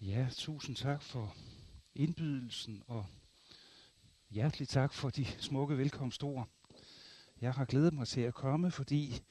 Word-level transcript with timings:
Ja, 0.00 0.28
tusind 0.32 0.76
tak 0.76 1.02
for 1.02 1.36
indbydelsen, 1.94 2.82
og 2.86 3.06
hjertelig 4.30 4.68
tak 4.68 4.92
for 4.92 5.10
de 5.10 5.24
smukke 5.24 5.78
velkomstord. 5.78 6.48
Jeg 7.40 7.54
har 7.54 7.64
glædet 7.64 7.92
mig 7.94 8.08
til 8.08 8.20
at 8.20 8.34
komme, 8.34 8.70
fordi 8.70 9.22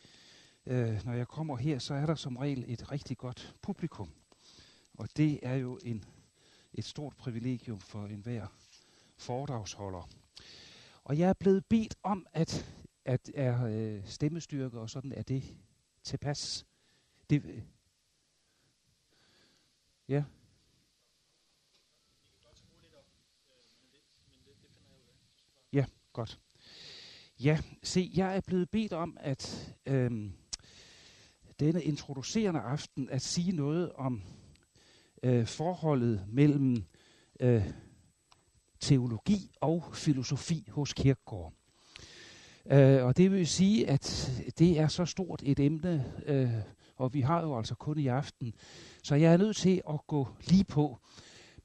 øh, 0.65 1.05
når 1.05 1.13
jeg 1.13 1.27
kommer 1.27 1.57
her, 1.57 1.79
så 1.79 1.93
er 1.93 2.05
der 2.05 2.15
som 2.15 2.37
regel 2.37 2.65
et 2.67 2.91
rigtig 2.91 3.17
godt 3.17 3.55
publikum. 3.61 4.13
Og 4.93 5.09
det 5.17 5.39
er 5.43 5.55
jo 5.55 5.79
en, 5.83 6.05
et 6.73 6.85
stort 6.85 7.15
privilegium 7.17 7.79
for 7.79 8.05
enhver 8.05 8.47
foredragsholder. 9.17 10.09
Og 11.03 11.17
jeg 11.17 11.29
er 11.29 11.33
blevet 11.33 11.65
bedt 11.65 11.95
om, 12.03 12.27
at, 12.33 12.73
at 13.05 13.31
er 13.35 13.65
øh, 13.65 14.07
stemmestyrke 14.07 14.79
og 14.79 14.89
sådan, 14.89 15.11
er 15.11 15.23
det 15.23 15.57
tilpas. 16.03 16.65
Det, 17.29 17.45
øh, 17.45 17.61
ja, 20.07 20.23
Ja, 25.75 25.85
godt. 26.15 26.39
Ja, 27.39 27.59
se, 27.83 28.11
jeg 28.15 28.35
er 28.35 28.41
blevet 28.47 28.69
bedt 28.69 28.93
om, 28.93 29.17
at 29.19 29.73
øhm, 29.85 30.31
denne 31.59 31.83
introducerende 31.83 32.59
aften 32.59 33.09
at 33.09 33.21
sige 33.21 33.51
noget 33.51 33.91
om 33.91 34.21
øh, 35.23 35.45
forholdet 35.45 36.25
mellem 36.27 36.85
øh, 37.39 37.63
teologi 38.79 39.51
og 39.61 39.83
filosofi 39.93 40.67
hos 40.71 40.93
Kierkegaard. 40.93 41.53
Øh, 42.65 43.05
og 43.05 43.17
det 43.17 43.31
vil 43.31 43.47
sige, 43.47 43.89
at 43.89 44.31
det 44.59 44.79
er 44.79 44.87
så 44.87 45.05
stort 45.05 45.41
et 45.45 45.59
emne, 45.59 46.13
øh, 46.25 46.49
og 46.95 47.13
vi 47.13 47.21
har 47.21 47.41
jo 47.41 47.57
altså 47.57 47.75
kun 47.75 47.99
i 47.99 48.07
aften, 48.07 48.53
så 49.03 49.15
jeg 49.15 49.33
er 49.33 49.37
nødt 49.37 49.57
til 49.57 49.81
at 49.89 50.07
gå 50.07 50.27
lige 50.47 50.63
på. 50.63 50.99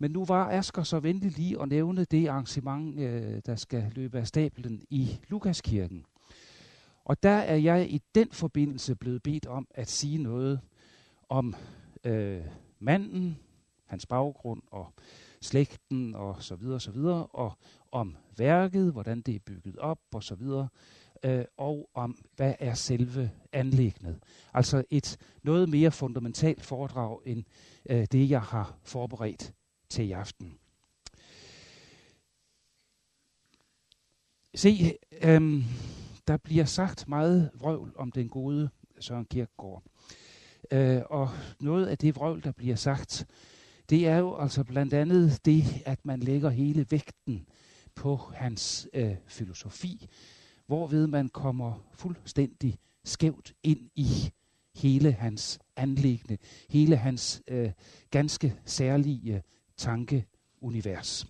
Men 0.02 0.10
nu 0.10 0.24
var 0.24 0.50
Asger 0.50 0.82
så 0.82 1.00
venlig 1.00 1.38
lige 1.38 1.62
at 1.62 1.68
nævne 1.68 2.04
det 2.04 2.28
arrangement, 2.28 3.00
øh, 3.00 3.42
der 3.46 3.56
skal 3.56 3.92
løbe 3.94 4.18
af 4.18 4.26
stablen 4.26 4.82
i 4.90 5.20
Lukaskirken. 5.28 6.04
Og 7.04 7.22
der 7.22 7.30
er 7.30 7.56
jeg 7.56 7.90
i 7.90 8.00
den 8.14 8.28
forbindelse 8.32 8.94
blevet 8.96 9.22
bedt 9.22 9.46
om 9.46 9.66
at 9.70 9.90
sige 9.90 10.18
noget 10.18 10.60
om 11.28 11.54
øh, 12.04 12.40
manden, 12.78 13.38
hans 13.86 14.06
baggrund 14.06 14.62
og 14.70 14.92
slægten 15.40 16.14
og 16.14 16.42
så 16.42 16.56
videre 16.56 16.74
og 16.74 16.82
så 16.82 16.90
videre, 16.90 17.26
og 17.26 17.52
om 17.92 18.16
værket, 18.36 18.92
hvordan 18.92 19.20
det 19.20 19.34
er 19.34 19.40
bygget 19.46 19.76
op 19.76 20.00
og 20.14 20.22
så 20.22 20.34
videre, 20.34 20.68
øh, 21.24 21.44
og 21.56 21.90
om 21.94 22.18
hvad 22.36 22.54
er 22.58 22.74
selve 22.74 23.30
anlægnet. 23.52 24.18
Altså 24.54 24.84
et 24.90 25.16
noget 25.42 25.68
mere 25.68 25.90
fundamentalt 25.90 26.64
foredrag 26.64 27.18
end 27.26 27.44
øh, 27.90 28.06
det, 28.12 28.30
jeg 28.30 28.42
har 28.42 28.78
forberedt 28.82 29.54
til 29.90 30.08
i 30.08 30.12
aften. 30.12 30.58
Se, 34.54 34.98
øhm, 35.22 35.64
der 36.28 36.36
bliver 36.36 36.64
sagt 36.64 37.08
meget 37.08 37.50
vrøvl 37.54 37.92
om 37.96 38.12
den 38.12 38.28
gode 38.28 38.70
Søren 39.00 39.24
Kierkegaard. 39.24 39.82
Øh, 40.70 41.02
og 41.10 41.28
noget 41.60 41.86
af 41.86 41.98
det 41.98 42.16
vrøvl, 42.16 42.44
der 42.44 42.52
bliver 42.52 42.76
sagt, 42.76 43.26
det 43.90 44.08
er 44.08 44.18
jo 44.18 44.36
altså 44.36 44.64
blandt 44.64 44.94
andet 44.94 45.44
det, 45.44 45.64
at 45.86 46.06
man 46.06 46.20
lægger 46.20 46.50
hele 46.50 46.86
vægten 46.90 47.46
på 47.94 48.16
hans 48.16 48.88
øh, 48.94 49.16
filosofi, 49.26 50.08
hvorved 50.66 51.06
man 51.06 51.28
kommer 51.28 51.86
fuldstændig 51.92 52.78
skævt 53.04 53.52
ind 53.62 53.90
i 53.94 54.32
hele 54.74 55.12
hans 55.12 55.58
anlæggende, 55.76 56.38
hele 56.68 56.96
hans 56.96 57.42
øh, 57.48 57.70
ganske 58.10 58.54
særlige 58.64 59.42
tankeunivers. 59.80 61.26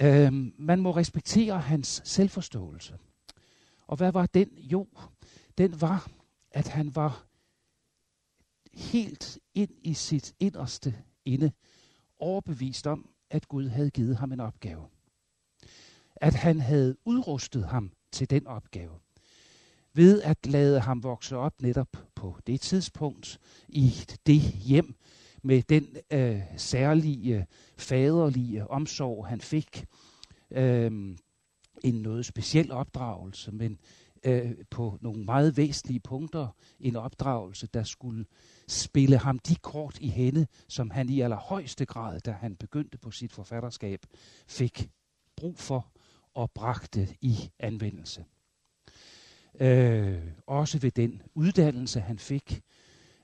Øhm, 0.00 0.54
man 0.58 0.80
må 0.80 0.96
respektere 0.96 1.60
hans 1.60 2.02
selvforståelse. 2.04 2.98
Og 3.86 3.96
hvad 3.96 4.12
var 4.12 4.26
den? 4.26 4.58
Jo, 4.58 4.86
den 5.58 5.80
var, 5.80 6.10
at 6.50 6.68
han 6.68 6.94
var 6.94 7.26
helt 8.74 9.38
ind 9.54 9.70
i 9.82 9.94
sit 9.94 10.34
inderste 10.40 10.94
inde 11.24 11.52
overbevist 12.18 12.86
om, 12.86 13.10
at 13.30 13.48
Gud 13.48 13.68
havde 13.68 13.90
givet 13.90 14.16
ham 14.16 14.32
en 14.32 14.40
opgave. 14.40 14.86
At 16.16 16.34
han 16.34 16.60
havde 16.60 16.96
udrustet 17.04 17.64
ham 17.64 17.92
til 18.12 18.30
den 18.30 18.46
opgave. 18.46 18.92
Ved 19.94 20.22
at 20.22 20.46
lade 20.46 20.80
ham 20.80 21.02
vokse 21.02 21.36
op 21.36 21.62
netop 21.62 21.96
på 22.14 22.38
det 22.46 22.60
tidspunkt 22.60 23.40
i 23.68 23.90
det 24.26 24.40
hjem, 24.40 24.96
med 25.46 25.62
den 25.62 25.96
øh, 26.10 26.40
særlige 26.56 27.36
øh, 27.36 27.44
faderlige 27.76 28.70
omsorg, 28.70 29.26
han 29.26 29.40
fik. 29.40 29.86
Øh, 30.50 31.16
en 31.84 31.94
noget 31.94 32.26
speciel 32.26 32.72
opdragelse, 32.72 33.52
men 33.52 33.78
øh, 34.24 34.52
på 34.70 34.98
nogle 35.00 35.24
meget 35.24 35.56
væsentlige 35.56 36.00
punkter 36.00 36.48
en 36.80 36.96
opdragelse, 36.96 37.66
der 37.66 37.82
skulle 37.82 38.24
spille 38.68 39.18
ham 39.18 39.38
de 39.38 39.56
kort 39.56 39.98
i 40.00 40.08
hende, 40.08 40.46
som 40.68 40.90
han 40.90 41.08
i 41.08 41.20
allerhøjeste 41.20 41.86
grad, 41.86 42.20
da 42.20 42.30
han 42.30 42.56
begyndte 42.56 42.98
på 42.98 43.10
sit 43.10 43.32
forfatterskab, 43.32 44.00
fik 44.46 44.90
brug 45.36 45.58
for 45.58 45.92
og 46.34 46.50
bragte 46.50 47.08
i 47.20 47.50
anvendelse. 47.58 48.24
Øh, 49.60 50.22
også 50.46 50.78
ved 50.78 50.90
den 50.90 51.22
uddannelse, 51.34 52.00
han 52.00 52.18
fik, 52.18 52.62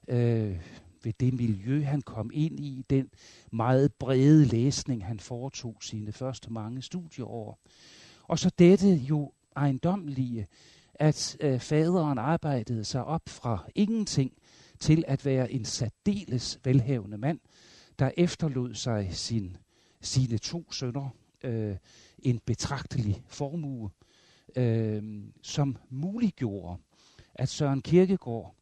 øh, 0.08 0.60
ved 1.04 1.12
det 1.20 1.34
miljø, 1.34 1.82
han 1.82 2.02
kom 2.02 2.30
ind 2.34 2.60
i, 2.60 2.84
den 2.90 3.10
meget 3.52 3.92
brede 3.92 4.44
læsning, 4.44 5.06
han 5.06 5.20
foretog 5.20 5.76
sine 5.80 6.12
første 6.12 6.52
mange 6.52 6.82
studieår. 6.82 7.58
Og 8.22 8.38
så 8.38 8.50
dette 8.58 8.94
jo 8.94 9.32
ejendomlige, 9.56 10.46
at 10.94 11.36
øh, 11.40 11.60
faderen 11.60 12.18
arbejdede 12.18 12.84
sig 12.84 13.04
op 13.04 13.28
fra 13.28 13.64
ingenting 13.74 14.32
til 14.80 15.04
at 15.06 15.24
være 15.24 15.52
en 15.52 15.64
særdeles 15.64 16.60
velhavende 16.64 17.18
mand, 17.18 17.40
der 17.98 18.10
efterlod 18.16 18.74
sig 18.74 19.08
sin, 19.10 19.56
sine 20.00 20.38
to 20.38 20.72
sønner 20.72 21.08
øh, 21.44 21.76
en 22.18 22.40
betragtelig 22.46 23.22
formue, 23.26 23.90
øh, 24.56 25.22
som 25.42 25.76
muliggjorde, 25.90 26.78
at 27.34 27.48
Søren 27.48 27.82
Kirkegaard 27.82 28.54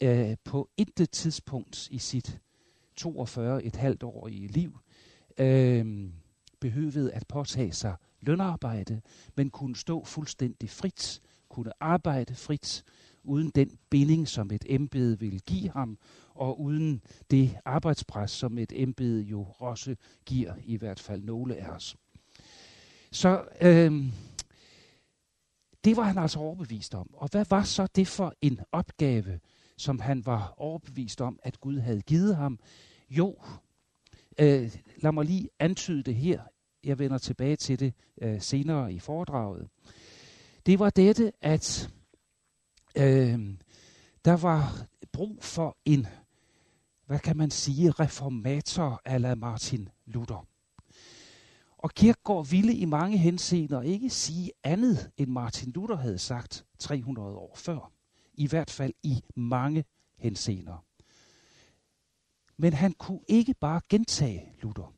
øh, 0.00 0.36
på 0.44 0.68
intet 0.76 1.10
tidspunkt 1.10 1.88
i 1.90 1.98
sit 1.98 2.40
42 2.96 3.64
et 3.64 3.76
halvt 3.76 4.02
år 4.02 4.28
i 4.28 4.46
liv 4.46 4.78
øh, 5.38 6.10
behøvede 6.60 7.12
at 7.12 7.26
påtage 7.28 7.72
sig 7.72 7.96
lønarbejde, 8.20 9.00
men 9.36 9.50
kunne 9.50 9.76
stå 9.76 10.04
fuldstændig 10.04 10.70
frit, 10.70 11.20
kunne 11.48 11.72
arbejde 11.80 12.34
frit, 12.34 12.84
uden 13.24 13.50
den 13.50 13.78
binding, 13.90 14.28
som 14.28 14.50
et 14.50 14.64
embede 14.68 15.18
vil 15.18 15.40
give 15.40 15.70
ham, 15.70 15.98
og 16.34 16.60
uden 16.60 17.02
det 17.30 17.58
arbejdspres, 17.64 18.30
som 18.30 18.58
et 18.58 18.72
embede 18.82 19.22
jo 19.22 19.46
også 19.58 19.96
giver, 20.26 20.54
i 20.64 20.76
hvert 20.76 21.00
fald 21.00 21.22
nogle 21.22 21.56
af 21.56 21.68
os. 21.68 21.96
Så 23.10 23.44
øh, 23.60 24.04
det 25.84 25.96
var 25.96 26.02
han 26.02 26.18
altså 26.18 26.38
overbevist 26.38 26.94
om. 26.94 27.10
Og 27.12 27.28
hvad 27.32 27.44
var 27.50 27.62
så 27.62 27.86
det 27.86 28.08
for 28.08 28.34
en 28.42 28.60
opgave, 28.72 29.40
som 29.78 30.00
han 30.00 30.26
var 30.26 30.54
overbevist 30.56 31.20
om, 31.20 31.38
at 31.42 31.60
Gud 31.60 31.78
havde 31.78 32.02
givet 32.02 32.36
ham? 32.36 32.58
Jo, 33.10 33.36
øh, 34.38 34.76
lad 34.96 35.12
mig 35.12 35.24
lige 35.24 35.48
antyde 35.58 36.02
det 36.02 36.14
her. 36.14 36.42
Jeg 36.84 36.98
vender 36.98 37.18
tilbage 37.18 37.56
til 37.56 37.80
det 37.80 37.94
øh, 38.22 38.40
senere 38.40 38.92
i 38.92 38.98
foredraget. 38.98 39.68
Det 40.66 40.78
var 40.78 40.90
dette, 40.90 41.32
at 41.40 41.90
øh, 42.96 43.54
der 44.24 44.36
var 44.36 44.86
brug 45.12 45.44
for 45.44 45.76
en, 45.84 46.06
hvad 47.06 47.18
kan 47.18 47.36
man 47.36 47.50
sige, 47.50 47.90
reformator 47.90 49.00
ala 49.04 49.34
Martin 49.34 49.88
Luther. 50.06 50.46
Og 51.78 51.90
Kirkegaard 51.90 52.48
ville 52.50 52.74
i 52.74 52.84
mange 52.84 53.18
henseender 53.18 53.82
ikke 53.82 54.10
sige 54.10 54.52
andet, 54.64 55.10
end 55.16 55.30
Martin 55.30 55.72
Luther 55.72 55.96
havde 55.96 56.18
sagt 56.18 56.64
300 56.78 57.36
år 57.36 57.54
før 57.56 57.92
i 58.38 58.46
hvert 58.46 58.70
fald 58.70 58.92
i 59.02 59.24
mange 59.34 59.84
henseender. 60.16 60.84
Men 62.56 62.72
han 62.72 62.92
kunne 62.92 63.20
ikke 63.28 63.54
bare 63.54 63.80
gentage 63.88 64.52
Luther, 64.62 64.94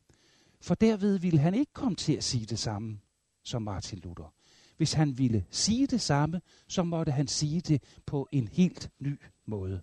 for 0.61 0.75
derved 0.75 1.19
ville 1.19 1.39
han 1.39 1.53
ikke 1.53 1.73
komme 1.73 1.95
til 1.95 2.13
at 2.13 2.23
sige 2.23 2.45
det 2.45 2.59
samme 2.59 2.99
som 3.43 3.61
Martin 3.61 3.99
Luther. 3.99 4.33
Hvis 4.77 4.93
han 4.93 5.17
ville 5.17 5.45
sige 5.49 5.87
det 5.87 6.01
samme, 6.01 6.41
så 6.67 6.83
måtte 6.83 7.11
han 7.11 7.27
sige 7.27 7.61
det 7.61 7.83
på 8.05 8.29
en 8.31 8.47
helt 8.47 8.91
ny 8.99 9.19
måde. 9.45 9.81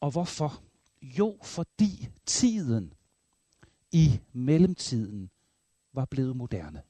Og 0.00 0.10
hvorfor? 0.10 0.62
Jo, 1.02 1.38
fordi 1.42 2.08
tiden 2.26 2.92
i 3.92 4.20
mellemtiden 4.32 5.30
var 5.92 6.04
blevet 6.04 6.36
moderne. 6.36 6.82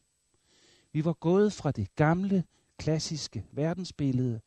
Vi 0.93 1.05
var 1.05 1.13
gået 1.13 1.53
fra 1.53 1.71
det 1.71 1.95
gamle, 1.95 2.45
klassiske 2.79 3.45
verdensbillede 3.53 4.41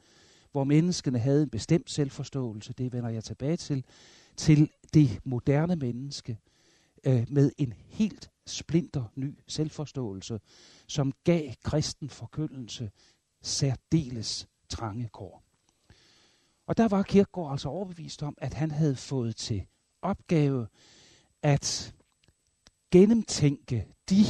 hvor 0.54 0.64
menneskene 0.64 1.20
havde 1.20 1.44
en 1.44 1.50
bestemt 1.50 1.92
selvforståelse, 1.92 2.74
det 2.74 2.94
vender 2.94 3.10
jeg 3.10 3.24
tilbage 3.24 3.58
til, 3.58 3.86
til 4.38 4.70
det 4.94 5.20
moderne 5.24 5.76
menneske 5.76 6.38
øh, 7.04 7.26
med 7.30 7.52
en 7.58 7.74
helt 7.88 8.32
splinter 8.46 9.04
ny 9.16 9.40
selvforståelse, 9.48 10.40
som 10.88 11.14
gav 11.24 11.54
kristen 11.64 12.10
forkyndelse 12.10 12.92
særdeles 13.42 14.48
trange 14.70 15.10
kår. 15.14 15.44
Og 16.68 16.78
der 16.78 16.88
var 16.88 17.04
Kirkegaard 17.04 17.52
altså 17.52 17.70
overbevist 17.70 18.24
om, 18.24 18.36
at 18.38 18.54
han 18.54 18.72
havde 18.72 18.96
fået 18.96 19.36
til 19.36 19.66
opgave 20.02 20.68
at 21.42 21.96
gennemtænke 22.92 23.88
de 24.10 24.26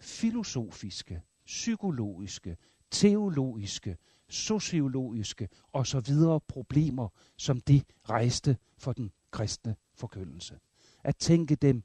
filosofiske, 0.00 1.22
psykologiske, 1.46 2.56
teologiske, 2.90 3.96
sociologiske 4.32 5.48
og 5.72 5.86
så 5.86 6.00
videre 6.00 6.40
problemer, 6.40 7.08
som 7.36 7.60
det 7.60 7.84
rejste 8.08 8.56
for 8.78 8.92
den 8.92 9.10
kristne 9.30 9.76
forkyndelse. 9.94 10.58
At 11.04 11.16
tænke 11.16 11.54
dem 11.56 11.82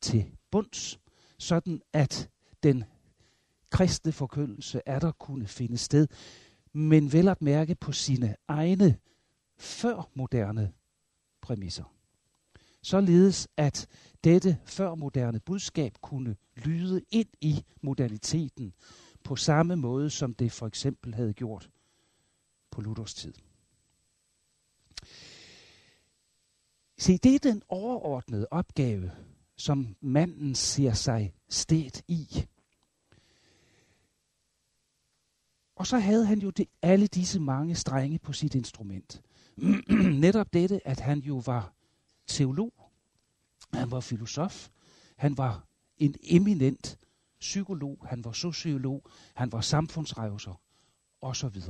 til 0.00 0.24
bunds, 0.50 0.98
sådan 1.38 1.82
at 1.92 2.30
den 2.62 2.84
kristne 3.70 4.12
forkyndelse 4.12 4.80
er 4.86 4.98
der 4.98 5.12
kunne 5.12 5.46
finde 5.46 5.78
sted, 5.78 6.06
men 6.72 7.12
vel 7.12 7.28
at 7.28 7.42
mærke 7.42 7.74
på 7.74 7.92
sine 7.92 8.36
egne 8.48 8.98
førmoderne 9.56 10.72
præmisser. 11.40 11.94
Således 12.82 13.48
at 13.56 13.86
dette 14.24 14.58
førmoderne 14.64 15.40
budskab 15.40 15.92
kunne 16.00 16.36
lyde 16.56 17.02
ind 17.10 17.28
i 17.40 17.64
moderniteten 17.80 18.72
på 19.24 19.36
samme 19.36 19.76
måde, 19.76 20.10
som 20.10 20.34
det 20.34 20.52
for 20.52 20.66
eksempel 20.66 21.14
havde 21.14 21.32
gjort 21.32 21.70
på 22.74 22.80
Luthers 22.80 23.14
tid. 23.14 23.34
Se, 26.98 27.18
det 27.18 27.34
er 27.34 27.38
den 27.38 27.62
overordnede 27.68 28.46
opgave, 28.50 29.10
som 29.56 29.96
manden 30.00 30.54
ser 30.54 30.92
sig 30.92 31.34
stedt 31.48 32.02
i. 32.08 32.46
Og 35.76 35.86
så 35.86 35.98
havde 35.98 36.26
han 36.26 36.38
jo 36.38 36.50
det, 36.50 36.66
alle 36.82 37.06
disse 37.06 37.40
mange 37.40 37.74
strenge 37.74 38.18
på 38.18 38.32
sit 38.32 38.54
instrument. 38.54 39.22
Netop 40.24 40.52
dette, 40.52 40.86
at 40.86 41.00
han 41.00 41.18
jo 41.18 41.42
var 41.46 41.72
teolog, 42.26 42.72
han 43.72 43.90
var 43.90 44.00
filosof, 44.00 44.68
han 45.16 45.38
var 45.38 45.66
en 45.96 46.14
eminent 46.22 46.98
psykolog, 47.40 48.06
han 48.08 48.24
var 48.24 48.32
sociolog, 48.32 49.02
han 49.34 49.52
var 49.52 49.60
samfundsrejser 49.60 50.60
osv. 51.20 51.60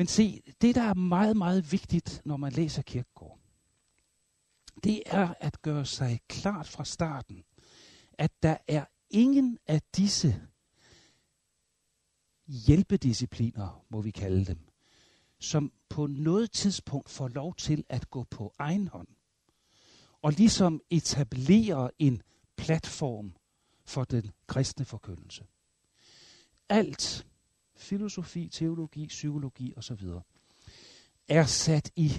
Men 0.00 0.06
se, 0.06 0.42
det 0.60 0.74
der 0.74 0.82
er 0.82 0.94
meget, 0.94 1.36
meget 1.36 1.72
vigtigt, 1.72 2.22
når 2.24 2.36
man 2.36 2.52
læser 2.52 2.82
Kirkegaard, 2.82 3.38
det 4.84 5.02
er 5.06 5.34
at 5.40 5.62
gøre 5.62 5.86
sig 5.86 6.20
klart 6.28 6.68
fra 6.68 6.84
starten, 6.84 7.44
at 8.12 8.42
der 8.42 8.56
er 8.68 8.84
ingen 9.10 9.58
af 9.66 9.82
disse 9.96 10.42
hjælpediscipliner, 12.46 13.84
må 13.88 14.00
vi 14.00 14.10
kalde 14.10 14.44
dem, 14.44 14.58
som 15.38 15.72
på 15.88 16.06
noget 16.06 16.50
tidspunkt 16.50 17.10
får 17.10 17.28
lov 17.28 17.54
til 17.54 17.84
at 17.88 18.10
gå 18.10 18.24
på 18.24 18.54
egen 18.58 18.88
hånd 18.88 19.08
og 20.22 20.32
ligesom 20.32 20.82
etablere 20.90 21.90
en 21.98 22.22
platform 22.56 23.36
for 23.84 24.04
den 24.04 24.30
kristne 24.46 24.84
forkyndelse. 24.84 25.44
Alt, 26.68 27.26
filosofi, 27.80 28.48
teologi, 28.48 29.06
psykologi 29.06 29.72
osv., 29.76 30.08
er 31.28 31.44
sat 31.44 31.90
i 31.96 32.12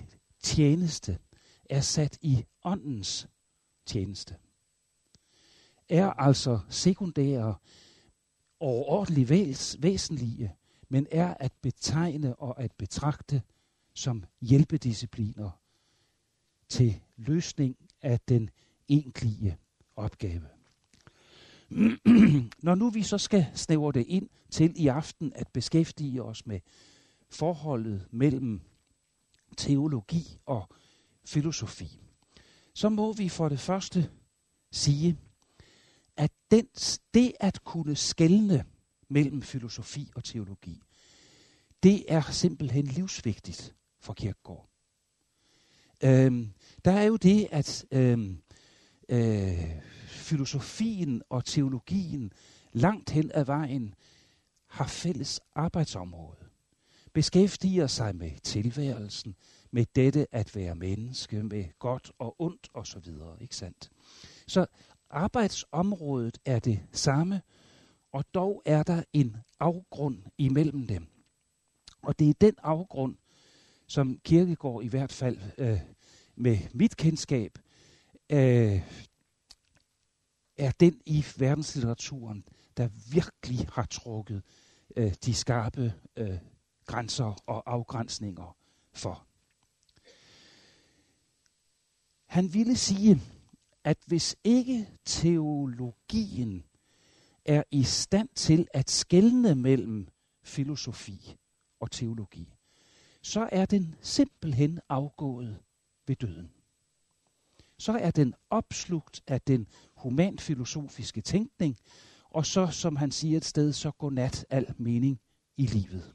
tjeneste, 0.44 1.18
er 1.70 1.82
sat 1.82 2.18
i 2.22 2.46
åndens 2.64 3.28
tjeneste. 3.86 4.36
Er 5.90 6.10
altså 6.10 6.60
sekundære 6.70 7.56
overordentligt 8.60 9.30
væs, 9.30 9.78
væsentlige, 9.80 10.56
men 10.90 11.08
er 11.12 11.34
at 11.40 11.52
betegne 11.62 12.36
og 12.36 12.62
at 12.62 12.72
betragte 12.72 13.42
som 13.94 14.24
hjælpediscipliner 14.42 15.50
til 16.70 17.02
løsning 17.18 17.78
af 18.02 18.20
den 18.20 18.50
egentlige 18.90 19.58
opgave. 19.96 20.61
Når 22.68 22.76
nu 22.76 22.90
vi 22.90 23.04
så 23.04 23.18
skal 23.18 23.46
snævre 23.54 23.92
det 23.92 24.06
ind 24.08 24.30
til 24.50 24.74
i 24.76 24.88
aften 24.88 25.32
at 25.36 25.48
beskæftige 25.48 26.24
os 26.24 26.46
med 26.46 26.60
forholdet 27.30 28.08
mellem 28.12 28.62
teologi 29.58 30.38
og 30.46 30.70
filosofi, 31.26 32.00
så 32.74 32.90
må 32.90 33.14
vi 33.14 33.30
for 33.30 33.50
det 33.50 33.60
første 33.60 34.10
sige, 34.72 35.18
at 36.18 36.32
den, 36.52 36.68
det 37.14 37.34
at 37.40 37.64
kunne 37.64 37.96
skelne 37.96 38.66
mellem 39.10 39.42
filosofi 39.42 40.12
og 40.16 40.24
teologi, 40.24 40.82
det 41.84 42.06
er 42.08 42.22
simpelthen 42.22 42.86
livsvigtigt 42.86 43.76
for 44.00 44.14
Kirkegaard. 44.14 44.70
Øhm, 46.04 46.54
der 46.86 46.92
er 46.92 47.04
jo 47.04 47.16
det, 47.16 47.48
at 47.52 47.86
øhm, 47.92 48.42
øh, 49.10 49.82
filosofien 50.32 51.22
og 51.30 51.46
teologien 51.46 52.32
langt 52.74 53.10
hen 53.10 53.32
ad 53.34 53.46
vejen 53.46 53.94
har 54.68 54.88
fælles 54.88 55.40
arbejdsområde. 55.56 56.46
Beskæftiger 57.14 57.88
sig 57.88 58.16
med 58.16 58.32
tilværelsen, 58.44 59.36
med 59.72 59.86
dette 59.96 60.28
at 60.32 60.56
være 60.56 60.76
menneske, 60.76 61.44
med 61.44 61.66
godt 61.80 62.12
og 62.20 62.36
ondt 62.40 62.70
osv. 62.74 63.08
Ikke 63.42 63.56
sandt? 63.56 63.90
Så 64.48 64.66
arbejdsområdet 65.10 66.38
er 66.46 66.60
det 66.60 66.80
samme, 66.92 67.42
og 68.12 68.26
dog 68.34 68.62
er 68.66 68.84
der 68.84 69.04
en 69.14 69.38
afgrund 69.60 70.18
imellem 70.38 70.88
dem. 70.88 71.08
Og 72.02 72.20
det 72.20 72.30
er 72.30 72.34
den 72.42 72.56
afgrund, 72.64 73.16
som 73.88 74.20
Kirkegård 74.24 74.84
i 74.84 74.88
hvert 74.88 75.12
fald 75.12 75.38
øh, 75.58 75.80
med 76.36 76.58
mit 76.74 76.98
kendskab 76.98 77.60
øh, 78.30 78.82
er 80.58 80.72
den 80.80 81.02
i 81.06 81.26
verdenslitteraturen, 81.38 82.44
der 82.78 82.90
virkelig 83.12 83.68
har 83.74 83.86
trukket 83.86 84.44
øh, 84.96 85.14
de 85.26 85.34
skarpe 85.34 85.94
øh, 86.16 86.38
grænser 86.86 87.44
og 87.46 87.64
afgrænsninger 87.72 88.58
for. 88.94 89.26
Han 92.26 92.54
ville 92.54 92.78
sige, 92.78 93.22
at 93.84 93.98
hvis 94.06 94.36
ikke 94.44 94.90
teologien 95.06 96.64
er 97.46 97.64
i 97.72 97.84
stand 97.84 98.30
til 98.36 98.68
at 98.74 98.90
skelne 98.90 99.56
mellem 99.56 100.08
filosofi 100.44 101.38
og 101.80 101.92
teologi, 101.92 102.54
så 103.22 103.50
er 103.52 103.66
den 103.66 103.96
simpelthen 104.02 104.80
afgået 104.90 105.60
ved 106.08 106.16
døden. 106.16 106.52
Så 107.78 107.92
er 107.92 108.12
den 108.12 108.34
opslugt 108.50 109.22
af 109.28 109.42
den 109.42 109.68
humanfilosofiske 110.02 111.22
tænkning, 111.22 111.78
og 112.30 112.46
så, 112.46 112.68
som 112.68 112.96
han 112.96 113.12
siger 113.12 113.38
et 113.38 113.46
sted, 113.46 113.74
så 113.74 113.92
går 113.92 114.10
nat 114.10 114.46
al 114.50 114.74
mening 114.78 115.20
i 115.58 115.66
livet. 115.66 116.14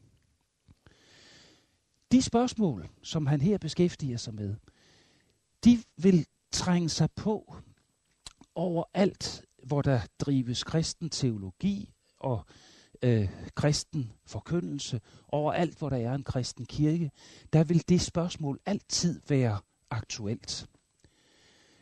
De 2.13 2.23
spørgsmål, 2.23 2.89
som 3.03 3.27
han 3.27 3.41
her 3.41 3.59
beskæftiger 3.59 4.17
sig 4.17 4.35
med, 4.35 4.55
de 5.65 5.79
vil 5.97 6.27
trænge 6.53 6.89
sig 6.89 7.09
på 7.17 7.55
over 8.55 8.85
alt, 8.95 9.45
hvor 9.63 9.83
der 9.83 10.01
drives 10.19 10.65
kristen 10.65 11.11
teologi 11.11 11.93
og 12.19 12.45
øh, 13.03 13.29
kristen 13.55 14.13
forkyndelse, 14.27 15.01
over 15.29 15.53
alt, 15.53 15.79
hvor 15.79 15.89
der 15.89 15.97
er 15.97 16.15
en 16.15 16.23
kristen 16.23 16.67
kirke, 16.67 17.11
der 17.53 17.65
vil 17.65 17.89
det 17.89 18.01
spørgsmål 18.01 18.61
altid 18.67 19.21
være 19.29 19.59
aktuelt. 19.91 20.67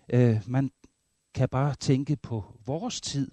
Øh, 0.09 0.43
man 0.47 0.71
kan 1.35 1.49
bare 1.49 1.75
tænke 1.75 2.17
på 2.17 2.45
vores 2.67 3.01
tid, 3.01 3.31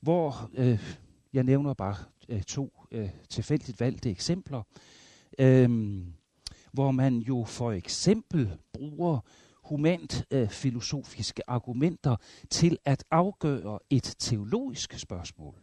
hvor 0.00 0.50
øh, 0.54 0.98
jeg 1.32 1.44
nævner 1.44 1.74
bare 1.74 1.96
øh, 2.28 2.42
to 2.42 2.72
øh, 2.90 3.10
tilfældigt 3.30 3.80
valgte 3.80 4.10
eksempler, 4.10 4.62
øh, 5.38 5.98
hvor 6.72 6.90
man 6.90 7.18
jo 7.18 7.44
for 7.44 7.72
eksempel 7.72 8.58
bruger 8.72 9.20
humant 9.64 10.24
øh, 10.30 10.48
filosofiske 10.48 11.50
argumenter 11.50 12.16
til 12.50 12.78
at 12.84 13.04
afgøre 13.10 13.78
et 13.90 14.14
teologisk 14.18 14.98
spørgsmål. 14.98 15.54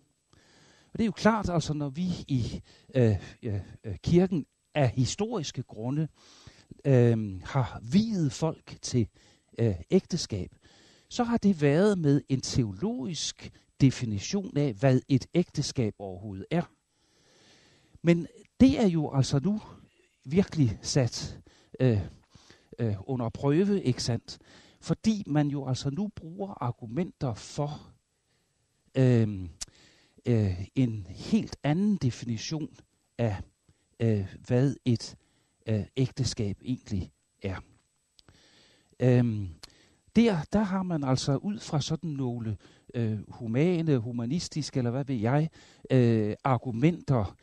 Og 0.93 0.97
det 0.97 1.01
er 1.01 1.05
jo 1.05 1.11
klart, 1.11 1.49
altså 1.49 1.73
når 1.73 1.89
vi 1.89 2.07
i 2.27 2.61
øh, 2.95 3.15
øh, 3.43 3.59
øh 3.83 3.95
kirken 4.03 4.45
af 4.75 4.89
historiske 4.89 5.63
grunde 5.63 6.07
øh, 6.85 7.41
har 7.43 7.79
videt 7.91 8.31
folk 8.31 8.77
til 8.81 9.07
øh, 9.59 9.75
ægteskab, 9.91 10.55
så 11.11 11.23
har 11.23 11.37
det 11.37 11.61
været 11.61 11.97
med 11.97 12.21
en 12.29 12.41
teologisk 12.41 13.51
definition 13.81 14.57
af, 14.57 14.73
hvad 14.73 15.01
et 15.07 15.25
ægteskab 15.33 15.95
overhovedet 15.99 16.45
er. 16.51 16.61
Men 18.01 18.27
det 18.59 18.79
er 18.79 18.87
jo 18.87 19.13
altså 19.13 19.39
nu 19.39 19.61
virkelig 20.25 20.79
sat 20.81 21.39
øh, 21.79 21.99
øh, 22.79 22.95
under 23.05 23.29
prøve, 23.29 23.83
ikke 23.83 24.03
sandt? 24.03 24.39
Fordi 24.79 25.23
man 25.27 25.47
jo 25.47 25.67
altså 25.67 25.89
nu 25.89 26.07
bruger 26.15 26.63
argumenter 26.63 27.33
for 27.33 27.93
øh, 28.95 29.49
øh, 30.25 30.65
en 30.75 31.07
helt 31.09 31.57
anden 31.63 31.95
definition 31.95 32.77
af, 33.17 33.37
øh, 33.99 34.35
hvad 34.47 34.75
et 34.85 35.15
øh, 35.67 35.83
ægteskab 35.97 36.57
egentlig 36.63 37.11
er. 37.41 37.59
Øh, 38.99 39.49
der, 40.15 40.37
der 40.53 40.63
har 40.63 40.83
man 40.83 41.03
altså 41.03 41.35
ud 41.35 41.59
fra 41.59 41.81
sådan 41.81 42.09
nogle 42.09 42.57
øh, 42.93 43.19
humane, 43.27 43.97
humanistiske, 43.97 44.77
eller 44.77 44.91
hvad 44.91 45.05
ved 45.05 45.15
jeg, 45.15 45.49
øh, 45.91 46.35
argumenter 46.43 47.35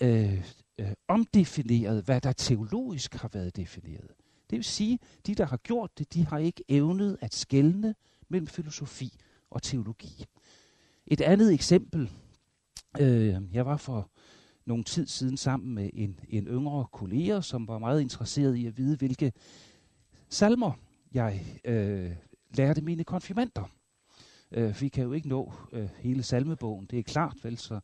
øh, 0.00 0.44
øh, 0.78 0.92
omdefineret, 1.08 2.04
hvad 2.04 2.20
der 2.20 2.32
teologisk 2.32 3.14
har 3.14 3.28
været 3.32 3.56
defineret. 3.56 4.10
Det 4.50 4.56
vil 4.56 4.64
sige, 4.64 4.98
de 5.26 5.34
der 5.34 5.46
har 5.46 5.56
gjort 5.56 5.98
det, 5.98 6.14
de 6.14 6.26
har 6.26 6.38
ikke 6.38 6.64
evnet 6.68 7.16
at 7.20 7.34
skelne 7.34 7.94
mellem 8.28 8.46
filosofi 8.46 9.18
og 9.50 9.62
teologi. 9.62 10.24
Et 11.06 11.20
andet 11.20 11.54
eksempel, 11.54 12.10
øh, 13.00 13.36
jeg 13.52 13.66
var 13.66 13.76
for 13.76 14.10
nogle 14.66 14.84
tid 14.84 15.06
siden 15.06 15.36
sammen 15.36 15.74
med 15.74 15.90
en, 15.92 16.20
en 16.28 16.46
yngre 16.46 16.86
kollega, 16.92 17.40
som 17.40 17.68
var 17.68 17.78
meget 17.78 18.00
interesseret 18.00 18.56
i 18.56 18.66
at 18.66 18.78
vide, 18.78 18.96
hvilke 18.96 19.32
salmer 20.28 20.72
jeg 21.14 21.60
øh, 21.64 22.10
lærte 22.56 22.80
mine 22.80 23.04
konfirmander. 23.04 23.70
Øh, 24.50 24.80
vi 24.80 24.88
kan 24.88 25.04
jo 25.04 25.12
ikke 25.12 25.28
nå 25.28 25.52
øh, 25.72 25.88
hele 25.98 26.22
salmebogen, 26.22 26.86
det 26.86 26.98
er 26.98 27.02
klart, 27.02 27.36
vel, 27.42 27.58
så 27.58 27.80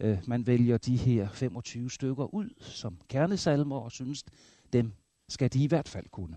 øh, 0.00 0.18
man 0.26 0.46
vælger 0.46 0.78
de 0.78 0.96
her 0.96 1.28
25 1.28 1.90
stykker 1.90 2.34
ud 2.34 2.50
som 2.60 2.98
kernesalmer 3.08 3.76
og 3.76 3.92
synes, 3.92 4.24
dem 4.72 4.92
skal 5.28 5.52
de 5.52 5.64
i 5.64 5.66
hvert 5.66 5.88
fald 5.88 6.06
kunne. 6.10 6.36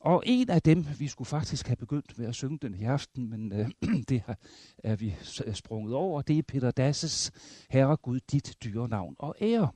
Og 0.00 0.22
en 0.26 0.50
af 0.50 0.62
dem, 0.62 0.86
vi 0.98 1.08
skulle 1.08 1.28
faktisk 1.28 1.66
have 1.66 1.76
begyndt 1.76 2.18
med 2.18 2.26
at 2.26 2.34
synge 2.34 2.58
den 2.62 2.74
i 2.74 2.84
aften, 2.84 3.30
men 3.30 3.52
øh, 3.52 3.70
det 4.08 4.20
har, 4.20 4.38
er 4.78 4.96
vi 4.96 5.14
øh, 5.46 5.54
sprunget 5.54 5.94
over, 5.94 6.22
det 6.22 6.38
er 6.38 6.42
Peter 6.42 6.70
Dasses 6.70 7.32
Herre 7.70 7.96
Gud, 7.96 8.20
dit 8.32 8.56
dyre 8.64 8.88
navn 8.88 9.16
og 9.18 9.36
ære. 9.40 9.68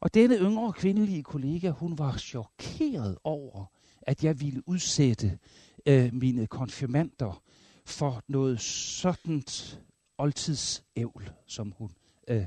Og 0.00 0.14
denne 0.14 0.36
yngre 0.36 0.72
kvindelige 0.72 1.22
kollega, 1.22 1.70
hun 1.70 1.98
var 1.98 2.16
chokeret 2.16 3.18
over, 3.24 3.73
at 4.06 4.24
jeg 4.24 4.40
ville 4.40 4.68
udsætte 4.68 5.38
øh, 5.86 6.14
mine 6.14 6.46
konfirmander 6.46 7.42
for 7.84 8.22
noget 8.28 8.60
sådan 8.60 9.42
oldtidsævl, 10.18 11.30
som 11.46 11.74
hun 11.78 11.90
øh, 12.28 12.44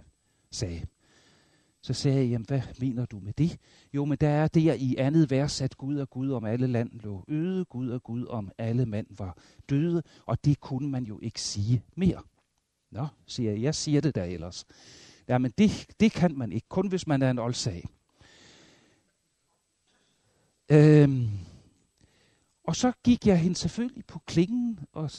sagde. 0.52 0.86
Så 1.82 1.94
sagde 1.94 2.18
jeg, 2.18 2.30
jamen 2.30 2.46
hvad 2.46 2.62
mener 2.80 3.06
du 3.06 3.20
med 3.20 3.34
det? 3.34 3.58
Jo, 3.94 4.06
men 4.06 4.18
der 4.22 4.30
er 4.30 4.48
der 4.48 4.74
i 4.74 4.96
andet 4.98 5.32
vers, 5.32 5.62
at 5.62 5.78
Gud 5.78 5.96
og 5.96 6.10
Gud 6.10 6.32
om 6.32 6.46
alle 6.46 6.68
land 6.68 7.00
lå 7.00 7.26
øde, 7.28 7.66
Gud 7.66 7.90
og 7.90 8.04
Gud 8.04 8.26
om 8.26 8.52
alle 8.58 8.86
mand 8.86 9.08
var 9.10 9.38
døde, 9.70 10.04
og 10.26 10.46
det 10.46 10.60
kunne 10.60 10.90
man 10.90 11.04
jo 11.04 11.20
ikke 11.22 11.42
sige 11.42 11.84
mere. 11.96 12.22
Nå, 12.92 13.08
siger 13.26 13.52
jeg, 13.52 13.62
jeg 13.62 13.76
siger 13.76 14.02
det 14.02 14.16
der 14.16 14.24
ellers. 14.24 14.66
Jamen 15.28 15.52
det, 15.58 15.86
det 16.00 16.12
kan 16.12 16.38
man 16.38 16.52
ikke, 16.52 16.68
kun 16.70 16.88
hvis 16.88 17.08
man 17.08 17.22
er 17.22 17.32
en 17.32 17.40
oldsag. 17.40 17.86
Øhm, 20.70 21.30
og 22.64 22.76
så 22.76 22.92
gik 23.04 23.28
jeg 23.28 23.40
hende 23.40 23.56
selvfølgelig 23.56 24.06
på 24.06 24.20
klingen 24.20 24.80
og 24.94 25.12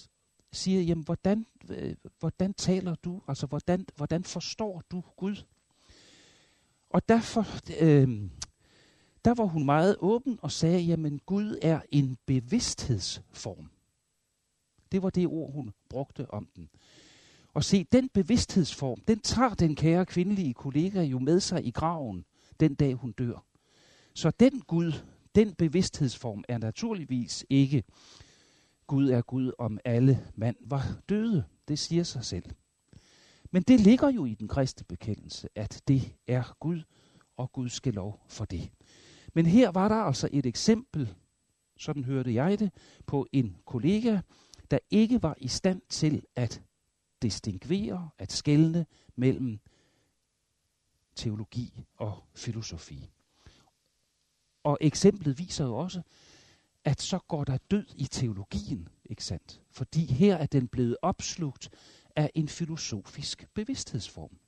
siger, 0.53 0.83
jamen 0.83 1.05
hvordan, 1.05 1.47
øh, 1.69 1.95
hvordan 2.19 2.55
taler 2.55 2.95
du, 2.95 3.21
altså 3.29 3.47
hvordan, 3.47 3.87
hvordan 3.97 4.25
forstår 4.25 4.83
du 4.91 5.03
Gud? 5.17 5.37
Og 6.91 7.09
derfor, 7.09 7.47
øh, 7.81 8.31
der 9.25 9.35
var 9.35 9.45
hun 9.45 9.65
meget 9.65 9.97
åben 10.01 10.39
og 10.43 10.53
sagde, 10.53 10.81
jamen 10.81 11.21
Gud 11.27 11.59
er 11.63 11.81
en 11.91 12.17
bevidsthedsform. 12.27 13.71
Det 14.93 15.03
var 15.03 15.11
det 15.11 15.27
ord, 15.27 15.53
hun 15.53 15.73
brugte 15.89 16.31
om 16.31 16.49
den. 16.57 16.69
Og 17.55 17.65
se, 17.65 17.85
den 17.85 18.09
bevidsthedsform, 18.09 19.01
den 19.01 19.19
tager 19.19 19.55
den 19.55 19.77
kære 19.77 20.07
kvindelige 20.07 20.55
kollega 20.55 21.03
jo 21.03 21.19
med 21.19 21.41
sig 21.41 21.67
i 21.67 21.71
graven, 21.71 22.25
den 22.61 22.75
dag 22.75 22.95
hun 22.95 23.13
dør. 23.13 23.45
Så 24.15 24.31
den 24.31 24.61
Gud, 24.61 24.93
den 25.39 25.55
bevidsthedsform 25.55 26.45
er 26.49 26.59
naturligvis 26.59 27.47
ikke, 27.51 27.85
Gud 28.87 29.11
er 29.11 29.23
Gud 29.23 29.53
om 29.59 29.79
alle 29.85 30.27
mand 30.35 30.57
var 30.61 31.01
døde. 31.09 31.45
Det 31.69 31.79
siger 31.79 32.03
sig 32.03 32.25
selv. 32.25 32.45
Men 33.51 33.63
det 33.63 33.81
ligger 33.81 34.11
jo 34.11 34.25
i 34.25 34.35
den 34.35 34.49
kristne 34.49 34.85
bekendelse, 34.89 35.49
at 35.55 35.83
det 35.89 36.15
er 36.27 36.57
Gud, 36.61 36.83
og 37.37 37.53
Gud 37.53 37.69
skal 37.69 37.95
lov 37.95 38.21
for 38.29 38.45
det. 38.45 38.71
Men 39.35 39.47
her 39.47 39.71
var 39.71 39.89
der 39.89 39.95
altså 39.95 40.29
et 40.33 40.47
eksempel, 40.47 41.15
sådan 41.77 42.05
hørte 42.05 42.35
jeg 42.35 42.59
det, 42.59 42.73
på 43.07 43.27
en 43.33 43.57
kollega, 43.65 44.21
der 44.71 44.79
ikke 44.91 45.23
var 45.23 45.35
i 45.41 45.49
stand 45.49 45.83
til 45.89 46.23
at 46.37 46.63
distinguere, 47.23 48.11
at 48.19 48.33
skelne 48.33 48.87
mellem 49.17 49.59
teologi 51.17 51.85
og 51.97 52.25
filosofi. 52.35 53.11
Og 54.69 54.79
eksemplet 54.81 55.39
viser 55.39 55.65
jo 55.65 55.77
også, 55.77 56.03
at 56.85 57.03
så 57.03 57.19
går 57.19 57.45
der 57.45 57.59
død 57.71 57.85
i 57.97 58.05
teologien, 58.05 58.89
ikke 59.05 59.25
sandt? 59.25 59.63
Fordi 59.71 60.13
her 60.13 60.37
er 60.37 60.47
den 60.47 60.69
blevet 60.69 60.97
opslugt 61.03 61.71
af 62.17 62.31
en 62.35 62.49
filosofisk 62.49 63.49
bevidsthedsform. 63.55 64.39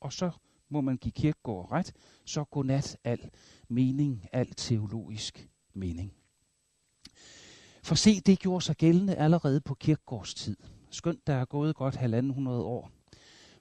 Og 0.00 0.12
så 0.12 0.30
må 0.68 0.80
man 0.80 0.96
give 0.96 1.12
kirkegård 1.12 1.70
ret, 1.70 1.92
så 2.24 2.44
går 2.44 2.62
nat 2.62 2.96
al 3.04 3.30
mening, 3.68 4.28
al 4.32 4.54
teologisk 4.54 5.48
mening. 5.74 6.12
For 7.82 7.94
se, 7.94 8.20
det 8.20 8.38
gjorde 8.38 8.64
sig 8.64 8.76
gældende 8.76 9.14
allerede 9.14 9.60
på 9.60 9.74
kirkegårds 9.74 10.34
tid. 10.34 10.56
Skønt 10.90 11.26
der 11.26 11.34
er 11.34 11.44
gået 11.44 11.76
godt 11.76 11.96
halvanden 11.96 12.32
hundrede 12.32 12.62
år. 12.62 12.90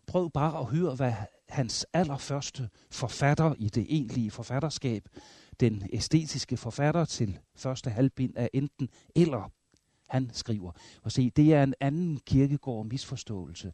Prøv 0.07 0.31
bare 0.31 0.59
at 0.59 0.65
høre, 0.65 0.95
hvad 0.95 1.13
hans 1.49 1.85
allerførste 1.93 2.69
forfatter 2.91 3.53
i 3.57 3.69
det 3.69 3.85
egentlige 3.89 4.31
forfatterskab, 4.31 5.07
den 5.63 5.89
æstetiske 5.93 6.57
forfatter 6.57 7.05
til 7.05 7.39
første 7.55 7.89
halvbind 7.89 8.37
af 8.37 8.49
enten 8.53 8.89
eller, 9.15 9.51
han 10.09 10.29
skriver. 10.33 10.71
Og 11.03 11.11
se, 11.11 11.29
det 11.29 11.53
er 11.53 11.63
en 11.63 11.73
anden 11.79 12.17
kirkegård 12.17 12.85
misforståelse, 12.85 13.73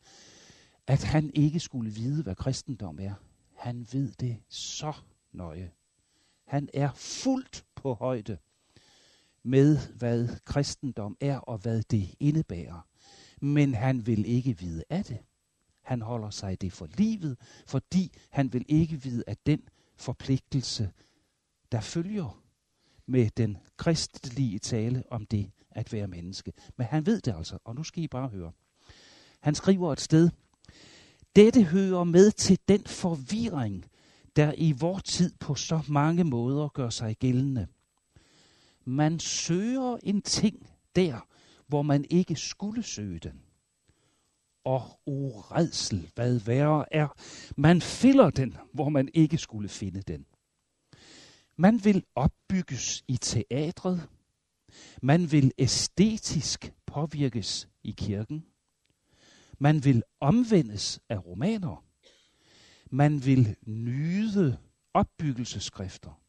at 0.88 1.04
han 1.04 1.32
ikke 1.34 1.60
skulle 1.60 1.92
vide, 1.92 2.24
hvad 2.24 2.36
kristendom 2.36 3.00
er. 3.02 3.14
Han 3.56 3.88
ved 3.92 4.12
det 4.20 4.38
så 4.50 4.94
nøje. 5.32 5.72
Han 6.48 6.70
er 6.74 6.90
fuldt 6.96 7.66
på 7.76 7.94
højde 7.94 8.38
med, 9.44 9.78
hvad 9.96 10.28
kristendom 10.46 11.18
er 11.22 11.38
og 11.38 11.58
hvad 11.58 11.84
det 11.92 12.16
indebærer. 12.20 12.88
Men 13.42 13.74
han 13.74 14.08
vil 14.08 14.26
ikke 14.26 14.58
vide 14.60 14.84
af 14.90 15.06
det. 15.06 15.18
Han 15.82 16.02
holder 16.02 16.30
sig 16.30 16.62
det 16.62 16.74
for 16.74 16.88
livet, 16.98 17.38
fordi 17.68 18.12
han 18.30 18.54
vil 18.54 18.66
ikke 18.68 19.04
vide 19.04 19.24
af 19.28 19.38
den 19.46 19.62
forpligtelse, 19.98 20.92
der 21.72 21.82
følger 21.82 22.44
med 23.06 23.30
den 23.38 23.58
kristelige 23.78 24.60
tale 24.60 25.04
om 25.12 25.26
det 25.26 25.52
at 25.72 25.94
være 25.94 26.08
menneske. 26.08 26.54
Men 26.78 26.88
han 26.88 27.06
ved 27.06 27.22
det 27.22 27.36
altså, 27.38 27.58
og 27.64 27.76
nu 27.76 27.84
skal 27.84 28.04
I 28.04 28.08
bare 28.08 28.28
høre. 28.28 28.52
Han 29.40 29.56
skriver 29.56 29.94
et 29.94 30.02
sted, 30.02 30.30
dette 31.36 31.64
hører 31.64 32.04
med 32.04 32.32
til 32.32 32.60
den 32.68 32.84
forvirring, 32.86 33.86
der 34.36 34.54
i 34.58 34.72
vor 34.80 35.00
tid 35.00 35.34
på 35.40 35.56
så 35.56 35.82
mange 35.88 36.24
måder 36.24 36.68
gør 36.68 36.90
sig 36.90 37.16
gældende. 37.18 37.68
Man 38.86 39.20
søger 39.20 39.98
en 40.04 40.22
ting 40.22 40.70
der, 40.96 41.28
hvor 41.68 41.82
man 41.82 42.06
ikke 42.10 42.36
skulle 42.36 42.84
søge 42.84 43.20
den. 43.20 43.42
Og 44.64 45.00
uredsel, 45.06 46.12
hvad 46.16 46.40
værre 46.40 46.94
er, 46.94 47.08
man 47.58 47.82
finder 47.82 48.30
den, 48.30 48.58
hvor 48.74 48.90
man 48.90 49.10
ikke 49.14 49.38
skulle 49.38 49.70
finde 49.70 50.02
den. 50.02 50.26
Man 51.62 51.84
vil 51.84 52.04
opbygges 52.16 53.04
i 53.08 53.18
teatret. 53.18 54.10
Man 55.02 55.32
vil 55.32 55.52
æstetisk 55.58 56.74
påvirkes 56.86 57.70
i 57.84 57.92
kirken. 57.92 58.46
Man 59.58 59.84
vil 59.84 60.04
omvendes 60.20 61.00
af 61.10 61.26
romaner. 61.26 61.84
Man 62.92 63.26
vil 63.26 63.56
nyde 63.66 64.58
opbyggelseskrifter. 64.94 66.22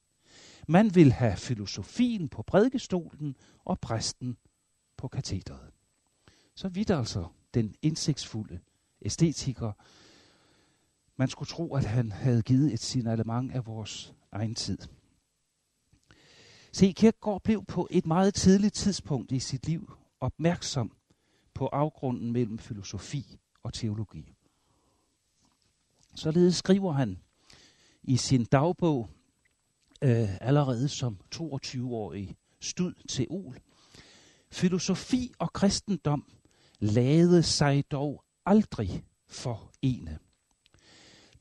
Man 0.69 0.95
vil 0.95 1.13
have 1.13 1.37
filosofien 1.37 2.29
på 2.29 2.43
prædikestolen 2.43 3.37
og 3.65 3.81
præsten 3.81 4.37
på 4.97 5.09
katedret. 5.09 5.71
Så 6.55 6.69
vidt 6.69 6.91
altså 6.91 7.27
den 7.55 7.75
indsigtsfulde 7.83 8.61
æstetiker. 9.03 9.73
Man 11.17 11.29
skulle 11.29 11.49
tro, 11.49 11.75
at 11.75 11.85
han 11.85 12.13
havde 12.13 12.43
givet 12.43 12.73
et 12.73 12.81
signalement 12.81 13.53
af 13.53 13.67
vores 13.67 14.15
egen 14.33 14.55
tid. 14.55 14.79
Se, 16.73 16.93
Kierkegaard 16.93 17.43
blev 17.43 17.65
på 17.65 17.89
et 17.91 18.07
meget 18.07 18.35
tidligt 18.35 18.75
tidspunkt 18.75 19.33
i 19.33 19.39
sit 19.39 19.67
liv 19.67 19.93
opmærksom 20.21 20.93
på 21.55 21.67
afgrunden 21.67 22.33
mellem 22.33 22.59
filosofi 22.59 23.39
og 23.62 23.73
teologi. 23.73 24.35
Således 26.15 26.57
skriver 26.57 26.93
han 26.93 27.19
i 28.03 28.17
sin 28.17 28.45
dagbog 28.45 29.09
øh, 30.03 30.37
allerede 30.41 30.89
som 30.89 31.21
22-årig 31.35 32.37
stud 32.61 32.95
til 33.09 33.27
Ol. 33.31 33.61
Filosofi 34.50 35.33
og 35.39 35.53
kristendom 35.53 36.25
lade 36.79 37.43
sig 37.43 37.85
dog 37.91 38.25
aldrig 38.47 39.05
for 39.29 39.71
ene. 39.83 40.19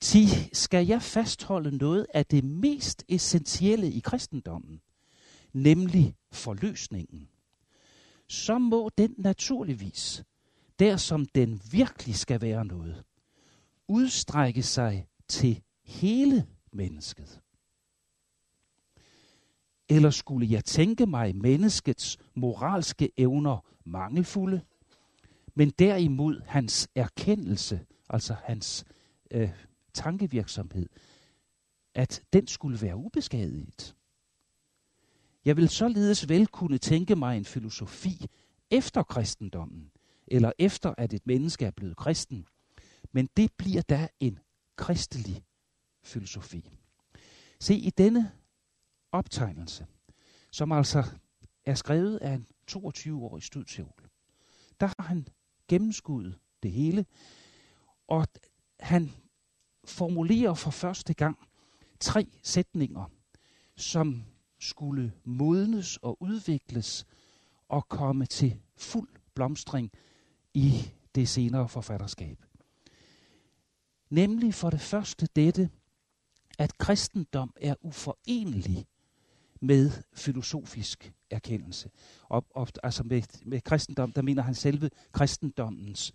Ti 0.01 0.27
skal 0.53 0.87
jeg 0.87 1.01
fastholde 1.01 1.77
noget 1.77 2.05
af 2.13 2.25
det 2.25 2.43
mest 2.43 3.03
essentielle 3.07 3.91
i 3.91 3.99
kristendommen, 3.99 4.81
nemlig 5.53 6.15
forløsningen, 6.31 7.29
så 8.27 8.57
må 8.57 8.89
den 8.97 9.15
naturligvis, 9.17 10.23
der 10.79 10.97
som 10.97 11.25
den 11.25 11.61
virkelig 11.71 12.15
skal 12.15 12.41
være 12.41 12.65
noget, 12.65 13.03
udstrække 13.87 14.63
sig 14.63 15.07
til 15.27 15.61
hele 15.83 16.47
mennesket. 16.71 17.41
Eller 19.89 20.09
skulle 20.09 20.51
jeg 20.51 20.65
tænke 20.65 21.05
mig 21.05 21.35
menneskets 21.35 22.17
moralske 22.35 23.11
evner 23.17 23.65
mangelfulde, 23.85 24.61
men 25.55 25.69
derimod 25.69 26.41
hans 26.45 26.89
erkendelse, 26.95 27.85
altså 28.09 28.35
hans 28.43 28.85
øh, 29.31 29.49
tankevirksomhed, 29.93 30.89
at 31.95 32.21
den 32.33 32.47
skulle 32.47 32.81
være 32.81 32.95
ubeskadiget. 32.95 33.95
Jeg 35.45 35.57
vil 35.57 35.69
således 35.69 36.29
vel 36.29 36.47
kunne 36.47 36.77
tænke 36.77 37.15
mig 37.15 37.37
en 37.37 37.45
filosofi 37.45 38.25
efter 38.71 39.03
kristendommen, 39.03 39.91
eller 40.27 40.51
efter 40.59 40.93
at 40.97 41.13
et 41.13 41.27
menneske 41.27 41.65
er 41.65 41.71
blevet 41.71 41.97
kristen, 41.97 42.47
men 43.11 43.29
det 43.37 43.51
bliver 43.57 43.81
da 43.81 44.07
en 44.19 44.39
kristelig 44.75 45.43
filosofi. 46.03 46.69
Se, 47.59 47.75
i 47.75 47.89
denne 47.89 48.31
optegnelse, 49.11 49.87
som 50.51 50.71
altså 50.71 51.03
er 51.65 51.75
skrevet 51.75 52.17
af 52.17 52.33
en 52.33 52.47
22-årig 52.71 53.43
studieol, 53.43 54.09
der 54.79 54.87
har 54.87 55.03
han 55.03 55.27
gennemskuddet 55.67 56.39
det 56.63 56.71
hele, 56.71 57.05
og 58.07 58.27
han 58.79 59.11
formulerer 59.85 60.53
for 60.53 60.71
første 60.71 61.13
gang 61.13 61.37
tre 61.99 62.27
sætninger, 62.43 63.11
som 63.75 64.23
skulle 64.59 65.13
modnes 65.23 65.97
og 65.97 66.17
udvikles 66.21 67.05
og 67.69 67.87
komme 67.87 68.25
til 68.25 68.59
fuld 68.77 69.09
blomstring 69.33 69.91
i 70.53 70.91
det 71.15 71.29
senere 71.29 71.69
forfatterskab. 71.69 72.43
Nemlig 74.09 74.53
for 74.53 74.69
det 74.69 74.81
første 74.81 75.27
dette, 75.35 75.69
at 76.57 76.77
kristendom 76.77 77.53
er 77.61 77.75
uforenelig 77.81 78.85
med 79.61 79.91
filosofisk 80.13 81.13
erkendelse. 81.29 81.89
Og, 82.29 82.45
og 82.49 82.67
altså 82.83 83.03
med, 83.03 83.45
med 83.45 83.61
kristendom, 83.61 84.11
der 84.11 84.21
mener 84.21 84.41
han 84.41 84.55
selve 84.55 84.89
kristendommens 85.11 86.13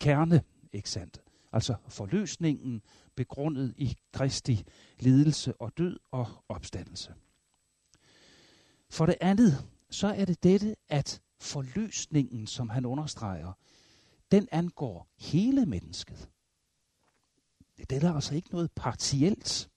kerne, 0.00 0.42
ikke 0.72 0.90
sandt? 0.90 1.22
Altså 1.52 1.74
forløsningen 1.88 2.82
begrundet 3.14 3.74
i 3.76 3.96
Kristi 4.12 4.64
lidelse 4.98 5.60
og 5.60 5.78
død 5.78 5.98
og 6.10 6.26
opstandelse. 6.48 7.14
For 8.90 9.06
det 9.06 9.16
andet, 9.20 9.66
så 9.90 10.06
er 10.06 10.24
det 10.24 10.42
dette, 10.42 10.76
at 10.88 11.20
forløsningen, 11.40 12.46
som 12.46 12.68
han 12.68 12.86
understreger, 12.86 13.52
den 14.30 14.48
angår 14.52 15.08
hele 15.18 15.66
mennesket. 15.66 16.28
Det 17.90 18.04
er 18.04 18.14
altså 18.14 18.34
ikke 18.34 18.50
noget 18.50 18.70
partielt. 18.76 19.70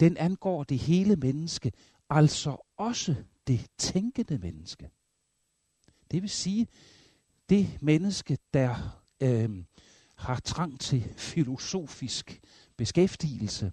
Den 0.00 0.16
angår 0.16 0.64
det 0.64 0.78
hele 0.78 1.16
menneske, 1.16 1.72
altså 2.10 2.56
også 2.76 3.14
det 3.46 3.66
tænkende 3.78 4.38
menneske. 4.38 4.90
Det 6.10 6.22
vil 6.22 6.30
sige, 6.30 6.66
det 7.48 7.78
menneske, 7.82 8.38
der 8.54 9.02
øh, 9.20 9.64
har 10.14 10.40
trang 10.40 10.80
til 10.80 11.14
filosofisk 11.16 12.40
beskæftigelse, 12.76 13.72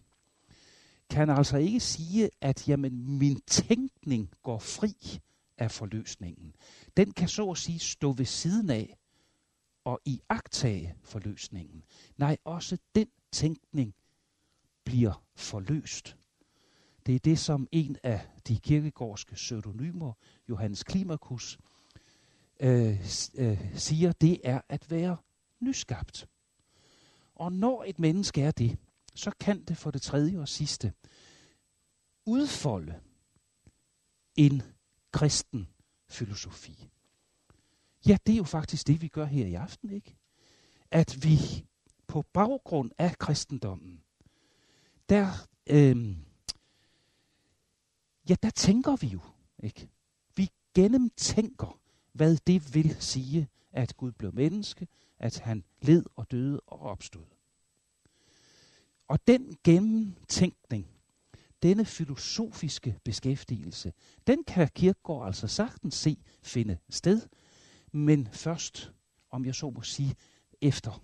kan 1.09 1.29
altså 1.29 1.57
ikke 1.57 1.79
sige, 1.79 2.29
at 2.41 2.67
jamen, 2.67 3.17
min 3.17 3.41
tænkning 3.41 4.29
går 4.43 4.59
fri 4.59 5.19
af 5.57 5.71
forløsningen. 5.71 6.55
Den 6.97 7.11
kan 7.11 7.27
så 7.27 7.51
at 7.51 7.57
sige 7.57 7.79
stå 7.79 8.11
ved 8.11 8.25
siden 8.25 8.69
af 8.69 8.97
og 9.83 10.01
iagtage 10.05 10.95
forløsningen. 11.01 11.83
Nej, 12.17 12.37
også 12.45 12.77
den 12.95 13.07
tænkning 13.31 13.93
bliver 14.83 15.23
forløst. 15.35 16.17
Det 17.05 17.15
er 17.15 17.19
det, 17.19 17.39
som 17.39 17.67
en 17.71 17.97
af 18.03 18.21
de 18.47 18.59
kirkegårdske 18.59 19.35
pseudonymer, 19.35 20.13
Johannes 20.49 20.83
Klimakus, 20.83 21.57
øh, 22.59 22.99
øh, 23.35 23.71
siger, 23.75 24.11
det 24.11 24.39
er 24.43 24.61
at 24.69 24.91
være 24.91 25.17
nyskabt. 25.59 26.27
Og 27.35 27.51
når 27.51 27.83
et 27.87 27.99
menneske 27.99 28.41
er 28.41 28.51
det, 28.51 28.77
så 29.15 29.31
kan 29.39 29.63
det 29.63 29.77
for 29.77 29.91
det 29.91 30.01
tredje 30.01 30.39
og 30.39 30.47
sidste 30.47 30.93
udfolde 32.25 32.99
en 34.35 34.61
kristen 35.11 35.67
filosofi. 36.07 36.89
Ja, 38.07 38.17
det 38.25 38.33
er 38.33 38.37
jo 38.37 38.43
faktisk 38.43 38.87
det, 38.87 39.01
vi 39.01 39.07
gør 39.07 39.25
her 39.25 39.45
i 39.45 39.53
aften, 39.53 39.89
ikke? 39.89 40.15
At 40.91 41.23
vi 41.23 41.65
på 42.07 42.21
baggrund 42.21 42.91
af 42.97 43.17
kristendommen, 43.17 44.03
der, 45.09 45.47
øh, 45.67 46.17
ja, 48.29 48.35
der 48.43 48.49
tænker 48.49 48.95
vi 48.95 49.07
jo, 49.07 49.19
ikke? 49.63 49.89
Vi 50.35 50.49
gennemtænker, 50.75 51.79
hvad 52.11 52.37
det 52.47 52.75
vil 52.75 52.95
sige, 52.99 53.49
at 53.71 53.97
Gud 53.97 54.11
blev 54.11 54.33
menneske, 54.33 54.87
at 55.19 55.39
han 55.39 55.63
led 55.81 56.05
og 56.15 56.31
døde 56.31 56.59
og 56.59 56.79
opstod. 56.79 57.25
Og 59.13 59.27
den 59.27 59.57
gennemtænkning, 59.63 60.87
denne 61.63 61.85
filosofiske 61.85 62.99
beskæftigelse, 63.03 63.93
den 64.27 64.43
kan 64.43 64.69
Kirkegaard 64.75 65.27
altså 65.27 65.47
sagtens 65.47 65.95
se 65.95 66.17
finde 66.43 66.77
sted, 66.89 67.21
men 67.91 68.27
først, 68.27 68.91
om 69.29 69.45
jeg 69.45 69.55
så 69.55 69.69
må 69.69 69.81
sige, 69.81 70.15
efter 70.61 71.03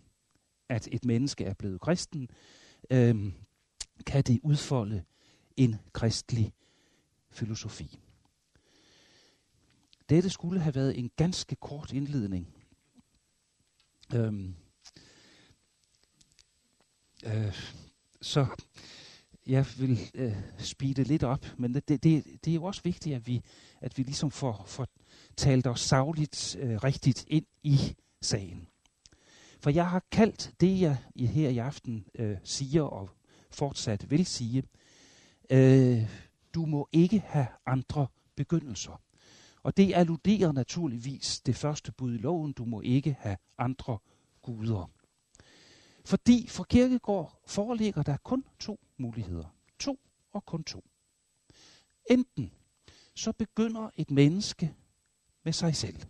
at 0.70 0.88
et 0.92 1.06
menneske 1.06 1.46
er 1.46 1.54
blevet 1.54 1.82
kristen, 1.82 2.30
øhm, 2.90 3.34
kan 4.06 4.24
det 4.24 4.40
udfolde 4.44 5.04
en 5.58 5.76
kristelig 5.94 6.54
filosofi. 7.32 8.00
Dette 10.10 10.30
skulle 10.30 10.60
have 10.60 10.76
været 10.76 11.00
en 11.00 11.12
ganske 11.16 11.56
kort 11.56 11.92
indledning. 11.92 12.54
Øhm, 14.16 14.56
øh, 17.26 17.74
så 18.22 18.48
jeg 19.48 19.66
vil 19.78 20.00
øh, 20.14 20.36
speede 20.58 21.04
lidt 21.04 21.24
op, 21.24 21.46
men 21.58 21.74
det, 21.74 21.90
det, 21.90 22.04
det 22.46 22.48
er 22.48 22.56
jo 22.56 22.64
også 22.64 22.82
vigtigt, 22.84 23.16
at 23.16 23.28
vi, 23.28 23.42
at 23.82 23.98
vi 23.98 24.04
ligesom 24.04 24.32
får, 24.32 24.64
får 24.68 24.88
talt 25.38 25.68
os 25.68 25.82
savligt 25.82 26.56
øh, 26.60 26.76
rigtigt 26.76 27.26
ind 27.28 27.46
i 27.64 27.96
sagen. 28.22 28.68
For 29.60 29.70
jeg 29.70 29.90
har 29.90 30.04
kaldt 30.12 30.52
det, 30.60 30.82
jeg 30.82 30.98
her 31.16 31.50
i 31.50 31.58
aften 31.58 32.06
øh, 32.16 32.38
siger 32.44 32.84
og 32.84 33.10
fortsat 33.52 34.12
vil 34.12 34.26
sige, 34.26 34.64
øh, 35.50 36.10
du 36.54 36.66
må 36.66 36.90
ikke 36.92 37.20
have 37.20 37.48
andre 37.66 38.08
begyndelser. 38.36 39.02
Og 39.64 39.78
det 39.78 39.94
alluderer 39.96 40.52
naturligvis 40.52 41.42
det 41.46 41.56
første 41.56 41.92
bud 41.92 42.14
i 42.14 42.18
loven, 42.18 42.54
du 42.54 42.66
må 42.66 42.82
ikke 42.82 43.18
have 43.20 43.38
andre 43.58 43.98
guder. 44.42 44.92
Fordi 46.06 46.48
for 46.48 46.64
kirkegård 46.64 47.42
foreligger 47.48 48.04
der 48.04 48.18
kun 48.18 48.46
to 48.60 48.80
muligheder. 48.98 49.56
To 49.80 50.00
og 50.32 50.46
kun 50.46 50.64
to. 50.64 50.84
Enten 52.10 52.54
så 53.16 53.32
begynder 53.32 53.90
et 53.96 54.12
menneske 54.12 54.76
med 55.44 55.54
sig 55.54 55.76
selv. 55.76 56.02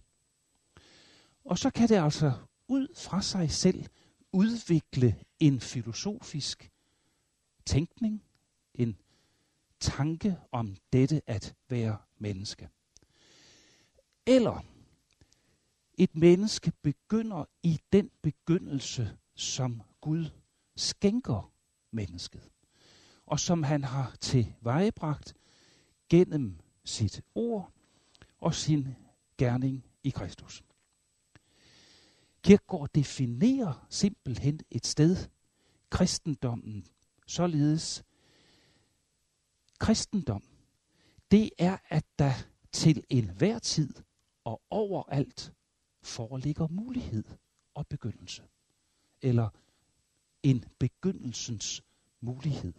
Og 1.46 1.58
så 1.58 1.70
kan 1.70 1.90
det 1.90 1.96
altså 1.96 2.34
ud 2.68 2.96
fra 2.96 3.22
sig 3.22 3.52
selv 3.52 3.86
udvikle 4.32 5.24
en 5.40 5.62
filosofisk 5.62 6.72
tænkning, 7.66 8.24
en 8.74 8.98
tanke 9.80 10.38
om 10.52 10.76
dette 10.94 11.22
at 11.28 11.56
være 11.70 11.98
menneske. 12.18 12.70
Eller 14.26 14.66
et 15.98 16.16
menneske 16.16 16.72
begynder 16.82 17.46
i 17.64 17.80
den 17.92 18.12
begyndelse, 18.22 19.18
som 19.40 19.82
Gud 20.02 20.30
skænker 20.76 21.52
mennesket, 21.92 22.50
og 23.26 23.40
som 23.40 23.64
han 23.64 23.84
har 23.84 24.16
til 24.22 24.56
vejebragt 24.62 25.34
gennem 26.10 26.60
sit 26.86 27.22
ord 27.36 27.72
og 28.40 28.56
sin 28.56 28.88
gerning 29.38 29.86
i 30.04 30.10
Kristus. 30.10 30.64
Kirkegaard 32.44 32.90
definerer 32.96 33.86
simpelthen 33.90 34.60
et 34.72 34.86
sted 34.86 35.18
kristendommen 35.90 36.86
således, 37.28 38.04
kristendom, 39.80 40.44
det 41.32 41.50
er, 41.58 41.78
at 41.90 42.06
der 42.20 42.34
til 42.72 43.04
enhver 43.10 43.60
tid 43.60 43.94
og 44.44 44.62
overalt 44.70 45.54
foreligger 46.02 46.68
mulighed 46.68 47.24
og 47.74 47.88
begyndelse. 47.88 48.44
Eller 49.22 49.50
en 50.44 50.66
begyndelsens 50.80 51.84
mulighed. 52.22 52.74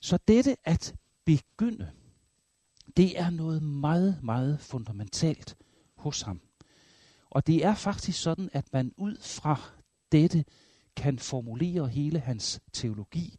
Så 0.00 0.18
dette 0.28 0.56
at 0.64 0.94
begynde, 1.24 1.90
det 2.96 3.20
er 3.20 3.30
noget 3.30 3.62
meget, 3.62 4.22
meget 4.22 4.60
fundamentalt 4.60 5.56
hos 5.96 6.20
ham. 6.22 6.40
Og 7.30 7.46
det 7.46 7.64
er 7.64 7.74
faktisk 7.74 8.22
sådan, 8.22 8.50
at 8.52 8.72
man 8.72 8.92
ud 8.96 9.16
fra 9.20 9.60
dette 10.12 10.44
kan 10.96 11.18
formulere 11.18 11.88
hele 11.88 12.20
hans 12.20 12.60
teologi. 12.72 13.36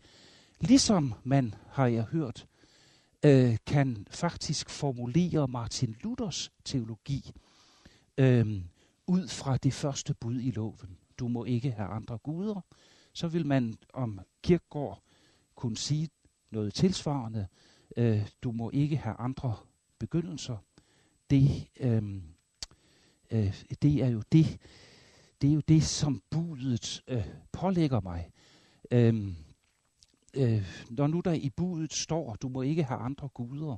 Ligesom 0.60 1.14
man, 1.24 1.56
har 1.70 1.88
jeg 1.88 2.04
hørt, 2.04 2.48
øh, 3.26 3.58
kan 3.66 4.08
faktisk 4.10 4.70
formulere 4.70 5.48
Martin 5.48 5.96
Luthers 6.04 6.52
teologi 6.66 7.32
øh, 8.18 8.62
ud 9.08 9.28
fra 9.28 9.58
det 9.58 9.74
første 9.74 10.14
bud 10.14 10.42
i 10.42 10.52
loven. 10.52 10.98
Du 11.20 11.28
må 11.28 11.46
ikke 11.46 11.72
have 11.72 11.90
andre 11.90 12.18
guder. 12.18 12.62
Så 13.14 13.28
vil 13.28 13.46
man 13.46 13.78
om 13.94 14.20
Kirkegård 14.44 15.02
kunne 15.56 15.78
sige 15.78 16.10
noget 16.52 16.74
tilsvarende. 16.74 17.48
Øh, 17.98 18.30
du 18.44 18.52
må 18.52 18.70
ikke 18.74 18.98
have 18.98 19.16
andre 19.20 19.56
begyndelser. 20.00 20.58
Det, 21.30 21.68
øh, 21.80 22.04
øh, 23.32 23.64
det 23.82 24.04
er 24.04 24.08
jo 24.08 24.24
det, 24.32 24.60
det 25.42 25.50
er 25.50 25.54
jo 25.54 25.62
det, 25.68 25.84
som 25.84 26.22
budet 26.30 27.04
øh, 27.08 27.28
pålægger 27.52 28.02
mig. 28.02 28.32
Øh, 28.92 29.28
øh, 30.34 30.86
når 30.90 31.08
nu 31.08 31.20
der 31.20 31.34
i 31.34 31.50
budet 31.50 31.94
står, 31.94 32.36
du 32.36 32.50
må 32.50 32.62
ikke 32.62 32.84
have 32.84 33.00
andre 33.00 33.30
guder, 33.30 33.78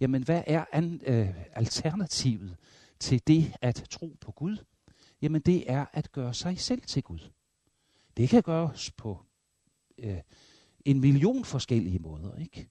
jamen 0.00 0.22
hvad 0.22 0.42
er 0.46 0.64
an, 0.72 1.00
øh, 1.06 1.28
alternativet 1.52 2.56
til 3.00 3.22
det 3.26 3.52
at 3.60 3.86
tro 3.90 4.16
på 4.20 4.32
Gud? 4.32 4.56
Jamen 5.22 5.42
det 5.42 5.70
er 5.70 5.86
at 5.92 6.12
gøre 6.12 6.34
sig 6.34 6.58
selv 6.58 6.82
til 6.82 7.02
Gud. 7.02 7.30
Det 8.16 8.28
kan 8.28 8.42
gøres 8.42 8.90
på 8.90 9.22
øh, 9.98 10.20
en 10.84 11.00
million 11.00 11.44
forskellige 11.44 11.98
måder, 11.98 12.36
ikke? 12.36 12.68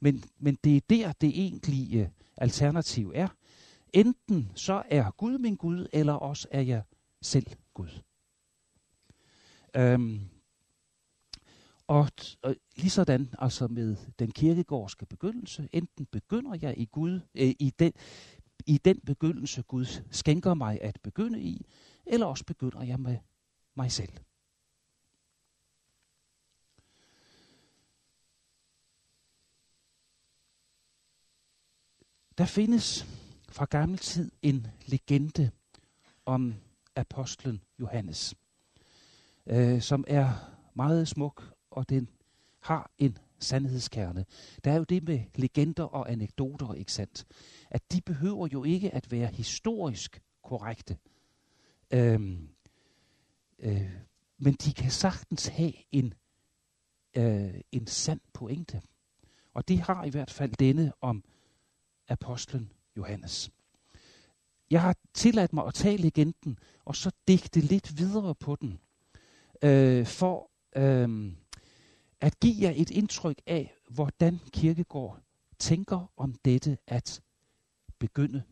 Men, 0.00 0.24
men 0.38 0.58
det 0.64 0.76
er 0.76 0.80
der, 0.90 1.12
det 1.12 1.40
egentlige 1.40 2.00
øh, 2.00 2.08
alternativ 2.36 3.12
er. 3.14 3.28
Enten 3.92 4.52
så 4.54 4.82
er 4.90 5.10
Gud 5.10 5.38
min 5.38 5.56
Gud, 5.56 5.86
eller 5.92 6.12
også 6.12 6.48
er 6.50 6.60
jeg 6.60 6.82
selv 7.22 7.46
Gud. 7.74 8.02
Øhm, 9.76 10.20
og, 11.86 12.08
og 12.42 12.56
lige 12.76 12.90
sådan 12.90 13.34
altså 13.38 13.68
med 13.68 13.96
den 14.18 14.30
kirkegårdske 14.30 15.06
begyndelse, 15.06 15.68
enten 15.72 16.06
begynder 16.06 16.58
jeg 16.62 16.78
i 16.78 16.84
Gud, 16.84 17.20
øh, 17.34 17.54
i, 17.58 17.72
den, 17.78 17.92
i 18.66 18.78
den 18.78 19.00
begyndelse 19.00 19.62
Gud 19.62 20.02
skænker 20.10 20.54
mig 20.54 20.82
at 20.82 20.98
begynde 21.02 21.40
i, 21.40 21.66
eller 22.06 22.26
også 22.26 22.44
begynder 22.44 22.82
jeg 22.82 23.00
med 23.00 23.18
mig 23.74 23.92
selv. 23.92 24.12
Der 32.38 32.44
findes 32.44 33.06
fra 33.48 33.64
gammel 33.64 33.98
tid 33.98 34.30
en 34.42 34.66
legende 34.86 35.50
om 36.26 36.54
apostlen 36.96 37.62
Johannes, 37.80 38.34
øh, 39.46 39.82
som 39.82 40.04
er 40.08 40.52
meget 40.74 41.08
smuk, 41.08 41.52
og 41.70 41.88
den 41.88 42.08
har 42.60 42.90
en 42.98 43.18
sandhedskerne. 43.42 44.24
Der 44.64 44.72
er 44.72 44.76
jo 44.76 44.84
det 44.84 45.02
med 45.02 45.20
legender 45.34 45.84
og 45.84 46.12
anekdoter, 46.12 46.74
ikke 46.74 46.92
sandt? 46.92 47.24
At 47.70 47.92
de 47.92 48.00
behøver 48.00 48.48
jo 48.52 48.64
ikke 48.64 48.94
at 48.94 49.10
være 49.10 49.26
historisk 49.26 50.22
korrekte. 50.42 50.96
Øhm, 51.90 52.48
øh, 53.58 53.90
men 54.38 54.54
de 54.54 54.72
kan 54.72 54.90
sagtens 54.90 55.46
have 55.46 55.72
en, 55.90 56.14
øh, 57.16 57.54
en 57.72 57.86
sand 57.86 58.20
pointe. 58.32 58.82
Og 59.54 59.68
det 59.68 59.80
har 59.80 60.04
i 60.04 60.10
hvert 60.10 60.30
fald 60.30 60.52
denne 60.52 60.92
om 61.00 61.24
apostlen 62.08 62.72
Johannes. 62.96 63.50
Jeg 64.70 64.82
har 64.82 64.96
tilladt 65.14 65.52
mig 65.52 65.66
at 65.66 65.74
tage 65.74 65.96
legenden, 65.96 66.58
og 66.84 66.96
så 66.96 67.10
digte 67.28 67.60
lidt 67.60 67.98
videre 67.98 68.34
på 68.34 68.56
den, 68.56 68.78
øh, 69.62 70.06
for 70.06 70.50
øh, 70.76 71.32
at 72.22 72.40
give 72.40 72.54
jer 72.60 72.72
et 72.76 72.90
indtryk 72.90 73.42
af, 73.46 73.74
hvordan 73.88 74.40
Kirkegård 74.52 75.20
tænker 75.58 76.12
om 76.16 76.34
dette 76.44 76.78
at 76.86 77.22
begynde, 77.98 78.42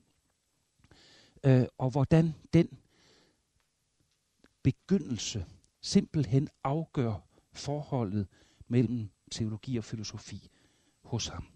øh, 1.44 1.64
og 1.78 1.90
hvordan 1.90 2.34
den 2.52 2.68
begyndelse 4.62 5.46
simpelthen 5.80 6.48
afgør 6.64 7.14
forholdet 7.52 8.26
mellem 8.68 9.10
teologi 9.30 9.76
og 9.76 9.84
filosofi 9.84 10.48
hos 11.02 11.28
ham. 11.28 11.46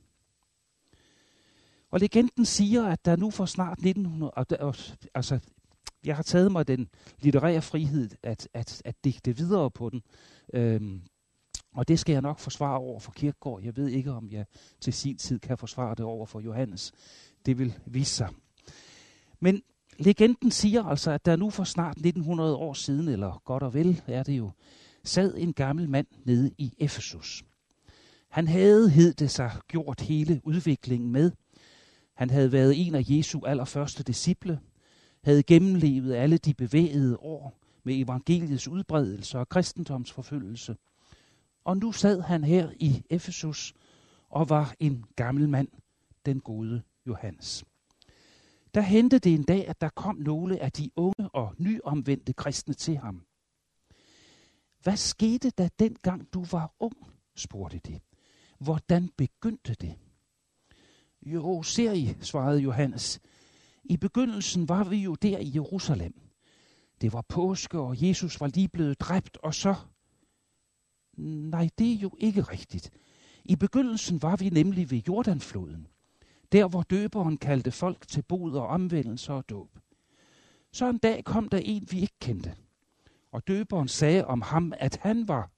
Og 1.90 2.00
legenden 2.00 2.44
siger, 2.44 2.86
at 2.86 3.04
der 3.04 3.16
nu 3.16 3.30
for 3.30 3.46
snart 3.46 3.78
1900, 3.78 4.30
og 4.30 4.50
der, 4.50 4.72
altså, 5.14 5.40
jeg 6.04 6.16
har 6.16 6.22
taget 6.22 6.52
mig 6.52 6.68
den 6.68 6.88
litterære 7.18 7.62
frihed 7.62 8.10
at, 8.22 8.48
at, 8.52 8.82
at 8.84 9.04
digte 9.04 9.36
videre 9.36 9.70
på 9.70 9.90
den. 9.90 10.02
Øhm, 10.52 11.02
og 11.74 11.88
det 11.88 11.98
skal 11.98 12.12
jeg 12.12 12.22
nok 12.22 12.38
forsvare 12.38 12.78
over 12.78 13.00
for 13.00 13.12
Kirkegaard. 13.12 13.62
Jeg 13.62 13.76
ved 13.76 13.88
ikke, 13.88 14.12
om 14.12 14.30
jeg 14.30 14.44
til 14.80 14.92
sin 14.92 15.16
tid 15.16 15.38
kan 15.38 15.58
forsvare 15.58 15.94
det 15.94 16.04
over 16.04 16.26
for 16.26 16.40
Johannes. 16.40 16.92
Det 17.46 17.58
vil 17.58 17.74
vise 17.86 18.14
sig. 18.14 18.28
Men 19.40 19.62
legenden 19.98 20.50
siger 20.50 20.84
altså, 20.84 21.10
at 21.10 21.24
der 21.24 21.36
nu 21.36 21.50
for 21.50 21.64
snart 21.64 21.96
1900 21.96 22.56
år 22.56 22.72
siden, 22.72 23.08
eller 23.08 23.42
godt 23.44 23.62
og 23.62 23.74
vel 23.74 24.02
er 24.06 24.22
det 24.22 24.38
jo, 24.38 24.50
sad 25.04 25.34
en 25.36 25.52
gammel 25.52 25.88
mand 25.88 26.06
nede 26.24 26.50
i 26.58 26.74
Efesus. 26.78 27.44
Han 28.28 28.48
havde, 28.48 28.90
hed 28.90 29.14
det 29.14 29.30
sig, 29.30 29.52
gjort 29.68 30.00
hele 30.00 30.40
udviklingen 30.44 31.12
med. 31.12 31.30
Han 32.14 32.30
havde 32.30 32.52
været 32.52 32.86
en 32.86 32.94
af 32.94 33.02
Jesu 33.08 33.40
allerførste 33.46 34.02
disciple, 34.02 34.60
havde 35.24 35.42
gennemlevet 35.42 36.14
alle 36.14 36.38
de 36.38 36.54
bevægede 36.54 37.16
år 37.16 37.60
med 37.84 38.00
evangeliets 38.00 38.68
udbredelse 38.68 39.38
og 39.38 39.48
kristendomsforfølgelse. 39.48 40.76
Og 41.64 41.76
nu 41.76 41.92
sad 41.92 42.20
han 42.20 42.44
her 42.44 42.70
i 42.80 43.02
Efesus 43.10 43.74
og 44.28 44.48
var 44.48 44.74
en 44.80 45.04
gammel 45.16 45.48
mand, 45.48 45.68
den 46.26 46.40
gode 46.40 46.82
Johannes. 47.06 47.64
Der 48.74 48.80
hentede 48.80 49.20
det 49.20 49.34
en 49.34 49.42
dag, 49.42 49.68
at 49.68 49.80
der 49.80 49.88
kom 49.88 50.16
nogle 50.16 50.60
af 50.60 50.72
de 50.72 50.90
unge 50.96 51.28
og 51.32 51.54
nyomvendte 51.58 52.32
kristne 52.32 52.74
til 52.74 52.96
ham. 52.96 53.26
Hvad 54.82 54.96
skete 54.96 55.50
der 55.50 55.68
dengang 55.78 56.32
du 56.32 56.44
var 56.44 56.74
ung, 56.80 56.96
spurgte 57.36 57.78
de. 57.78 58.00
Hvordan 58.58 59.10
begyndte 59.16 59.74
det? 59.74 59.94
Jo, 61.22 61.62
ser 61.62 61.92
I, 61.92 62.16
svarede 62.20 62.60
Johannes. 62.60 63.20
I 63.84 63.96
begyndelsen 63.96 64.68
var 64.68 64.84
vi 64.84 64.96
jo 64.96 65.14
der 65.14 65.38
i 65.38 65.52
Jerusalem. 65.54 66.20
Det 67.00 67.12
var 67.12 67.22
påske, 67.28 67.78
og 67.78 68.08
Jesus 68.08 68.40
var 68.40 68.46
lige 68.46 68.68
blevet 68.68 69.00
dræbt, 69.00 69.36
og 69.36 69.54
så... 69.54 69.74
Nej, 71.16 71.68
det 71.78 71.92
er 71.92 71.98
jo 71.98 72.10
ikke 72.18 72.42
rigtigt. 72.42 72.90
I 73.44 73.56
begyndelsen 73.56 74.22
var 74.22 74.36
vi 74.36 74.48
nemlig 74.48 74.90
ved 74.90 74.98
Jordanfloden. 74.98 75.86
Der, 76.52 76.68
hvor 76.68 76.82
døberen 76.82 77.36
kaldte 77.36 77.70
folk 77.70 78.08
til 78.08 78.22
bod 78.22 78.52
og 78.52 78.66
omvendelse 78.66 79.32
og 79.32 79.48
dåb. 79.48 79.78
Så 80.72 80.90
en 80.90 80.98
dag 80.98 81.24
kom 81.24 81.48
der 81.48 81.58
en, 81.58 81.86
vi 81.90 82.00
ikke 82.00 82.18
kendte. 82.20 82.56
Og 83.32 83.48
døberen 83.48 83.88
sagde 83.88 84.26
om 84.26 84.42
ham, 84.42 84.72
at 84.78 84.96
han 84.96 85.28
var... 85.28 85.50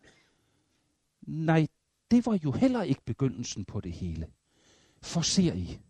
Nej, 1.23 1.67
det 2.11 2.27
var 2.27 2.39
jo 2.45 2.53
heller 2.53 2.83
ikke 2.83 3.03
begyndelsen 3.05 3.65
på 3.65 3.81
det 3.81 3.93
hele. 3.93 4.27
For 5.03 5.21
ser 5.21 5.53
I, 5.55 5.81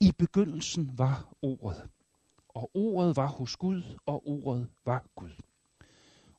i 0.00 0.12
begyndelsen 0.18 0.98
var 0.98 1.34
ordet, 1.42 1.88
og 2.48 2.70
ordet 2.74 3.16
var 3.16 3.26
hos 3.26 3.56
Gud, 3.56 3.82
og 4.06 4.28
ordet 4.28 4.68
var 4.84 5.04
Gud. 5.14 5.30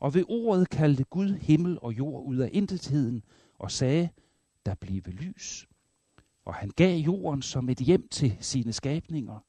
Og 0.02 0.14
ved 0.14 0.24
ordet 0.28 0.70
kaldte 0.70 1.04
Gud 1.04 1.30
himmel 1.30 1.78
og 1.82 1.94
jord 1.98 2.26
ud 2.26 2.38
af 2.38 2.50
intetheden, 2.54 3.24
og 3.60 3.72
sagde, 3.72 4.10
der 4.66 4.76
blive 4.76 5.02
lys. 5.02 5.68
Og 6.46 6.54
han 6.54 6.70
gav 6.70 6.98
jorden 6.98 7.42
som 7.42 7.70
et 7.70 7.78
hjem 7.78 8.08
til 8.08 8.38
sine 8.40 8.74
skabninger. 8.74 9.40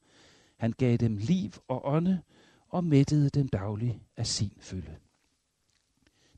Han 0.57 0.73
gav 0.73 0.97
dem 0.97 1.17
liv 1.17 1.51
og 1.69 1.87
ånde, 1.87 2.23
og 2.69 2.85
mættede 2.85 3.31
dem 3.31 3.49
dagligt 3.49 3.99
af 4.17 4.27
sin 4.27 4.53
fylde. 4.61 4.97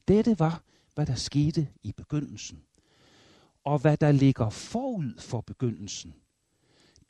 Dette 0.09 0.38
var, 0.38 0.62
hvad 0.94 1.07
der 1.07 1.14
skete 1.14 1.68
i 1.83 1.92
begyndelsen. 1.92 2.62
Og 3.64 3.79
hvad 3.79 3.96
der 3.96 4.12
ligger 4.12 4.50
forud 4.50 5.20
for 5.20 5.40
begyndelsen, 5.40 6.14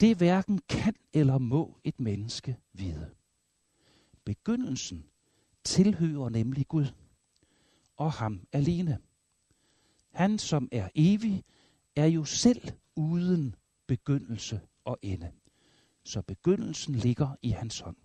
det 0.01 0.17
hverken 0.17 0.61
kan 0.69 0.95
eller 1.13 1.39
må 1.39 1.79
et 1.85 2.01
menneske 2.01 2.57
vide. 2.73 3.11
Begyndelsen 4.25 5.05
tilhører 5.65 6.29
nemlig 6.29 6.69
Gud 6.69 6.87
og 7.97 8.13
ham 8.13 8.47
alene. 8.53 8.99
han 10.11 10.39
som 10.39 10.69
er 10.73 10.89
evig, 10.95 11.45
er 11.97 12.07
jo 12.07 12.25
selv 12.25 12.73
uden 12.97 13.55
begyndelse 13.87 14.61
og 14.85 14.99
ende. 15.03 15.33
Så 16.05 16.23
begyndelsen 16.23 16.95
ligger 16.95 17.37
i 17.43 17.51
hans 17.51 17.81
hånd. 17.81 17.97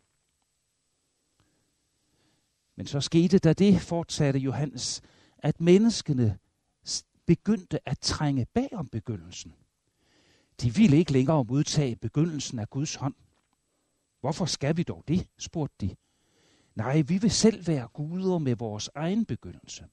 Men 2.75 2.87
så 2.87 3.01
skete 3.01 3.39
der 3.39 3.53
det, 3.53 3.81
fortsatte 3.81 4.39
Johannes, 4.39 5.01
at 5.37 5.61
menneskene 5.61 6.39
begyndte 7.25 7.89
at 7.89 7.99
trænge 7.99 8.45
bag 8.53 8.69
om 8.73 8.87
begyndelsen. 8.87 9.53
De 10.61 10.75
ville 10.75 10.97
ikke 10.97 11.11
længere 11.11 11.43
modtage 11.43 11.95
begyndelsen 11.95 12.59
af 12.59 12.69
Guds 12.69 12.95
hånd. 12.95 13.15
Hvorfor 14.19 14.45
skal 14.45 14.77
vi 14.77 14.83
dog 14.83 15.03
det, 15.07 15.27
spurgte 15.37 15.87
de. 15.87 15.95
Nej, 16.79 17.01
vi 17.01 17.17
vil 17.17 17.31
selv 17.31 17.67
være 17.67 17.87
guder 17.87 18.37
med 18.37 18.55
vores 18.55 18.89
egen 18.95 19.25
begyndelse. 19.25 19.85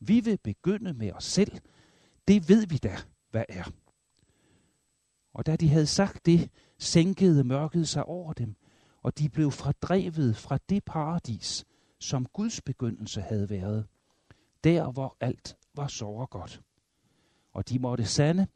Vi 0.00 0.20
vil 0.20 0.38
begynde 0.38 0.92
med 0.92 1.12
os 1.12 1.24
selv. 1.24 1.52
Det 2.28 2.48
ved 2.48 2.66
vi 2.66 2.76
da, 2.76 2.96
hvad 3.30 3.44
er. 3.48 3.64
Og 5.34 5.46
da 5.46 5.56
de 5.56 5.68
havde 5.68 5.86
sagt 5.86 6.26
det, 6.26 6.50
sænkede 6.78 7.44
mørket 7.44 7.88
sig 7.88 8.04
over 8.04 8.32
dem, 8.32 8.56
og 9.02 9.18
de 9.18 9.28
blev 9.28 9.50
fordrevet 9.50 10.36
fra 10.36 10.58
det 10.68 10.84
paradis, 10.84 11.64
som 11.98 12.26
Guds 12.26 12.60
begyndelse 12.60 13.20
havde 13.20 13.50
været, 13.50 13.86
der 14.64 14.92
hvor 14.92 15.16
alt 15.20 15.56
var 15.74 15.86
så 15.86 16.26
godt. 16.30 16.62
Og 17.52 17.68
de 17.68 17.78
måtte 17.78 18.04
sande, 18.04 18.46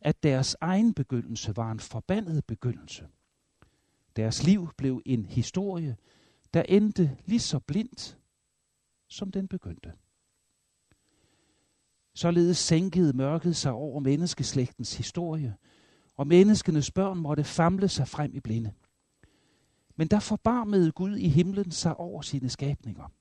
at 0.00 0.22
deres 0.22 0.56
egen 0.60 0.94
begyndelse 0.94 1.56
var 1.56 1.72
en 1.72 1.80
forbandet 1.80 2.44
begyndelse. 2.44 3.06
Deres 4.16 4.44
liv 4.44 4.68
blev 4.76 5.02
en 5.06 5.26
historie, 5.26 5.96
der 6.54 6.62
endte 6.62 7.16
lige 7.26 7.40
så 7.40 7.58
blindt, 7.58 8.18
som 9.08 9.30
den 9.30 9.48
begyndte. 9.48 9.92
Således 12.14 12.58
sænkede 12.58 13.16
mørket 13.16 13.56
sig 13.56 13.72
over 13.72 14.00
menneskeslægtens 14.00 14.96
historie, 14.96 15.56
og 16.16 16.26
menneskenes 16.26 16.90
børn 16.90 17.18
måtte 17.18 17.44
famle 17.44 17.88
sig 17.88 18.08
frem 18.08 18.34
i 18.34 18.40
blinde. 18.40 18.72
Men 19.96 20.08
der 20.08 20.20
forbarmede 20.20 20.92
Gud 20.92 21.16
i 21.16 21.28
himlen 21.28 21.70
sig 21.70 21.96
over 21.96 22.22
sine 22.22 22.48
skabninger. 22.48 23.12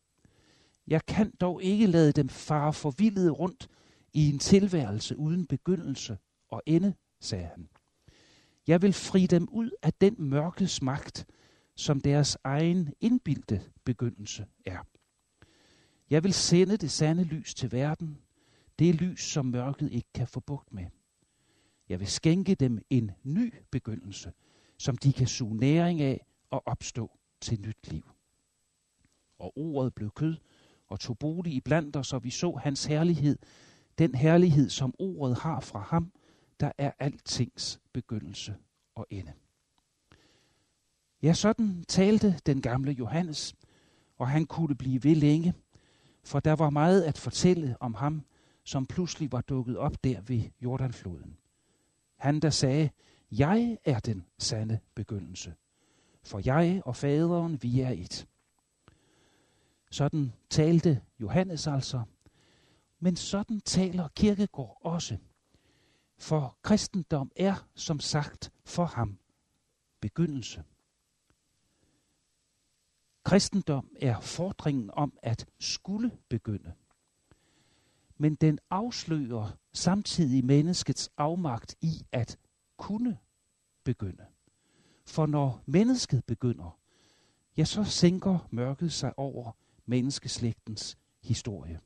Jeg 0.88 1.06
kan 1.06 1.32
dog 1.42 1.64
ikke 1.64 1.88
lade 1.88 2.12
dem 2.12 2.30
fare 2.30 2.74
forvildet 2.74 3.40
rundt 3.40 3.70
i 4.14 4.30
en 4.30 4.40
tilværelse 4.40 5.18
uden 5.18 5.46
begyndelse 5.46 6.18
og 6.48 6.62
ende, 6.66 6.94
sagde 7.20 7.46
han. 7.46 7.70
Jeg 8.68 8.82
vil 8.82 8.94
fri 8.94 9.26
dem 9.26 9.48
ud 9.52 9.72
af 9.84 9.94
den 9.94 10.16
mørkes 10.18 10.82
magt, 10.82 11.26
som 11.80 12.02
deres 12.02 12.38
egen 12.44 12.94
indbildte 13.02 13.62
begyndelse 13.84 14.46
er. 14.66 14.80
Jeg 16.10 16.24
vil 16.24 16.34
sende 16.34 16.78
det 16.78 16.92
sande 16.92 17.24
lys 17.24 17.54
til 17.54 17.72
verden, 17.72 18.18
det 18.80 18.96
lys, 18.96 19.22
som 19.22 19.46
mørket 19.46 19.92
ikke 19.92 20.08
kan 20.14 20.28
få 20.28 20.40
bugt 20.40 20.74
med. 20.74 20.86
Jeg 21.90 22.00
vil 22.00 22.08
skænke 22.08 22.56
dem 22.56 22.82
en 22.90 23.12
ny 23.24 23.54
begyndelse, 23.72 24.32
som 24.78 24.98
de 24.98 25.14
kan 25.14 25.28
suge 25.28 25.58
næring 25.58 26.02
af 26.02 26.26
og 26.50 26.64
opstå 26.66 27.20
til 27.42 27.62
nyt 27.62 27.92
liv. 27.92 28.04
Og 29.40 29.58
ordet 29.58 29.96
blev 29.96 30.12
kød 30.12 30.36
og 30.88 31.00
tog 31.00 31.18
bolig 31.18 31.54
i 31.54 31.62
blandt 31.62 31.96
os, 31.96 32.14
og 32.14 32.24
vi 32.24 32.30
så 32.30 32.52
hans 32.52 32.86
herlighed, 32.86 33.38
den 33.98 34.16
herlighed, 34.16 34.70
som 34.70 34.94
ordet 35.00 35.38
har 35.38 35.60
fra 35.60 35.80
ham, 35.80 36.12
der 36.60 36.72
er 36.78 36.92
altings 37.00 37.80
begyndelse 37.94 38.56
og 38.96 39.08
ende. 39.10 39.34
Ja, 41.24 41.34
sådan 41.34 41.84
talte 41.88 42.40
den 42.46 42.62
gamle 42.62 42.92
Johannes, 42.92 43.56
og 44.18 44.28
han 44.28 44.46
kunne 44.46 44.76
blive 44.76 45.04
ved 45.04 45.16
længe, 45.16 45.54
for 46.24 46.40
der 46.40 46.54
var 46.54 46.70
meget 46.70 47.02
at 47.02 47.18
fortælle 47.18 47.76
om 47.80 47.94
ham, 47.94 48.26
som 48.64 48.86
pludselig 48.86 49.32
var 49.32 49.42
dukket 49.42 49.78
op 49.78 50.04
der 50.04 50.22
ved 50.22 50.44
Jordanfloden. 50.62 51.38
Han 52.16 52.40
der 52.40 52.50
sagde, 52.50 52.90
jeg 53.32 53.78
er 53.86 54.00
den 54.00 54.26
sande 54.38 54.80
begyndelse, 54.96 55.54
for 56.24 56.42
jeg 56.46 56.82
og 56.86 56.96
faderen, 56.96 57.64
vi 57.64 57.82
er 57.82 57.90
et. 57.90 58.28
Sådan 59.92 60.34
talte 60.50 61.02
Johannes 61.22 61.68
altså, 61.68 62.02
men 63.00 63.16
sådan 63.16 63.62
taler 63.62 64.08
Kirkegård 64.08 64.78
også. 64.82 65.18
For 66.18 66.58
kristendom 66.62 67.32
er, 67.36 67.68
som 67.76 68.00
sagt, 68.00 68.52
for 68.66 68.86
ham 68.86 69.18
begyndelse. 70.02 70.64
Kristendom 73.30 73.90
er 74.02 74.20
fordringen 74.20 74.92
om 74.94 75.18
at 75.24 75.46
skulle 75.60 76.12
begynde. 76.30 76.74
Men 78.18 78.36
den 78.36 78.60
afslører 78.70 79.58
samtidig 79.74 80.46
menneskets 80.46 81.10
afmagt 81.18 81.76
i 81.82 82.06
at 82.12 82.38
kunne 82.78 83.18
begynde. 83.84 84.26
For 85.06 85.26
når 85.26 85.64
mennesket 85.66 86.26
begynder, 86.26 86.80
ja, 87.58 87.66
så 87.66 87.84
sænker 87.84 88.48
mørket 88.52 88.94
sig 88.94 89.20
over 89.20 89.52
menneskeslægtens 89.86 90.98
historie. 91.24 91.80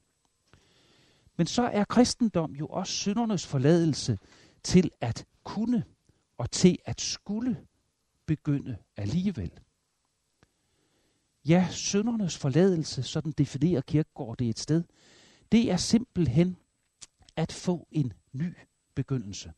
Men 1.37 1.47
så 1.47 1.63
er 1.63 1.83
kristendom 1.83 2.55
jo 2.55 2.67
også 2.67 2.93
syndernes 2.93 3.47
forladelse 3.47 4.17
til 4.63 4.91
at 5.01 5.25
kunne 5.43 5.83
og 6.37 6.51
til 6.51 6.77
at 6.85 7.01
skulle 7.01 7.67
begynde 8.25 8.77
alligevel. 8.97 9.51
Ja, 11.47 11.67
søndernes 11.71 12.37
forladelse, 12.37 13.03
sådan 13.03 13.31
definerer 13.31 13.81
Kirkegaard 13.81 14.37
det 14.37 14.49
et 14.49 14.59
sted, 14.59 14.83
det 15.51 15.71
er 15.71 15.77
simpelthen 15.77 16.57
at 17.35 17.51
få 17.51 17.87
en 17.91 18.13
ny 18.31 18.53
begyndelse. 18.95 19.53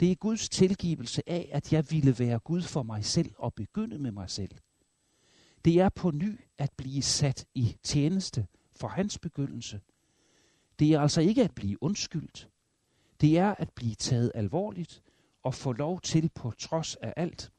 Det 0.00 0.10
er 0.10 0.14
Guds 0.14 0.48
tilgivelse 0.48 1.22
af, 1.26 1.50
at 1.52 1.72
jeg 1.72 1.90
ville 1.90 2.18
være 2.18 2.38
Gud 2.38 2.62
for 2.62 2.82
mig 2.82 3.04
selv 3.04 3.32
og 3.38 3.54
begynde 3.54 3.98
med 3.98 4.10
mig 4.10 4.30
selv. 4.30 4.50
Det 5.64 5.80
er 5.80 5.88
på 5.88 6.10
ny 6.10 6.40
at 6.58 6.72
blive 6.76 7.02
sat 7.02 7.46
i 7.54 7.76
tjeneste 7.82 8.46
for 8.76 8.88
hans 8.88 9.18
begyndelse. 9.18 9.80
Det 10.78 10.92
er 10.92 11.00
altså 11.00 11.20
ikke 11.20 11.44
at 11.44 11.54
blive 11.54 11.82
undskyldt. 11.82 12.48
Det 13.20 13.38
er 13.38 13.54
at 13.54 13.70
blive 13.70 13.94
taget 13.94 14.32
alvorligt 14.34 15.02
og 15.42 15.54
få 15.54 15.72
lov 15.72 16.00
til 16.00 16.30
på 16.34 16.52
trods 16.58 16.96
af 16.96 17.14
alt, 17.16 17.52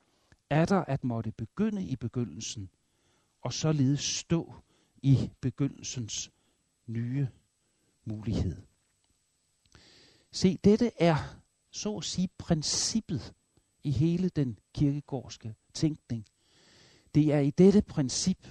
er 0.49 0.65
der 0.65 0.83
at 0.87 1.03
måtte 1.03 1.31
begynde 1.31 1.83
i 1.85 1.95
begyndelsen, 1.95 2.69
og 3.41 3.53
således 3.53 3.99
stå 3.99 4.53
i 5.01 5.29
begyndelsens 5.41 6.31
nye 6.87 7.27
mulighed. 8.05 8.57
Se, 10.31 10.57
dette 10.63 10.91
er 10.99 11.41
så 11.71 11.97
at 11.97 12.03
sige 12.03 12.29
princippet 12.37 13.33
i 13.83 13.91
hele 13.91 14.29
den 14.29 14.59
kirkegårdske 14.73 15.55
tænkning. 15.73 16.25
Det 17.15 17.33
er 17.33 17.39
i 17.39 17.49
dette 17.49 17.81
princip, 17.81 18.47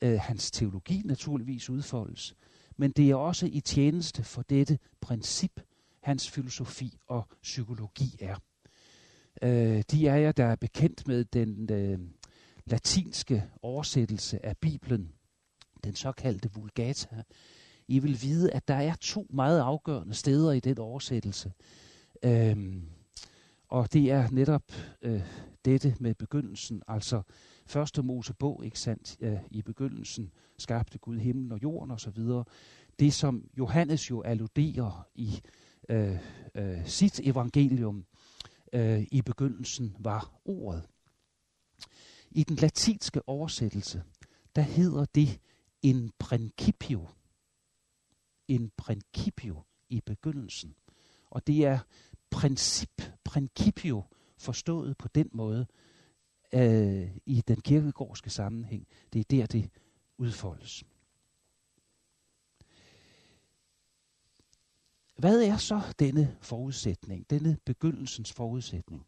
øh, 0.00 0.20
hans 0.20 0.50
teologi 0.50 1.02
naturligvis 1.04 1.70
udfoldes, 1.70 2.34
men 2.76 2.90
det 2.90 3.10
er 3.10 3.14
også 3.14 3.46
i 3.46 3.60
tjeneste 3.60 4.24
for 4.24 4.42
dette 4.42 4.78
princip, 5.00 5.60
hans 6.00 6.30
filosofi 6.30 6.98
og 7.06 7.28
psykologi 7.42 8.16
er. 8.20 8.36
Øh, 9.42 9.82
de 9.90 10.06
er 10.08 10.16
jeg, 10.16 10.36
der 10.36 10.44
er 10.44 10.56
bekendt 10.56 11.08
med 11.08 11.24
den 11.24 11.72
øh, 11.72 11.98
latinske 12.66 13.44
oversættelse 13.62 14.46
af 14.46 14.56
Bibelen, 14.56 15.12
den 15.84 15.94
såkaldte 15.94 16.50
Vulgata. 16.54 17.22
I 17.88 17.98
vil 17.98 18.22
vide, 18.22 18.52
at 18.52 18.68
der 18.68 18.74
er 18.74 18.94
to 19.00 19.26
meget 19.30 19.60
afgørende 19.60 20.14
steder 20.14 20.52
i 20.52 20.60
den 20.60 20.78
oversættelse. 20.78 21.52
Øhm, 22.22 22.82
og 23.68 23.92
det 23.92 24.10
er 24.10 24.30
netop 24.30 24.72
øh, 25.02 25.22
dette 25.64 25.96
med 26.00 26.14
begyndelsen, 26.14 26.82
altså 26.88 27.22
første 27.66 28.02
Mosebog, 28.02 28.64
ikke 28.64 28.80
sandt, 28.80 29.16
øh, 29.20 29.38
i 29.50 29.62
begyndelsen 29.62 30.32
skabte 30.58 30.98
Gud 30.98 31.18
himlen 31.18 31.52
og 31.52 31.62
jorden 31.62 31.90
osv. 31.90 32.18
Det 32.98 33.12
som 33.12 33.48
Johannes 33.58 34.10
jo 34.10 34.22
alluderer 34.22 35.08
i 35.14 35.40
øh, 35.88 36.18
øh, 36.54 36.86
sit 36.86 37.20
evangelium 37.24 38.06
øh, 38.72 39.06
i 39.12 39.22
begyndelsen 39.22 39.96
var 39.98 40.32
ordet. 40.44 40.82
I 42.36 42.42
den 42.42 42.56
latinske 42.56 43.28
oversættelse, 43.28 44.02
der 44.56 44.62
hedder 44.62 45.04
det 45.04 45.40
en 45.82 46.12
principio. 46.18 47.08
En 48.48 48.70
principio 48.76 49.62
i 49.88 50.00
begyndelsen. 50.00 50.74
Og 51.30 51.46
det 51.46 51.64
er 51.64 51.78
princip, 52.30 53.02
principio, 53.24 54.04
forstået 54.38 54.98
på 54.98 55.08
den 55.08 55.30
måde 55.32 55.66
øh, 56.54 57.16
i 57.26 57.40
den 57.48 57.60
kirkegårdske 57.60 58.30
sammenhæng. 58.30 58.86
Det 59.12 59.20
er 59.20 59.24
der, 59.24 59.46
det 59.46 59.70
udfoldes. 60.18 60.84
Hvad 65.18 65.42
er 65.42 65.56
så 65.56 65.94
denne 65.98 66.36
forudsætning, 66.40 67.30
denne 67.30 67.58
begyndelsens 67.64 68.32
forudsætning? 68.32 69.06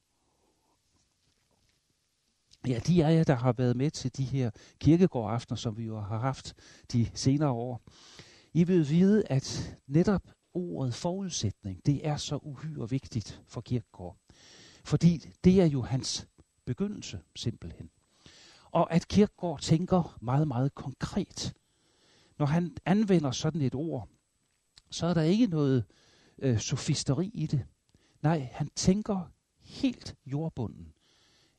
Ja, 2.67 2.81
de 2.87 3.05
af 3.05 3.15
jer, 3.15 3.25
der 3.25 3.35
har 3.35 3.53
været 3.53 3.77
med 3.77 3.91
til 3.91 4.17
de 4.17 4.25
her 4.25 4.51
kirkegårdaftener, 4.81 5.57
som 5.57 5.77
vi 5.77 5.85
jo 5.85 6.01
har 6.01 6.19
haft 6.19 6.55
de 6.93 7.11
senere 7.15 7.51
år, 7.51 7.83
I 8.53 8.65
vil 8.65 8.89
vide, 8.89 9.23
at 9.27 9.77
netop 9.87 10.23
ordet 10.55 10.95
forudsætning, 10.95 11.87
det 11.87 12.07
er 12.07 12.17
så 12.17 12.37
uhyre 12.37 12.91
vigtigt 12.91 13.43
for 13.47 13.61
Kierkegaard. 13.61 14.17
Fordi 14.85 15.31
det 15.45 15.61
er 15.61 15.67
jo 15.67 15.83
hans 15.83 16.29
begyndelse, 16.65 17.21
simpelthen. 17.37 17.91
Og 18.65 18.93
at 18.93 19.09
Kierkegaard 19.09 19.61
tænker 19.61 20.19
meget, 20.21 20.49
meget 20.49 20.75
konkret. 20.75 21.55
Når 22.39 22.47
han 22.47 22.77
anvender 22.85 23.31
sådan 23.31 23.61
et 23.61 23.75
ord, 23.75 24.09
så 24.91 25.07
er 25.07 25.15
der 25.15 25.23
ikke 25.23 25.47
noget 25.47 25.85
øh, 26.39 26.59
sofisteri 26.59 27.31
i 27.35 27.47
det. 27.47 27.67
Nej, 28.23 28.49
han 28.53 28.71
tænker 28.77 29.31
helt 29.61 30.17
jordbunden. 30.27 30.93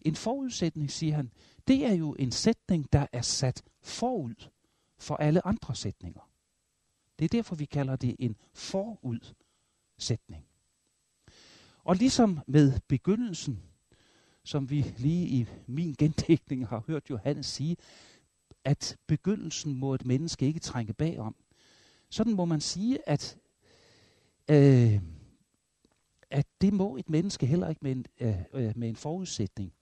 En 0.02 0.16
forudsætning, 0.16 0.92
siger 0.92 1.16
han, 1.16 1.32
det 1.68 1.86
er 1.86 1.94
jo 1.94 2.16
en 2.20 2.32
sætning, 2.32 2.94
der 2.94 3.08
er 3.12 3.22
sat 3.22 3.64
forud 3.82 4.50
for 4.98 5.16
alle 5.16 5.48
andre 5.48 5.76
sætninger. 5.76 6.30
Det 7.20 7.26
er 7.26 7.30
derfor, 7.30 7.56
vi 7.56 7.66
kalder 7.66 7.96
det 7.96 8.16
en 8.20 8.36
forudsætning. 8.54 10.46
Og 11.84 11.96
ligesom 11.96 12.40
med 12.48 12.80
begyndelsen, 12.88 13.64
som 14.44 14.70
vi 14.70 14.94
lige 14.98 15.28
i 15.28 15.48
min 15.68 15.96
gentækning 15.98 16.68
har 16.68 16.84
hørt 16.88 17.10
Johannes 17.10 17.46
sige, 17.46 17.78
at 18.64 18.98
begyndelsen 19.08 19.74
må 19.74 19.94
et 19.94 20.06
menneske 20.06 20.46
ikke 20.46 20.60
trænge 20.60 20.94
bagom. 20.94 21.36
Sådan 22.10 22.34
må 22.34 22.46
man 22.46 22.62
sige, 22.62 23.10
at, 23.10 23.38
øh, 24.50 25.02
at 26.30 26.48
det 26.62 26.74
må 26.74 26.98
et 26.98 27.10
menneske 27.10 27.46
heller 27.46 27.70
ikke 27.70 27.82
med 27.82 27.92
en, 27.92 28.06
øh, 28.20 28.36
øh 28.54 28.78
med 28.78 28.90
en 28.90 28.96
forudsætning. 28.96 29.74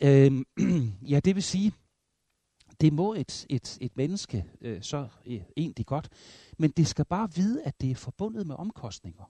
Øh, 0.00 0.44
ja, 1.12 1.20
det 1.20 1.34
vil 1.34 1.42
sige, 1.42 1.72
det 2.80 2.92
må 2.92 3.14
et, 3.14 3.46
et, 3.48 3.78
et 3.80 3.96
menneske 3.96 4.46
øh, 4.60 4.82
så 4.82 5.08
øh, 5.26 5.42
egentlig 5.56 5.86
godt, 5.86 6.08
men 6.58 6.70
det 6.70 6.86
skal 6.86 7.04
bare 7.04 7.34
vide, 7.34 7.62
at 7.62 7.80
det 7.80 7.90
er 7.90 7.94
forbundet 7.94 8.46
med 8.46 8.54
omkostninger. 8.54 9.24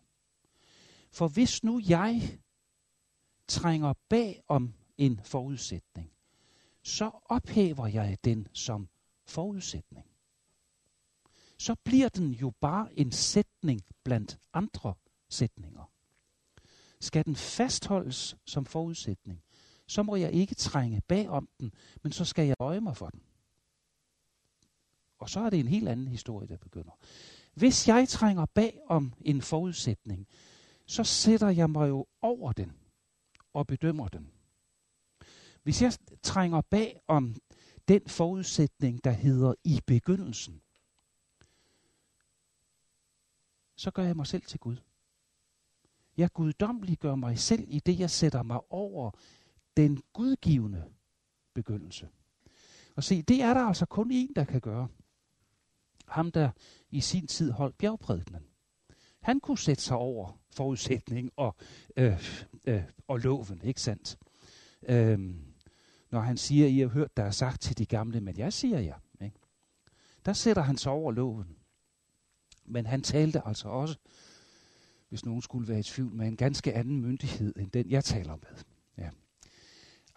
For 1.13 1.29
hvis 1.29 1.65
nu 1.65 1.81
jeg 1.89 2.39
trænger 3.49 3.95
bag 4.09 4.43
om 4.49 4.75
en 4.99 5.21
forudsætning, 5.25 6.13
så 6.83 7.11
ophæver 7.25 7.87
jeg 7.87 8.19
den 8.25 8.49
som 8.53 8.89
forudsætning. 9.27 10.07
Så 11.59 11.77
bliver 11.85 12.09
den 12.09 12.31
jo 12.31 12.53
bare 12.61 12.99
en 12.99 13.13
sætning 13.13 13.81
blandt 14.05 14.39
andre 14.53 14.95
sætninger. 15.29 15.93
Skal 17.01 17.25
den 17.25 17.37
fastholdes 17.37 18.37
som 18.45 18.67
forudsætning, 18.67 19.43
så 19.91 20.03
må 20.03 20.17
jeg 20.17 20.33
ikke 20.33 20.55
trænge 20.55 21.01
bag 21.09 21.29
om 21.29 21.49
den, 21.61 21.73
men 22.03 22.13
så 22.13 22.25
skal 22.25 22.47
jeg 22.47 22.57
øje 22.61 22.81
mig 22.81 22.97
for 22.97 23.09
den. 23.09 23.23
Og 25.19 25.31
så 25.31 25.41
er 25.41 25.51
det 25.51 25.61
en 25.61 25.69
helt 25.69 25.89
anden 25.89 26.09
historie, 26.09 26.49
der 26.49 26.57
begynder. 26.57 26.93
Hvis 27.55 27.89
jeg 27.89 28.09
trænger 28.09 28.47
bag 28.47 28.81
om 28.87 29.13
en 29.21 29.43
forudsætning, 29.43 30.27
så 30.87 31.05
sætter 31.05 31.49
jeg 31.49 31.71
mig 31.71 31.89
jo 31.89 32.07
over 32.21 32.53
den 32.53 32.73
og 33.53 33.67
bedømmer 33.67 34.09
den. 34.09 34.31
Hvis 35.63 35.83
jeg 35.83 35.93
trænger 36.23 36.61
bag 36.61 37.01
om 37.07 37.35
den 37.89 38.09
forudsætning, 38.09 39.05
der 39.05 39.11
hedder 39.11 39.55
i 39.65 39.81
begyndelsen, 39.87 40.61
så 43.77 43.91
gør 43.91 44.03
jeg 44.03 44.17
mig 44.17 44.27
selv 44.27 44.43
til 44.43 44.61
Gud. 44.61 44.77
Jeg 46.17 46.33
guddommeliggør 46.33 47.15
mig 47.15 47.39
selv 47.39 47.65
i 47.69 47.79
det, 47.79 47.99
jeg 47.99 48.11
sætter 48.11 48.43
mig 48.43 48.73
over 48.73 49.11
den 49.81 50.03
gudgivende 50.13 50.85
begyndelse. 51.55 52.09
Og 52.97 53.05
se, 53.05 53.23
det 53.23 53.43
er 53.43 53.55
der 53.55 53.61
altså 53.61 53.87
kun 53.87 54.11
en, 54.11 54.33
der 54.37 54.45
kan 54.45 54.61
gøre. 54.61 54.89
Ham, 56.07 56.33
der 56.33 56.51
i 56.91 57.01
sin 57.01 57.27
tid 57.27 57.51
holdt 57.51 57.79
bjergprædikenen. 57.79 58.43
Han 59.21 59.41
kunne 59.41 59.59
sætte 59.59 59.83
sig 59.83 59.97
over 59.97 60.39
forudsætning 60.51 61.31
og, 61.37 61.57
øh, 61.97 62.47
øh, 62.65 62.83
og 63.09 63.19
loven, 63.19 63.61
ikke 63.65 63.81
sandt? 63.81 64.19
Øhm, 64.83 65.55
når 66.11 66.21
han 66.21 66.37
siger, 66.37 66.67
I 66.67 66.79
har 66.79 66.89
hørt, 66.89 67.17
der 67.17 67.23
er 67.23 67.31
sagt 67.31 67.61
til 67.61 67.79
de 67.79 67.87
gamle, 67.87 68.21
men 68.21 68.37
jeg 68.37 68.53
siger 68.53 68.79
jer. 68.79 68.99
Ja, 69.21 69.25
ikke? 69.25 69.39
Der 70.25 70.33
sætter 70.33 70.63
han 70.63 70.77
sig 70.77 70.93
over 70.93 71.13
loven. 71.13 71.57
Men 72.65 72.87
han 72.87 73.03
talte 73.03 73.47
altså 73.47 73.69
også, 73.69 73.99
hvis 75.09 75.25
nogen 75.25 75.43
skulle 75.43 75.69
være 75.69 75.79
i 75.79 75.83
tvivl, 75.83 76.13
med 76.13 76.29
en 76.29 76.37
ganske 76.37 76.75
anden 76.75 77.01
myndighed, 77.01 77.55
end 77.57 77.71
den 77.71 77.91
jeg 77.91 78.05
taler 78.05 78.37
med. 78.37 78.70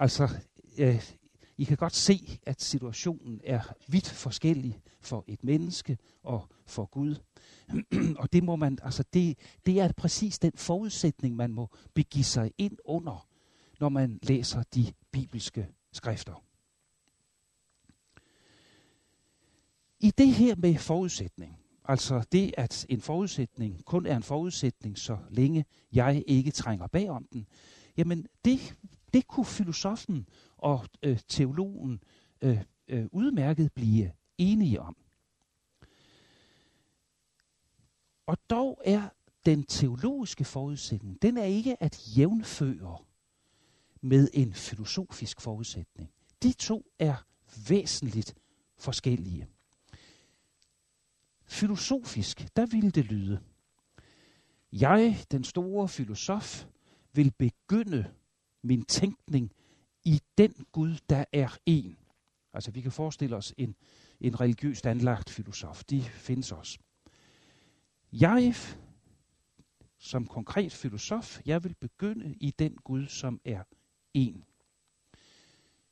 Altså, 0.04 0.30
øh, 0.78 1.04
I 1.58 1.64
kan 1.64 1.78
godt 1.78 1.96
se, 1.96 2.40
at 2.46 2.62
situationen 2.62 3.42
er 3.44 3.62
vidt 3.88 4.10
forskellig 4.10 4.82
for 5.02 5.24
et 5.28 5.44
menneske 5.44 5.98
og 6.24 6.48
for 6.66 6.86
Gud. 6.86 7.16
og 8.22 8.34
det 8.34 8.44
må 8.44 8.56
man, 8.56 8.78
altså 8.82 9.04
det, 9.14 9.38
det 9.66 9.80
er 9.80 9.92
præcis 9.92 10.40
den 10.40 10.52
forudsætning, 10.56 11.36
man 11.36 11.54
må 11.54 11.70
begive 11.94 12.24
sig 12.24 12.52
ind 12.58 12.78
under, 12.86 13.28
når 13.80 13.90
man 13.90 14.20
læser 14.24 14.64
de 14.64 14.94
bibelske 15.12 15.68
skrifter. 15.92 16.44
I 20.00 20.12
det 20.12 20.34
her 20.34 20.56
med 20.56 20.78
forudsætning, 20.78 21.60
altså 21.86 22.24
det, 22.32 22.54
at 22.58 22.86
en 22.90 23.02
forudsætning 23.02 23.86
kun 23.86 24.06
er 24.06 24.16
en 24.16 24.24
forudsætning, 24.24 24.98
så 24.98 25.18
længe 25.30 25.66
jeg 25.94 26.24
ikke 26.28 26.52
trænger 26.52 26.88
bagom 26.88 27.26
den, 27.34 27.48
jamen 27.98 28.28
det, 28.46 28.78
det 29.14 29.28
kunne 29.28 29.46
filosofen 29.46 30.28
og 30.58 30.86
øh, 31.04 31.20
teologen 31.28 32.04
øh, 32.42 32.62
øh, 32.88 33.06
udmærket 33.12 33.74
blive 33.74 34.12
enige 34.38 34.82
om. 34.82 34.98
Og 38.26 38.38
dog 38.50 38.82
er 38.86 39.10
den 39.46 39.64
teologiske 39.64 40.46
forudsætning, 40.46 41.22
den 41.22 41.38
er 41.38 41.44
ikke 41.44 41.84
at 41.84 42.18
jævnføre 42.18 42.98
med 44.02 44.28
en 44.34 44.54
filosofisk 44.54 45.42
forudsætning. 45.42 46.10
De 46.44 46.54
to 46.54 46.92
er 47.00 47.16
væsentligt 47.70 48.36
forskellige. 48.78 49.48
Filosofisk, 51.46 52.48
der 52.56 52.66
ville 52.66 52.92
det 52.92 53.06
lyde, 53.06 53.40
jeg, 54.72 55.24
den 55.32 55.44
store 55.44 55.90
filosof, 55.90 56.66
vil 57.14 57.32
begynde 57.32 58.14
min 58.64 58.86
tænkning 58.86 59.52
i 60.06 60.22
den 60.38 60.66
Gud, 60.72 60.98
der 61.10 61.26
er 61.34 61.58
en. 61.66 61.98
Altså 62.54 62.72
vi 62.72 62.82
kan 62.82 62.92
forestille 62.92 63.36
os 63.36 63.54
en, 63.58 63.76
en 64.22 64.42
religiøst 64.42 64.86
anlagt 64.86 65.30
filosof. 65.30 65.84
De 65.84 66.02
findes 66.02 66.52
også. 66.52 66.80
Jeg, 68.12 68.56
som 69.98 70.28
konkret 70.28 70.74
filosof, 70.74 71.40
jeg 71.46 71.64
vil 71.64 71.76
begynde 71.76 72.36
i 72.40 72.52
den 72.52 72.76
Gud, 72.76 73.08
som 73.08 73.42
er 73.46 73.64
en. 74.14 74.44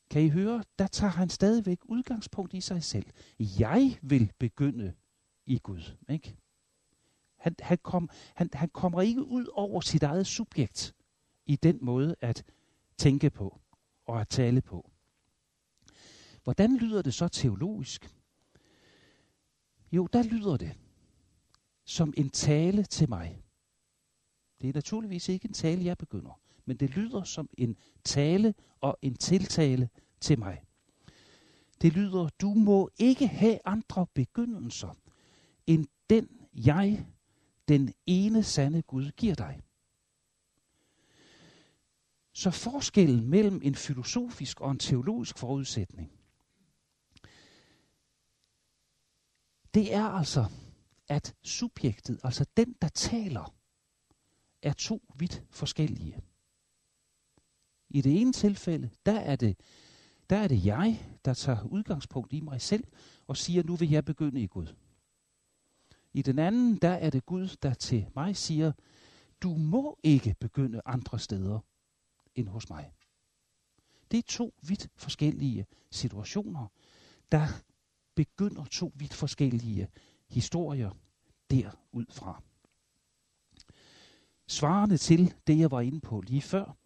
Kan 0.10 0.22
I 0.22 0.30
høre, 0.30 0.64
der 0.80 0.88
tager 0.88 1.12
han 1.12 1.30
stadigvæk 1.30 1.80
udgangspunkt 1.86 2.54
i 2.54 2.62
sig 2.62 2.84
selv. 2.84 3.06
Jeg 3.40 3.98
vil 4.02 4.32
begynde 4.40 4.94
i 5.46 5.60
Gud. 5.64 5.98
Ikke? 6.10 6.36
Han, 7.38 7.56
han, 7.60 7.78
kom, 7.78 8.10
han, 8.36 8.50
han 8.54 8.70
kommer 8.70 9.02
ikke 9.02 9.24
ud 9.24 9.46
over 9.54 9.82
sit 9.82 10.04
eget 10.04 10.28
subjekt 10.28 10.96
i 11.46 11.56
den 11.56 11.80
måde 11.82 12.16
at 12.22 12.44
tænke 12.98 13.30
på 13.30 13.60
og 14.06 14.22
at 14.22 14.28
tale 14.28 14.62
på. 14.62 14.92
Hvordan 16.44 16.78
lyder 16.78 17.02
det 17.02 17.14
så 17.14 17.28
teologisk? 17.28 18.16
Jo, 19.92 20.08
der 20.14 20.24
lyder 20.24 20.58
det 20.58 20.78
som 21.86 22.14
en 22.18 22.30
tale 22.30 22.84
til 22.84 23.10
mig. 23.10 23.44
Det 24.62 24.70
er 24.70 24.74
naturligvis 24.74 25.30
ikke 25.30 25.48
en 25.48 25.54
tale, 25.54 25.86
jeg 25.86 25.98
begynder, 25.98 26.40
men 26.66 26.78
det 26.78 26.90
lyder 26.90 27.24
som 27.24 27.50
en 27.58 27.78
tale 28.04 28.54
og 28.82 28.98
en 29.02 29.16
tiltale 29.16 29.90
til 30.20 30.40
mig. 30.40 30.64
Det 31.82 31.94
lyder, 31.94 32.30
du 32.42 32.54
må 32.54 32.90
ikke 32.98 33.28
have 33.28 33.60
andre 33.66 34.08
begyndelser, 34.14 34.96
end 35.68 35.86
den 36.10 36.30
jeg, 36.54 37.06
den 37.68 37.94
ene 38.06 38.44
sande 38.44 38.82
Gud, 38.82 39.12
giver 39.12 39.36
dig. 39.36 39.62
Så 42.42 42.52
forskellen 42.52 43.30
mellem 43.30 43.62
en 43.64 43.76
filosofisk 43.76 44.62
og 44.62 44.72
en 44.72 44.80
teologisk 44.80 45.38
forudsætning, 45.38 46.12
det 49.74 49.94
er 49.94 50.04
altså, 50.04 50.46
at 51.08 51.36
subjektet, 51.44 52.20
altså 52.24 52.46
den, 52.58 52.76
der 52.82 52.88
taler, 52.88 53.54
er 54.62 54.74
to 54.74 55.02
vidt 55.16 55.44
forskellige. 55.50 56.22
I 57.90 58.02
det 58.02 58.22
ene 58.22 58.34
tilfælde, 58.34 58.90
der 59.06 59.20
er 59.20 59.36
det, 59.36 59.58
der 60.30 60.38
er 60.38 60.48
det 60.48 60.66
jeg, 60.66 61.06
der 61.26 61.34
tager 61.34 61.64
udgangspunkt 61.64 62.34
i 62.34 62.40
mig 62.40 62.62
selv 62.62 62.84
og 63.28 63.38
siger, 63.38 63.64
nu 63.64 63.76
vil 63.76 63.90
jeg 63.90 64.06
begynde 64.06 64.42
i 64.42 64.48
Gud. 64.48 64.76
I 66.14 66.22
den 66.22 66.40
anden, 66.40 66.78
der 66.78 66.94
er 66.94 67.10
det 67.10 67.26
Gud, 67.26 67.56
der 67.64 67.74
til 67.74 68.08
mig 68.16 68.36
siger, 68.36 68.72
du 69.42 69.56
må 69.56 70.00
ikke 70.04 70.36
begynde 70.40 70.82
andre 70.86 71.20
steder 71.20 71.60
end 72.36 72.48
hos 72.48 72.70
mig. 72.70 72.92
Det 74.12 74.18
er 74.18 74.28
to 74.28 74.54
vidt 74.62 74.90
forskellige 74.96 75.66
situationer, 75.92 76.68
der 77.32 77.48
begynder 78.16 78.66
to 78.66 78.92
vidt 78.96 79.14
forskellige 79.14 79.88
historier 80.30 80.92
derudfra. 81.50 82.42
Svarende 84.48 84.98
til 84.98 85.34
det, 85.48 85.60
jeg 85.60 85.72
var 85.72 85.82
inde 85.82 86.00
på 86.00 86.22
lige 86.22 86.42
før, 86.42 86.78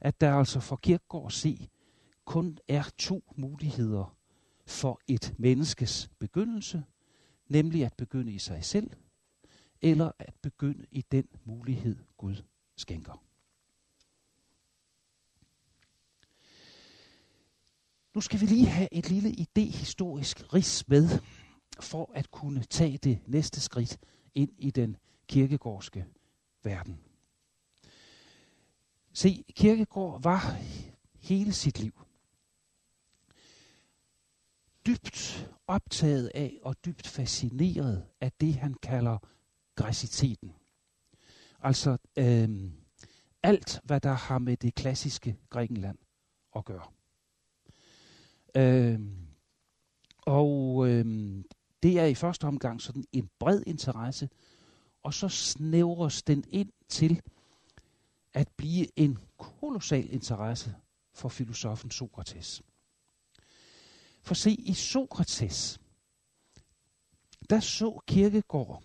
at 0.00 0.20
der 0.20 0.34
altså 0.34 0.60
for 0.60 0.76
Kirkegaard 0.76 1.30
se 1.30 1.68
kun 2.24 2.58
er 2.68 2.90
to 2.98 3.32
muligheder 3.36 4.16
for 4.66 5.00
et 5.08 5.34
menneskes 5.38 6.10
begyndelse, 6.18 6.84
nemlig 7.48 7.84
at 7.84 7.94
begynde 7.94 8.32
i 8.32 8.38
sig 8.38 8.64
selv, 8.64 8.90
eller 9.82 10.10
at 10.18 10.34
begynde 10.42 10.86
i 10.90 11.02
den 11.12 11.28
mulighed, 11.44 11.96
Gud 12.16 12.42
skænker. 12.76 13.24
Nu 18.14 18.20
skal 18.20 18.40
vi 18.40 18.46
lige 18.46 18.66
have 18.66 18.88
et 18.92 19.10
lille 19.10 19.30
idehistorisk 19.30 20.54
ris 20.54 20.88
med, 20.88 21.08
for 21.80 22.10
at 22.14 22.30
kunne 22.30 22.64
tage 22.64 22.98
det 22.98 23.18
næste 23.26 23.60
skridt 23.60 23.98
ind 24.34 24.50
i 24.58 24.70
den 24.70 24.96
kirkegårdske 25.28 26.06
verden. 26.62 27.00
Se, 29.12 29.44
Kirkegård 29.56 30.22
var 30.22 30.58
hele 31.20 31.52
sit 31.52 31.78
liv 31.78 32.04
dybt 34.86 35.50
optaget 35.66 36.30
af 36.34 36.58
og 36.62 36.84
dybt 36.84 37.06
fascineret 37.06 38.06
af 38.20 38.32
det, 38.32 38.54
han 38.54 38.74
kalder 38.74 39.18
græsiteten. 39.74 40.54
Altså 41.60 41.96
øh, 42.16 42.70
alt, 43.42 43.80
hvad 43.84 44.00
der 44.00 44.12
har 44.12 44.38
med 44.38 44.56
det 44.56 44.74
klassiske 44.74 45.36
Grækenland 45.50 45.98
at 46.56 46.64
gøre. 46.64 46.86
Øh, 48.56 49.00
og 50.26 50.88
øh, 50.88 51.04
det 51.82 51.98
er 51.98 52.04
i 52.04 52.14
første 52.14 52.44
omgang 52.44 52.82
sådan 52.82 53.04
en 53.12 53.30
bred 53.38 53.62
interesse, 53.66 54.28
og 55.02 55.14
så 55.14 55.28
snævres 55.28 56.22
den 56.22 56.44
ind 56.48 56.72
til 56.88 57.22
at 58.34 58.48
blive 58.56 58.98
en 58.98 59.18
kolossal 59.38 60.12
interesse 60.12 60.74
for 61.12 61.28
filosofen 61.28 61.90
Sokrates. 61.90 62.62
For 64.22 64.34
se, 64.34 64.50
i 64.50 64.74
Sokrates, 64.74 65.80
der 67.50 67.60
så 67.60 68.00
Kirkegård 68.06 68.82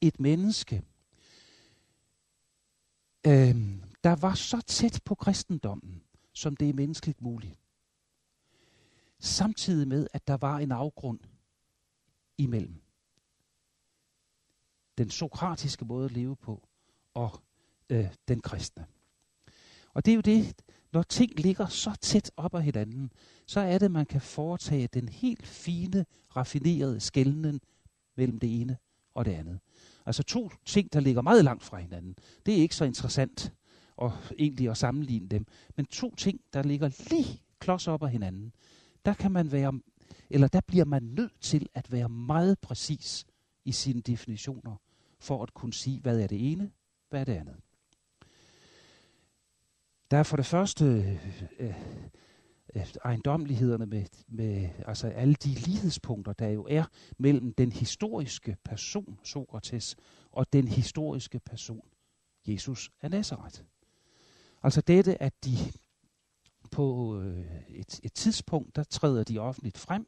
et 0.00 0.20
menneske, 0.20 0.82
øh, 3.26 3.56
der 4.04 4.16
var 4.16 4.34
så 4.34 4.60
tæt 4.66 5.00
på 5.04 5.14
kristendommen, 5.14 6.02
som 6.32 6.56
det 6.56 6.68
er 6.68 6.74
menneskeligt 6.74 7.20
muligt. 7.20 7.58
Samtidig 9.20 9.88
med, 9.88 10.06
at 10.12 10.28
der 10.28 10.36
var 10.36 10.58
en 10.58 10.72
afgrund 10.72 11.20
imellem 12.38 12.82
den 14.98 15.10
sokratiske 15.10 15.84
måde 15.84 16.04
at 16.04 16.12
leve 16.12 16.36
på 16.36 16.68
og 17.14 17.40
øh, 17.90 18.06
den 18.28 18.40
kristne. 18.40 18.86
Og 19.94 20.04
det 20.04 20.10
er 20.10 20.14
jo 20.14 20.20
det, 20.20 20.54
når 20.92 21.02
ting 21.02 21.40
ligger 21.40 21.66
så 21.66 21.98
tæt 22.00 22.30
op 22.36 22.54
ad 22.54 22.60
hinanden, 22.60 23.12
så 23.46 23.60
er 23.60 23.78
det, 23.78 23.90
man 23.90 24.06
kan 24.06 24.20
foretage 24.20 24.86
den 24.86 25.08
helt 25.08 25.46
fine, 25.46 26.06
raffinerede 26.36 27.00
skældning 27.00 27.60
mellem 28.16 28.38
det 28.38 28.60
ene 28.60 28.76
og 29.14 29.24
det 29.24 29.32
andet. 29.32 29.60
Altså 30.06 30.22
to 30.22 30.50
ting, 30.64 30.92
der 30.92 31.00
ligger 31.00 31.22
meget 31.22 31.44
langt 31.44 31.64
fra 31.64 31.78
hinanden. 31.78 32.16
Det 32.46 32.54
er 32.54 32.58
ikke 32.58 32.74
så 32.74 32.84
interessant 32.84 33.52
og 33.96 34.12
egentlig 34.38 34.70
at 34.70 34.76
sammenligne 34.76 35.28
dem. 35.28 35.46
Men 35.76 35.86
to 35.86 36.14
ting, 36.14 36.40
der 36.52 36.62
ligger 36.62 37.08
lige 37.10 37.42
klods 37.58 37.88
op 37.88 38.02
ad 38.02 38.08
hinanden, 38.08 38.52
der 39.08 39.14
kan 39.14 39.32
man 39.32 39.52
være, 39.52 39.80
eller 40.30 40.48
der 40.48 40.60
bliver 40.66 40.84
man 40.84 41.02
nødt 41.02 41.40
til 41.40 41.68
at 41.74 41.92
være 41.92 42.08
meget 42.08 42.58
præcis 42.58 43.26
i 43.64 43.72
sine 43.72 44.00
definitioner, 44.00 44.76
for 45.20 45.42
at 45.42 45.54
kunne 45.54 45.72
sige, 45.72 46.00
hvad 46.00 46.20
er 46.20 46.26
det 46.26 46.52
ene, 46.52 46.70
hvad 47.10 47.20
er 47.20 47.24
det 47.24 47.32
andet. 47.32 47.56
Der 50.10 50.16
er 50.16 50.22
for 50.22 50.36
det 50.36 50.46
første 50.46 50.84
øh, 50.84 51.74
øh, 52.76 52.86
ejendomlighederne 53.04 53.86
med, 53.86 54.04
med 54.28 54.68
altså 54.86 55.08
alle 55.08 55.34
de 55.34 55.48
lighedspunkter, 55.48 56.32
der 56.32 56.48
jo 56.48 56.66
er 56.70 56.84
mellem 57.18 57.54
den 57.54 57.72
historiske 57.72 58.56
person, 58.64 59.18
Sokrates, 59.22 59.96
og 60.32 60.52
den 60.52 60.68
historiske 60.68 61.38
person, 61.38 61.88
Jesus 62.46 62.90
af 63.02 63.10
Nazareth. 63.10 63.60
Altså 64.62 64.80
dette, 64.80 65.22
at 65.22 65.44
de 65.44 65.56
på 66.78 67.20
øh, 67.20 67.44
et, 67.68 68.00
et 68.02 68.12
tidspunkt, 68.12 68.76
der 68.76 68.84
træder 68.84 69.24
de 69.24 69.38
offentligt 69.38 69.78
frem, 69.78 70.06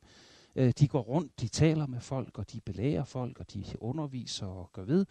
øh, 0.57 0.73
de 0.79 0.89
går 0.89 1.01
rundt, 1.01 1.41
de 1.41 1.49
taler 1.49 1.87
med 1.87 2.01
folk, 2.01 2.39
og 2.39 2.53
de 2.53 2.61
belærer 2.61 3.05
folk, 3.05 3.41
og 3.41 3.53
de 3.53 3.65
underviser 3.81 4.47
og 4.47 4.71
gør 4.73 4.85
ved. 4.85 5.07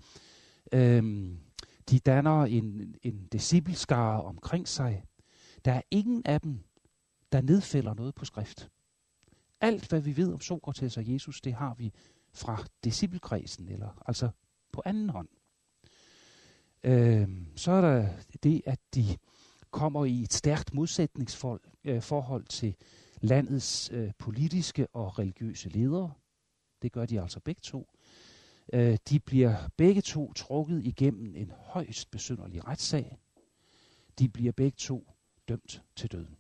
Øh, 0.72 1.32
de 1.90 2.00
danner 2.00 2.44
en, 2.44 2.96
en 3.04 3.28
discipleskare 3.32 4.22
omkring 4.22 4.68
sig. 4.68 5.04
Der 5.66 5.72
er 5.72 5.82
ingen 5.92 6.22
af 6.26 6.42
dem, 6.42 6.60
der 7.32 7.42
nedfælder 7.42 7.94
noget 7.94 8.16
på 8.16 8.26
skrift. 8.26 8.70
Alt, 9.62 9.90
hvad 9.90 10.02
vi 10.02 10.18
ved 10.18 10.34
om 10.34 10.42
Sokrates 10.42 10.98
og 10.98 11.14
Jesus, 11.14 11.42
det 11.42 11.54
har 11.54 11.74
vi 11.74 11.94
fra 12.34 12.64
disciplekredsen, 12.84 13.70
eller 13.70 14.04
altså 14.06 14.30
på 14.72 14.82
anden 14.86 15.10
hånd. 15.10 15.28
Øh, 16.84 17.30
så 17.56 17.72
er 17.72 17.82
der 17.82 18.10
det, 18.44 18.62
at 18.66 18.80
de 18.96 19.18
kommer 19.72 20.06
i 20.06 20.22
et 20.22 20.34
stærkt 20.34 20.74
modsætningsforhold 20.74 22.44
øh, 22.44 22.50
til 22.50 22.76
landets 23.22 23.90
øh, 23.94 24.12
politiske 24.18 24.88
og 24.88 25.20
religiøse 25.20 25.70
ledere. 25.70 26.14
Det 26.82 26.92
gør 26.92 27.06
de 27.06 27.22
altså 27.22 27.40
begge 27.40 27.62
to. 27.64 27.88
Øh, 28.74 28.98
de 29.10 29.20
bliver 29.20 29.56
begge 29.78 30.02
to 30.02 30.34
trukket 30.34 30.86
igennem 30.86 31.36
en 31.36 31.52
højst 31.56 32.12
besynderlig 32.12 32.68
retssag. 32.68 33.18
De 34.20 34.30
bliver 34.30 34.52
begge 34.52 34.76
to 34.78 35.08
dømt 35.48 35.84
til 35.96 36.12
døden. 36.12 36.38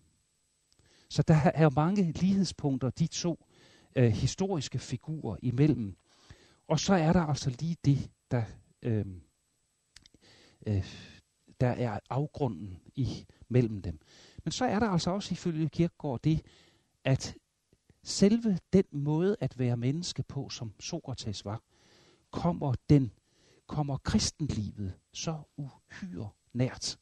Så 1.10 1.24
der 1.24 1.52
er 1.54 1.70
mange 1.76 2.12
lighedspunkter, 2.12 2.90
de 2.90 3.08
to 3.08 3.46
øh, 3.96 4.12
historiske 4.12 4.80
figurer 4.80 5.38
imellem. 5.42 5.96
Og 6.68 6.80
så 6.80 6.94
er 6.94 7.14
der 7.14 7.22
altså 7.22 7.50
lige 7.60 7.78
det, 7.86 8.12
der, 8.32 8.44
øh, 8.82 9.06
øh, 10.68 10.86
der 11.60 11.70
er 11.70 12.00
afgrunden 12.10 12.80
i 12.96 13.26
mellem 13.48 13.82
dem. 13.82 14.00
Men 14.44 14.52
så 14.52 14.66
er 14.66 14.80
der 14.80 14.90
altså 14.90 15.12
også 15.12 15.34
ifølge 15.34 15.70
Kirkegaard 15.70 16.22
det, 16.22 16.46
at 17.04 17.36
selve 18.04 18.60
den 18.74 18.86
måde 18.92 19.36
at 19.40 19.60
være 19.60 19.78
menneske 19.78 20.24
på, 20.24 20.50
som 20.50 20.74
Sokrates 20.80 21.46
var, 21.46 21.62
kommer 22.32 22.74
den 22.90 23.12
kommer 23.70 23.98
kristenlivet 23.98 24.94
så 25.12 25.44
uhyre 25.58 26.30
nært. 26.54 27.00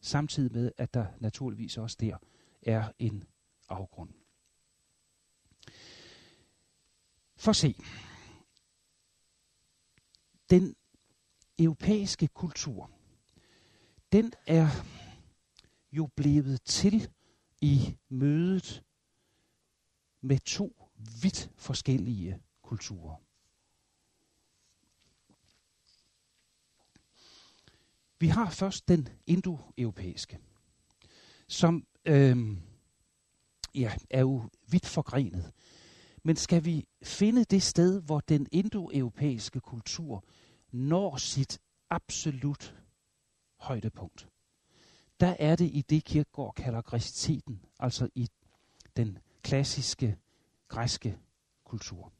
Samtidig 0.00 0.52
med, 0.52 0.72
at 0.76 0.94
der 0.94 1.06
naturligvis 1.20 1.78
også 1.78 1.96
der 2.00 2.16
er 2.62 2.92
en 2.98 3.24
afgrund. 3.68 4.10
For 7.36 7.52
se. 7.52 7.74
Den 10.50 10.76
europæiske 11.64 12.28
kultur, 12.28 12.90
den 14.12 14.32
er 14.46 14.68
jo 15.92 16.08
blevet 16.16 16.62
til 16.62 17.10
i 17.60 17.96
mødet 18.08 18.82
med 20.20 20.38
to 20.38 20.90
vidt 21.22 21.50
forskellige 21.56 22.40
kulturer. 22.62 23.16
Vi 28.18 28.26
har 28.26 28.50
først 28.50 28.88
den 28.88 29.08
indoeuropæiske, 29.26 30.38
som 31.48 31.86
øh, 32.04 32.56
ja, 33.74 33.92
er 34.10 34.20
jo 34.20 34.42
vidt 34.70 34.86
forgrenet. 34.86 35.52
Men 36.22 36.36
skal 36.36 36.64
vi 36.64 36.86
finde 37.02 37.44
det 37.44 37.62
sted, 37.62 38.00
hvor 38.00 38.20
den 38.20 38.46
indoeuropæiske 38.52 39.60
kultur 39.60 40.24
når 40.72 41.16
sit 41.16 41.60
absolut 41.90 42.76
højdepunkt, 43.56 44.28
der 45.20 45.36
er 45.38 45.56
det 45.56 45.70
i 45.72 45.82
det, 45.82 46.04
Kirkegaard 46.04 46.54
kalder 46.54 46.82
græsiteten, 46.82 47.60
altså 47.78 48.08
i 48.14 48.28
den 48.96 49.18
klassiske 49.42 50.16
græske 50.68 51.18
kultur. 51.64 52.12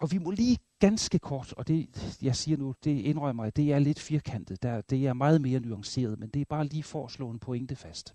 Og 0.00 0.12
vi 0.12 0.18
må 0.18 0.30
lige 0.30 0.58
ganske 0.78 1.18
kort, 1.18 1.52
og 1.52 1.68
det 1.68 1.88
jeg 2.22 2.36
siger 2.36 2.56
nu, 2.56 2.74
det 2.84 3.00
indrømmer 3.00 3.44
jeg, 3.44 3.56
det 3.56 3.72
er 3.72 3.78
lidt 3.78 4.00
firkantet, 4.00 4.62
der, 4.62 4.80
det 4.80 5.06
er 5.06 5.12
meget 5.12 5.40
mere 5.40 5.60
nuanceret, 5.60 6.18
men 6.18 6.28
det 6.28 6.40
er 6.40 6.44
bare 6.44 6.66
lige 6.66 6.82
for 6.82 7.04
at 7.04 7.10
slå 7.10 7.30
en 7.30 7.38
pointe 7.38 7.76
fast. 7.76 8.14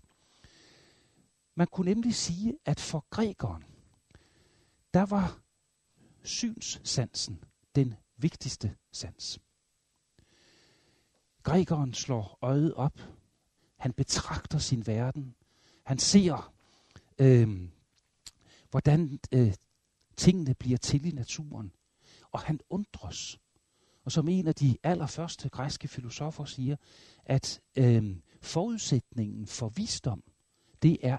Man 1.54 1.66
kunne 1.66 1.90
nemlig 1.90 2.14
sige, 2.14 2.58
at 2.64 2.80
for 2.80 3.06
grækeren, 3.10 3.64
der 4.94 5.06
var 5.06 5.43
synssansen 6.24 7.44
den 7.74 7.94
vigtigste 8.16 8.76
sans. 8.92 9.40
Grækeren 11.42 11.94
slår 11.94 12.38
øjet 12.42 12.74
op. 12.74 13.00
Han 13.76 13.92
betragter 13.92 14.58
sin 14.58 14.86
verden. 14.86 15.34
Han 15.84 15.98
ser, 15.98 16.52
øh, 17.18 17.68
hvordan 18.70 19.18
øh, 19.32 19.54
tingene 20.16 20.54
bliver 20.54 20.78
til 20.78 21.06
i 21.06 21.10
naturen. 21.10 21.72
Og 22.30 22.40
han 22.40 22.60
undres. 22.70 23.38
Og 24.04 24.12
som 24.12 24.28
en 24.28 24.46
af 24.46 24.54
de 24.54 24.76
allerførste 24.82 25.48
græske 25.48 25.88
filosofer 25.88 26.44
siger, 26.44 26.76
at 27.24 27.60
øh, 27.76 28.16
forudsætningen 28.40 29.46
for 29.46 29.68
visdom, 29.68 30.22
det 30.82 30.98
er 31.02 31.18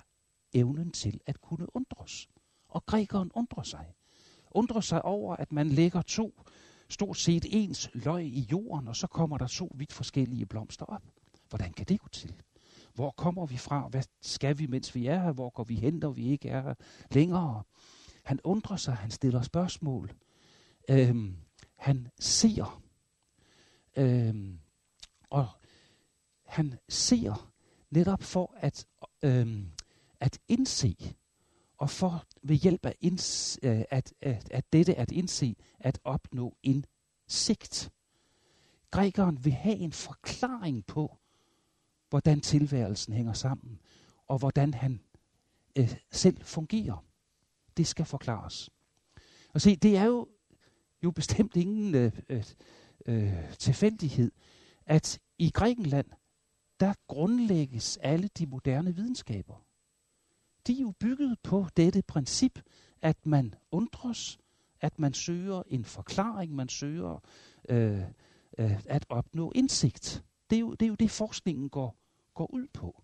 evnen 0.54 0.92
til 0.92 1.20
at 1.26 1.42
kunne 1.42 1.76
undres. 1.76 2.30
Og 2.68 2.86
grækeren 2.86 3.32
undrer 3.36 3.64
sig 3.64 3.94
undre 4.56 4.84
sig 4.84 5.06
over, 5.06 5.36
at 5.36 5.52
man 5.52 5.70
lægger 5.70 6.02
to 6.02 6.42
stort 6.90 7.18
set 7.18 7.46
ens 7.50 7.90
løg 7.94 8.26
i 8.26 8.48
jorden, 8.52 8.88
og 8.88 8.96
så 8.96 9.08
kommer 9.08 9.38
der 9.38 9.48
to 9.48 9.72
vidt 9.76 9.94
forskellige 9.94 10.46
blomster 10.46 10.86
op. 10.86 11.04
Hvordan 11.50 11.74
kan 11.74 11.86
det 11.86 12.00
gå 12.00 12.08
til? 12.08 12.34
Hvor 12.94 13.12
kommer 13.12 13.46
vi 13.46 13.58
fra? 13.58 13.88
Hvad 13.88 14.04
skal 14.22 14.60
vi, 14.60 14.66
mens 14.68 14.96
vi 14.96 15.08
er 15.08 15.20
her? 15.20 15.32
Hvor 15.32 15.50
går 15.50 15.64
vi 15.64 15.76
hen, 15.76 15.94
når 15.94 16.10
vi 16.10 16.28
ikke 16.28 16.50
er 16.50 16.62
her 16.62 16.74
længere? 17.12 17.64
Han 18.24 18.40
undrer 18.44 18.78
sig, 18.78 18.94
han 18.94 19.12
stiller 19.12 19.42
spørgsmål. 19.42 20.14
Øhm, 20.90 21.36
han 21.76 22.08
ser. 22.20 22.82
Øhm, 23.98 24.60
og 25.30 25.48
han 26.46 26.74
ser 26.90 27.52
netop 27.92 28.24
for 28.24 28.56
at, 28.58 28.88
øhm, 29.24 29.72
at 30.20 30.40
indse, 30.48 30.96
og 31.78 31.90
for 31.90 32.26
ved 32.48 32.56
hjælp 32.56 32.86
af 32.86 32.96
inds, 33.02 33.60
øh, 33.64 33.84
at, 33.90 34.14
at, 34.22 34.48
at 34.52 34.74
dette 34.74 34.96
at 34.96 35.12
indse, 35.12 35.56
at 35.80 36.00
opnå 36.04 36.58
indsigt. 36.64 37.92
Grækeren 38.92 39.46
vil 39.46 39.54
have 39.54 39.76
en 39.76 39.92
forklaring 39.92 40.86
på, 40.86 41.18
hvordan 42.10 42.42
tilværelsen 42.42 43.14
hænger 43.14 43.34
sammen, 43.34 43.80
og 44.28 44.38
hvordan 44.38 44.74
han 44.74 45.02
øh, 45.76 45.96
selv 46.12 46.44
fungerer. 46.44 47.06
Det 47.78 47.88
skal 47.88 48.06
forklares. 48.06 48.70
Og 49.54 49.62
se, 49.62 49.76
det 49.76 49.98
er 49.98 50.04
jo, 50.04 50.28
jo 51.04 51.12
bestemt 51.12 51.56
ingen 51.56 51.96
øh, 51.96 52.12
øh, 52.30 52.44
øh 53.06 53.58
tilfældighed, 53.60 54.32
at 54.86 55.20
i 55.38 55.50
Grækenland, 55.50 56.08
der 56.80 56.94
grundlægges 57.08 57.98
alle 57.98 58.30
de 58.38 58.46
moderne 58.46 58.96
videnskaber. 58.96 59.65
De 60.68 60.78
er 60.78 60.82
jo 60.82 60.94
bygget 61.00 61.38
på 61.44 61.66
dette 61.78 62.02
princip, 62.02 62.60
at 63.02 63.26
man 63.26 63.56
undres, 63.72 64.40
at 64.82 65.00
man 65.00 65.14
søger 65.14 65.64
en 65.68 65.86
forklaring, 65.86 66.56
man 66.56 66.70
søger 66.70 67.20
øh, 67.70 68.02
øh, 68.58 68.86
at 68.86 69.06
opnå 69.10 69.52
indsigt. 69.56 70.24
Det 70.50 70.56
er, 70.56 70.60
jo, 70.60 70.72
det 70.72 70.82
er 70.86 70.90
jo 70.90 70.96
det, 70.96 71.12
forskningen 71.12 71.70
går, 71.70 71.98
går 72.34 72.54
ud 72.54 72.68
på. 72.74 73.04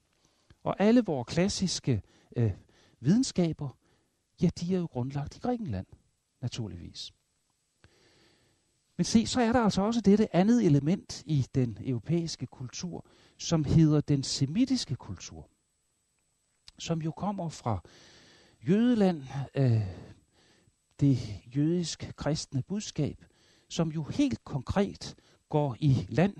Og 0.63 0.75
alle 0.79 1.03
vores 1.05 1.27
klassiske 1.27 2.01
øh, 2.35 2.51
videnskaber, 2.99 3.77
ja, 4.41 4.49
de 4.59 4.75
er 4.75 4.79
jo 4.79 4.85
grundlagt 4.85 5.35
i 5.35 5.39
Grækenland, 5.39 5.87
naturligvis. 6.41 7.13
Men 8.97 9.05
se, 9.05 9.25
så 9.25 9.41
er 9.41 9.51
der 9.51 9.59
altså 9.59 9.81
også 9.81 10.01
dette 10.01 10.35
andet 10.35 10.65
element 10.65 11.23
i 11.25 11.45
den 11.55 11.77
europæiske 11.81 12.45
kultur, 12.45 13.05
som 13.37 13.63
hedder 13.63 14.01
den 14.01 14.23
semitiske 14.23 14.95
kultur, 14.95 15.49
som 16.81 17.01
jo 17.01 17.11
kommer 17.11 17.49
fra 17.49 17.81
Jødeland, 18.67 19.23
øh, 19.55 19.81
det 20.99 21.17
jødisk 21.55 22.13
kristne 22.15 22.63
budskab, 22.63 23.25
som 23.69 23.91
jo 23.91 24.03
helt 24.03 24.43
konkret 24.43 25.15
går 25.49 25.75
i 25.79 26.05
land 26.09 26.33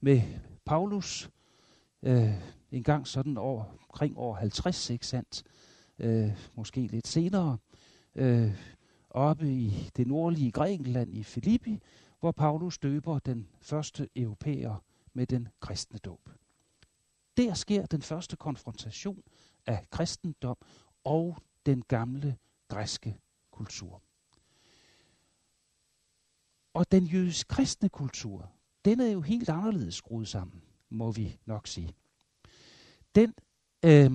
med 0.00 0.22
Paulus 0.64 1.30
øh, 2.02 2.34
en 2.70 2.82
gang 2.82 3.06
sådan 3.06 3.36
over, 3.36 3.64
omkring 3.64 4.18
år 4.18 4.34
50, 4.34 4.90
ikke 4.90 5.06
sandt? 5.06 5.42
Øh, 5.98 6.30
måske 6.54 6.80
lidt 6.86 7.08
senere, 7.08 7.58
øh, 8.14 8.52
oppe 9.10 9.52
i 9.52 9.90
det 9.96 10.06
nordlige 10.06 10.50
Grækenland 10.50 11.14
i 11.14 11.22
Filippi, 11.22 11.80
hvor 12.20 12.32
Paulus 12.32 12.78
døber 12.78 13.18
den 13.18 13.48
første 13.60 14.08
europæer 14.16 14.84
med 15.12 15.26
den 15.26 15.48
kristne 15.60 15.98
dåb. 15.98 16.30
Der 17.36 17.54
sker 17.54 17.86
den 17.86 18.02
første 18.02 18.36
konfrontation 18.36 19.22
af 19.66 19.90
kristendom 19.90 20.56
og 21.04 21.36
den 21.66 21.82
gamle 21.82 22.38
græske 22.68 23.20
kultur. 23.50 24.02
Og 26.74 26.92
den 26.92 27.04
jødisk 27.04 27.48
kristne 27.48 27.88
kultur, 27.88 28.52
den 28.84 29.00
er 29.00 29.10
jo 29.10 29.20
helt 29.20 29.48
anderledes 29.48 29.94
skruet 29.94 30.28
sammen, 30.28 30.62
må 30.90 31.12
vi 31.12 31.38
nok 31.46 31.66
sige. 31.66 31.94
Den, 33.14 33.34
øh, 33.84 34.10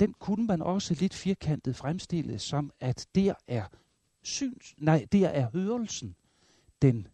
den 0.00 0.12
kunne 0.12 0.46
man 0.46 0.62
også 0.62 0.94
lidt 0.94 1.14
firkantet 1.14 1.76
fremstille 1.76 2.38
som, 2.38 2.72
at 2.80 3.06
der 3.14 3.34
er 3.46 3.66
syns, 4.22 4.74
nej, 4.78 5.06
der 5.12 5.28
er 5.28 5.50
hørelsen 5.50 6.16
den 6.82 7.08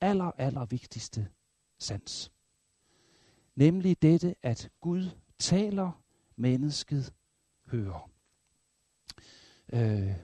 aller, 0.00 0.32
aller 0.38 0.64
vigtigste 0.64 1.28
sans. 1.78 2.32
Nemlig 3.54 4.02
dette, 4.02 4.34
at 4.42 4.70
Gud 4.80 5.10
taler, 5.38 6.02
mennesket 6.36 7.12
hører. 7.66 8.10
Øh, 9.72 10.14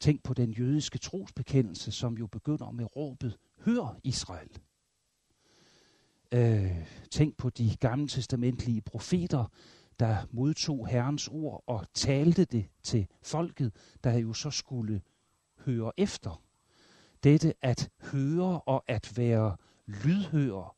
tænk 0.00 0.22
på 0.22 0.34
den 0.34 0.50
jødiske 0.50 0.98
trosbekendelse, 0.98 1.92
som 1.92 2.18
jo 2.18 2.26
begynder 2.26 2.70
med 2.70 2.96
råbet, 2.96 3.38
Hør 3.58 3.98
Israel. 4.04 4.58
Øh, 6.32 6.86
tænk 7.10 7.36
på 7.36 7.50
de 7.50 7.76
gamle 7.80 8.08
testamentlige 8.08 8.80
profeter, 8.80 9.44
der 9.98 10.26
modtog 10.30 10.88
Herrens 10.88 11.28
ord 11.28 11.64
og 11.66 11.86
talte 11.94 12.44
det 12.44 12.68
til 12.82 13.06
folket, 13.22 13.72
der 14.04 14.18
jo 14.18 14.32
så 14.32 14.50
skulle 14.50 15.02
høre 15.58 15.92
efter. 15.96 16.42
Dette 17.24 17.54
at 17.62 17.90
høre 18.02 18.60
og 18.60 18.84
at 18.86 19.12
være 19.16 19.56
lydhør 19.86 20.76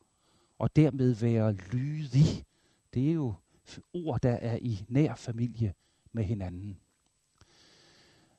og 0.58 0.76
dermed 0.76 1.14
være 1.14 1.52
lydig, 1.52 2.44
det 2.96 3.08
er 3.08 3.12
jo 3.14 3.34
ord, 3.92 4.20
der 4.20 4.32
er 4.32 4.58
i 4.62 4.84
nær 4.88 5.14
familie 5.14 5.74
med 6.12 6.24
hinanden. 6.24 6.78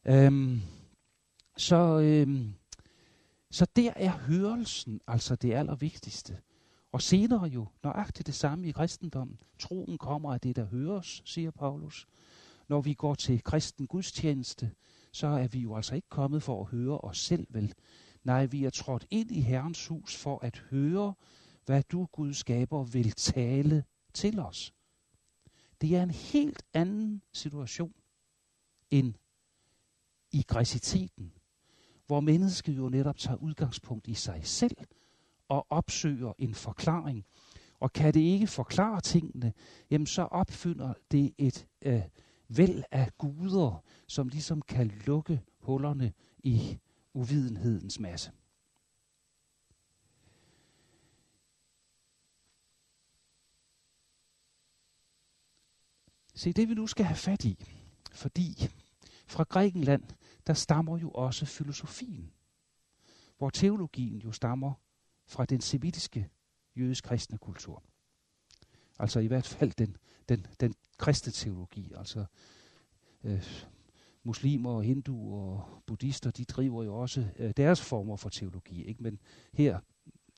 Øhm, 0.05 0.61
så, 1.57 1.99
øhm, 1.99 2.53
så 3.51 3.67
der 3.75 3.93
er 3.95 4.11
hørelsen 4.11 5.01
altså 5.07 5.35
det 5.35 5.53
allervigtigste. 5.53 6.37
Og 6.91 7.01
senere 7.01 7.43
jo 7.43 7.67
nøjagtigt 7.83 8.27
det 8.27 8.35
samme 8.35 8.67
i 8.67 8.71
kristendommen. 8.71 9.39
Troen 9.59 9.97
kommer 9.97 10.33
af 10.33 10.39
det, 10.41 10.55
der 10.55 10.65
høres, 10.65 11.21
siger 11.25 11.51
Paulus. 11.51 12.07
Når 12.67 12.81
vi 12.81 12.93
går 12.93 13.15
til 13.15 13.43
kristen 13.43 13.87
gudstjeneste, 13.87 14.71
så 15.11 15.27
er 15.27 15.47
vi 15.47 15.59
jo 15.59 15.75
altså 15.75 15.95
ikke 15.95 16.09
kommet 16.09 16.43
for 16.43 16.61
at 16.61 16.67
høre 16.67 16.97
os 16.97 17.17
selv 17.17 17.47
vel. 17.49 17.73
Nej, 18.23 18.45
vi 18.45 18.65
er 18.65 18.69
trådt 18.69 19.05
ind 19.09 19.31
i 19.31 19.41
Herrens 19.41 19.87
hus 19.87 20.15
for 20.15 20.39
at 20.39 20.57
høre, 20.57 21.13
hvad 21.65 21.83
du, 21.83 22.07
Gud 22.11 22.33
skaber, 22.33 22.83
vil 22.83 23.11
tale 23.11 23.83
til 24.17 24.39
os. 24.39 24.73
Det 25.81 25.95
er 25.95 26.03
en 26.03 26.11
helt 26.11 26.63
anden 26.73 27.21
situation 27.33 27.93
end 28.89 29.13
i 30.31 30.43
græsiteten, 30.47 31.33
hvor 32.07 32.19
mennesket 32.19 32.77
jo 32.77 32.89
netop 32.89 33.17
tager 33.17 33.37
udgangspunkt 33.37 34.07
i 34.07 34.13
sig 34.13 34.41
selv 34.43 34.77
og 35.47 35.67
opsøger 35.69 36.33
en 36.37 36.55
forklaring. 36.55 37.25
Og 37.79 37.93
kan 37.93 38.13
det 38.13 38.19
ikke 38.19 38.47
forklare 38.47 39.01
tingene, 39.01 39.53
jamen 39.89 40.07
så 40.07 40.21
opfinder 40.21 40.93
det 41.11 41.33
et 41.37 41.67
øh, 41.81 42.01
væld 42.47 42.83
af 42.91 43.11
guder, 43.17 43.83
som 44.07 44.27
ligesom 44.27 44.61
kan 44.61 44.87
lukke 45.05 45.41
hullerne 45.59 46.13
i 46.43 46.79
uvidenhedens 47.13 47.99
masse. 47.99 48.31
Se, 56.37 56.53
det 56.53 56.69
vi 56.69 56.73
nu 56.73 56.87
skal 56.87 57.05
have 57.05 57.17
fat 57.17 57.45
i, 57.45 57.65
fordi 58.11 58.69
fra 59.27 59.43
Grækenland, 59.43 60.03
der 60.47 60.53
stammer 60.53 60.97
jo 60.97 61.11
også 61.11 61.45
filosofien, 61.45 62.31
hvor 63.37 63.49
teologien 63.49 64.19
jo 64.19 64.31
stammer 64.31 64.73
fra 65.25 65.45
den 65.45 65.61
semitiske 65.61 66.29
jødisk-kristne 66.75 67.37
kultur. 67.37 67.83
Altså 68.99 69.19
i 69.19 69.27
hvert 69.27 69.47
fald 69.47 69.71
den, 69.71 69.97
den, 70.29 70.47
den 70.59 70.73
kristne 70.97 71.31
teologi. 71.31 71.93
Altså 71.95 72.25
øh, 73.23 73.43
muslimer 74.23 74.71
og 74.71 74.83
hinduer 74.83 75.41
og 75.41 75.83
buddhister, 75.85 76.31
de 76.31 76.45
driver 76.45 76.83
jo 76.83 76.95
også 76.95 77.27
øh, 77.37 77.53
deres 77.57 77.81
former 77.81 78.15
for 78.15 78.29
teologi. 78.29 78.83
Ikke? 78.83 79.03
Men 79.03 79.19
her, 79.53 79.79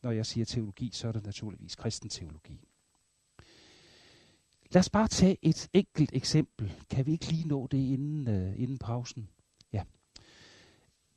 når 0.03 0.11
jeg 0.11 0.25
siger 0.25 0.45
teologi, 0.45 0.91
så 0.93 1.07
er 1.07 1.11
det 1.11 1.25
naturligvis 1.25 1.75
kristen 1.75 2.09
teologi. 2.09 2.68
Lad 4.71 4.79
os 4.79 4.89
bare 4.89 5.07
tage 5.07 5.37
et 5.41 5.69
enkelt 5.73 6.09
eksempel. 6.13 6.73
Kan 6.89 7.05
vi 7.05 7.11
ikke 7.11 7.31
lige 7.31 7.47
nå 7.47 7.67
det 7.67 7.77
inden, 7.77 8.27
øh, 8.27 8.59
inden 8.59 8.77
pausen? 8.77 9.29
Ja. 9.73 9.83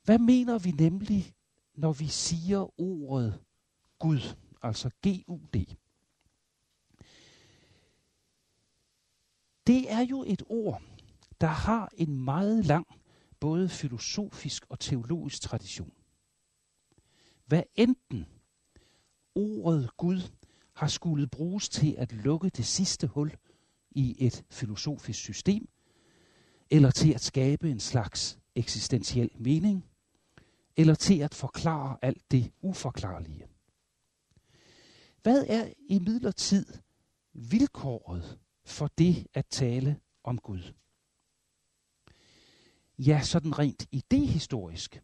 Hvad 0.03 0.19
mener 0.19 0.59
vi 0.59 0.71
nemlig, 0.71 1.33
når 1.73 1.93
vi 1.93 2.07
siger 2.07 2.79
ordet 2.81 3.39
Gud, 3.99 4.35
altså 4.61 4.89
G-U-D? 4.89 5.75
Det 9.67 9.91
er 9.91 10.05
jo 10.09 10.23
et 10.27 10.43
ord, 10.49 10.81
der 11.41 11.47
har 11.47 11.89
en 11.97 12.23
meget 12.23 12.65
lang 12.65 12.87
både 13.39 13.69
filosofisk 13.69 14.65
og 14.69 14.79
teologisk 14.79 15.41
tradition. 15.41 15.93
Hvad 17.45 17.63
enten 17.75 18.25
ordet 19.35 19.97
Gud 19.97 20.21
har 20.73 20.87
skulle 20.87 21.27
bruges 21.27 21.69
til 21.69 21.95
at 21.97 22.11
lukke 22.13 22.49
det 22.49 22.65
sidste 22.65 23.07
hul 23.07 23.31
i 23.95 24.15
et 24.19 24.45
filosofisk 24.49 25.19
system, 25.19 25.69
eller 26.69 26.91
til 26.91 27.13
at 27.13 27.21
skabe 27.21 27.69
en 27.71 27.79
slags 27.79 28.39
eksistentiel 28.55 29.29
mening, 29.35 29.85
eller 30.77 30.95
til 30.95 31.19
at 31.19 31.33
forklare 31.33 31.97
alt 32.01 32.31
det 32.31 32.51
uforklarlige. 32.61 33.47
Hvad 35.23 35.45
er 35.47 35.73
i 35.89 35.99
midlertid 35.99 36.65
vilkåret 37.33 38.39
for 38.65 38.87
det 38.97 39.27
at 39.33 39.45
tale 39.45 39.99
om 40.23 40.37
Gud? 40.37 40.73
Ja, 42.97 43.21
sådan 43.21 43.59
rent 43.59 43.87
idehistorisk, 43.91 45.01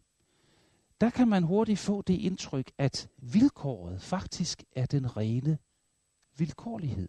der 1.00 1.10
kan 1.10 1.28
man 1.28 1.42
hurtigt 1.42 1.78
få 1.78 2.02
det 2.02 2.14
indtryk, 2.14 2.72
at 2.78 3.08
vilkåret 3.16 4.02
faktisk 4.02 4.64
er 4.72 4.86
den 4.86 5.16
rene 5.16 5.58
vilkårlighed. 6.36 7.08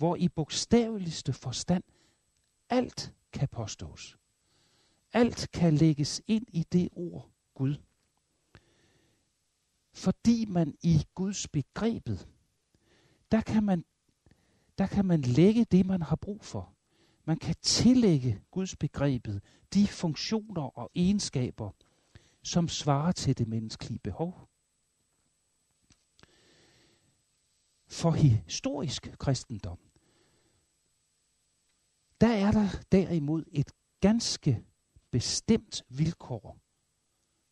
Hvor 0.00 0.16
i 0.16 0.28
bogstaveligste 0.28 1.32
forstand 1.32 1.82
alt 2.68 3.14
kan 3.32 3.48
påstås. 3.48 4.18
Alt 5.12 5.48
kan 5.52 5.74
lægges 5.74 6.22
ind 6.26 6.46
i 6.52 6.62
det 6.72 6.88
ord 6.92 7.30
Gud. 7.54 7.76
Fordi 9.92 10.44
man 10.48 10.74
i 10.82 11.06
Guds 11.14 11.48
begrebet, 11.48 12.28
der 13.30 13.40
kan 13.40 13.64
man, 13.64 13.84
der 14.78 14.86
kan 14.86 15.04
man 15.04 15.20
lægge 15.20 15.64
det, 15.64 15.86
man 15.86 16.02
har 16.02 16.16
brug 16.16 16.44
for. 16.44 16.74
Man 17.24 17.36
kan 17.36 17.54
tillægge 17.62 18.42
Guds 18.50 18.76
begrebet 18.76 19.42
de 19.74 19.86
funktioner 19.86 20.78
og 20.78 20.90
egenskaber, 20.94 21.70
som 22.42 22.68
svarer 22.68 23.12
til 23.12 23.38
det 23.38 23.48
menneskelige 23.48 23.98
behov. 23.98 24.48
For 27.88 28.10
historisk 28.10 29.14
kristendom, 29.18 29.78
der 32.20 32.28
er 32.28 32.50
der 32.50 32.68
derimod 32.92 33.44
et 33.52 33.72
ganske 34.00 34.64
bestemt 35.10 35.82
vilkår 35.88 36.58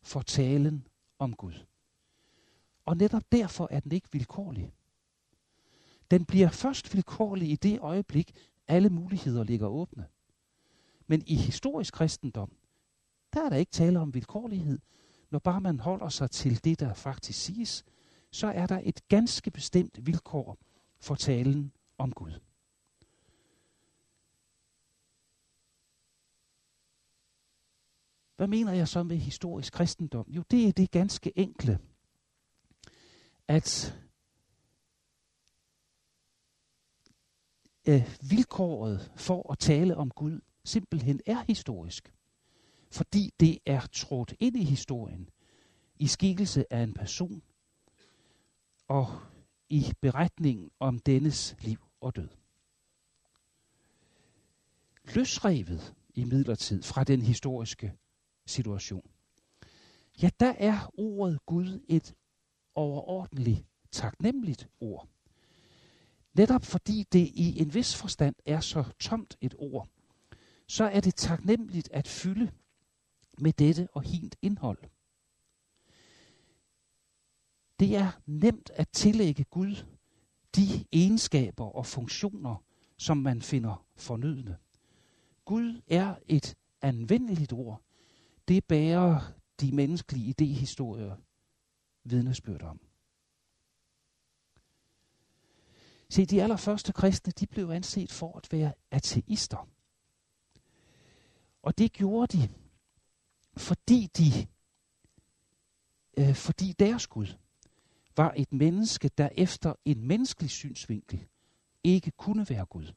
for 0.03 0.23
talen 0.23 0.87
om 1.19 1.37
Gud. 1.37 1.67
Og 2.87 2.97
netop 2.97 3.33
derfor 3.33 3.69
er 3.71 3.81
den 3.81 3.93
ikke 3.93 4.09
vilkårlig. 4.13 4.73
Den 6.11 6.25
bliver 6.25 6.49
først 6.49 6.95
vilkårlig 6.95 7.51
i 7.51 7.57
det 7.57 7.81
øjeblik, 7.81 8.33
alle 8.69 8.91
muligheder 8.91 9.45
ligger 9.45 9.67
åbne. 9.67 10.07
Men 11.07 11.23
i 11.27 11.35
historisk 11.35 11.95
kristendom, 11.95 12.53
der 13.33 13.45
er 13.45 13.49
der 13.49 13.57
ikke 13.57 13.73
tale 13.73 14.01
om 14.01 14.15
vilkårlighed. 14.15 14.79
Når 15.31 15.39
bare 15.39 15.61
man 15.61 15.81
holder 15.81 16.09
sig 16.09 16.31
til 16.31 16.65
det, 16.65 16.81
der 16.81 16.95
faktisk 16.95 17.45
siges, 17.45 17.85
så 18.31 18.47
er 18.47 18.67
der 18.67 18.81
et 18.85 19.09
ganske 19.09 19.51
bestemt 19.51 20.07
vilkår 20.07 20.59
for 21.01 21.15
talen 21.15 21.73
om 21.99 22.13
Gud. 22.13 22.33
Hvad 28.39 28.49
mener 28.49 28.73
jeg 28.73 28.89
så 28.89 29.03
med 29.03 29.17
historisk 29.17 29.73
kristendom? 29.73 30.27
Jo, 30.29 30.43
det 30.51 30.69
er 30.69 30.73
det 30.73 30.91
ganske 30.91 31.39
enkle, 31.39 31.79
at 33.49 33.99
øh, 37.89 38.17
vilkåret 38.31 39.13
for 39.17 39.53
at 39.53 39.59
tale 39.59 39.97
om 39.97 40.11
Gud 40.11 40.41
simpelthen 40.65 41.21
er 41.27 41.45
historisk. 41.47 42.13
Fordi 42.91 43.35
det 43.41 43.59
er 43.67 43.87
trådt 43.93 44.35
ind 44.41 44.57
i 44.57 44.65
historien 44.65 45.29
i 45.97 46.07
skikkelse 46.07 46.73
af 46.73 46.83
en 46.83 46.95
person 46.95 47.43
og 48.89 49.21
i 49.69 49.93
beretningen 50.01 50.71
om 50.81 50.99
dennes 50.99 51.57
liv 51.61 51.79
og 52.01 52.17
død. 52.17 52.29
Løsrevet 55.15 55.95
i 56.15 56.25
midlertid 56.25 56.83
fra 56.83 57.05
den 57.05 57.23
historiske 57.23 57.95
situation. 58.49 59.11
Ja, 60.23 60.31
der 60.41 60.55
er 60.59 60.91
ordet 60.95 61.47
Gud 61.47 61.81
et 61.89 62.15
overordentligt 62.75 63.65
taknemmeligt 63.93 64.69
ord. 64.81 65.09
Netop 66.35 66.65
fordi 66.65 67.05
det 67.13 67.31
i 67.35 67.61
en 67.61 67.75
vis 67.75 67.97
forstand 67.97 68.35
er 68.47 68.61
så 68.61 68.85
tomt 69.01 69.37
et 69.41 69.55
ord, 69.59 69.89
så 70.67 70.85
er 70.85 71.01
det 71.01 71.15
taknemmeligt 71.15 71.89
at 71.93 72.09
fylde 72.09 72.53
med 73.39 73.53
dette 73.53 73.89
og 73.93 74.03
hint 74.03 74.37
indhold. 74.43 74.79
Det 77.81 77.97
er 77.97 78.21
nemt 78.27 78.71
at 78.75 78.89
tillægge 78.89 79.45
Gud 79.45 79.85
de 80.57 80.85
egenskaber 80.93 81.65
og 81.65 81.87
funktioner, 81.87 82.65
som 82.97 83.17
man 83.17 83.43
finder 83.43 83.87
fornødende. 83.97 84.57
Gud 85.45 85.81
er 85.87 86.15
et 86.27 86.57
anvendeligt 86.83 87.53
ord. 87.53 87.83
Det 88.49 88.65
bærer 88.65 89.33
de 89.61 89.73
menneskelige 89.73 90.29
idehistorier 90.29 91.17
vidnesbyrd 92.05 92.63
om. 92.63 92.81
Se, 96.09 96.27
de 96.27 96.43
allerførste 96.43 96.93
kristne, 96.93 97.33
de 97.33 97.47
blev 97.47 97.71
anset 97.71 98.13
for 98.13 98.37
at 98.37 98.53
være 98.53 98.73
ateister. 98.91 99.69
Og 101.63 101.79
det 101.79 101.93
gjorde 101.93 102.39
de, 102.39 102.49
fordi 103.57 104.07
de, 104.19 104.47
øh, 106.19 106.35
fordi 106.35 106.73
deres 106.73 107.07
Gud 107.07 107.27
var 108.17 108.35
et 108.37 108.53
menneske, 108.53 109.11
der 109.19 109.29
efter 109.33 109.75
en 109.85 110.07
menneskelig 110.07 110.51
synsvinkel 110.51 111.27
ikke 111.85 112.11
kunne 112.11 112.47
være 112.49 112.67
Gud. 112.67 112.93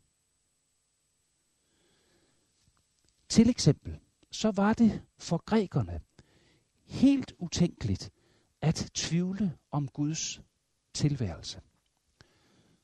Til 3.30 3.50
eksempel, 3.50 4.00
så 4.32 4.52
var 4.52 4.74
det 4.74 5.02
for 5.18 5.44
grækerne 5.46 6.02
helt 6.86 7.34
utænkeligt 7.40 8.12
at 8.62 8.92
tvivle 8.94 9.58
om 9.72 9.88
Guds 9.88 10.42
tilværelse. 10.94 11.62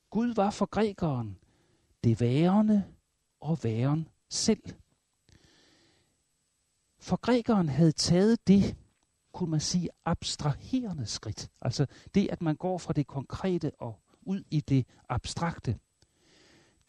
Gud 0.09 0.33
var 0.33 0.51
for 0.51 0.65
grækeren 0.65 1.37
det 2.03 2.21
værende 2.21 2.83
og 3.39 3.59
væren 3.63 4.07
selv. 4.29 4.63
For 6.99 7.15
grækeren 7.15 7.69
havde 7.69 7.91
taget 7.91 8.47
det, 8.47 8.75
kunne 9.31 9.51
man 9.51 9.59
sige, 9.59 9.89
abstraherende 10.05 11.05
skridt. 11.05 11.49
Altså 11.61 11.85
det, 12.15 12.27
at 12.31 12.41
man 12.41 12.55
går 12.55 12.77
fra 12.77 12.93
det 12.93 13.07
konkrete 13.07 13.71
og 13.79 13.99
ud 14.21 14.43
i 14.51 14.61
det 14.61 14.87
abstrakte. 15.09 15.79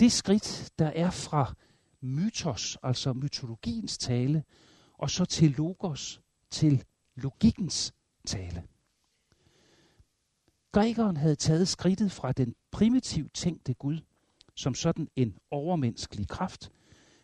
Det 0.00 0.12
skridt, 0.12 0.72
der 0.78 0.86
er 0.86 1.10
fra 1.10 1.54
mytos, 2.00 2.78
altså 2.82 3.12
mytologiens 3.12 3.98
tale, 3.98 4.44
og 4.92 5.10
så 5.10 5.24
til 5.24 5.50
logos, 5.50 6.20
til 6.50 6.84
logikkens 7.16 7.94
tale. 8.26 8.64
Grækeren 10.72 11.16
havde 11.16 11.36
taget 11.36 11.68
skridtet 11.68 12.12
fra 12.12 12.32
den 12.32 12.54
primitivt 12.70 13.34
tænkte 13.34 13.74
Gud, 13.74 13.98
som 14.54 14.74
sådan 14.74 15.08
en 15.16 15.38
overmenneskelig 15.50 16.28
kraft, 16.28 16.72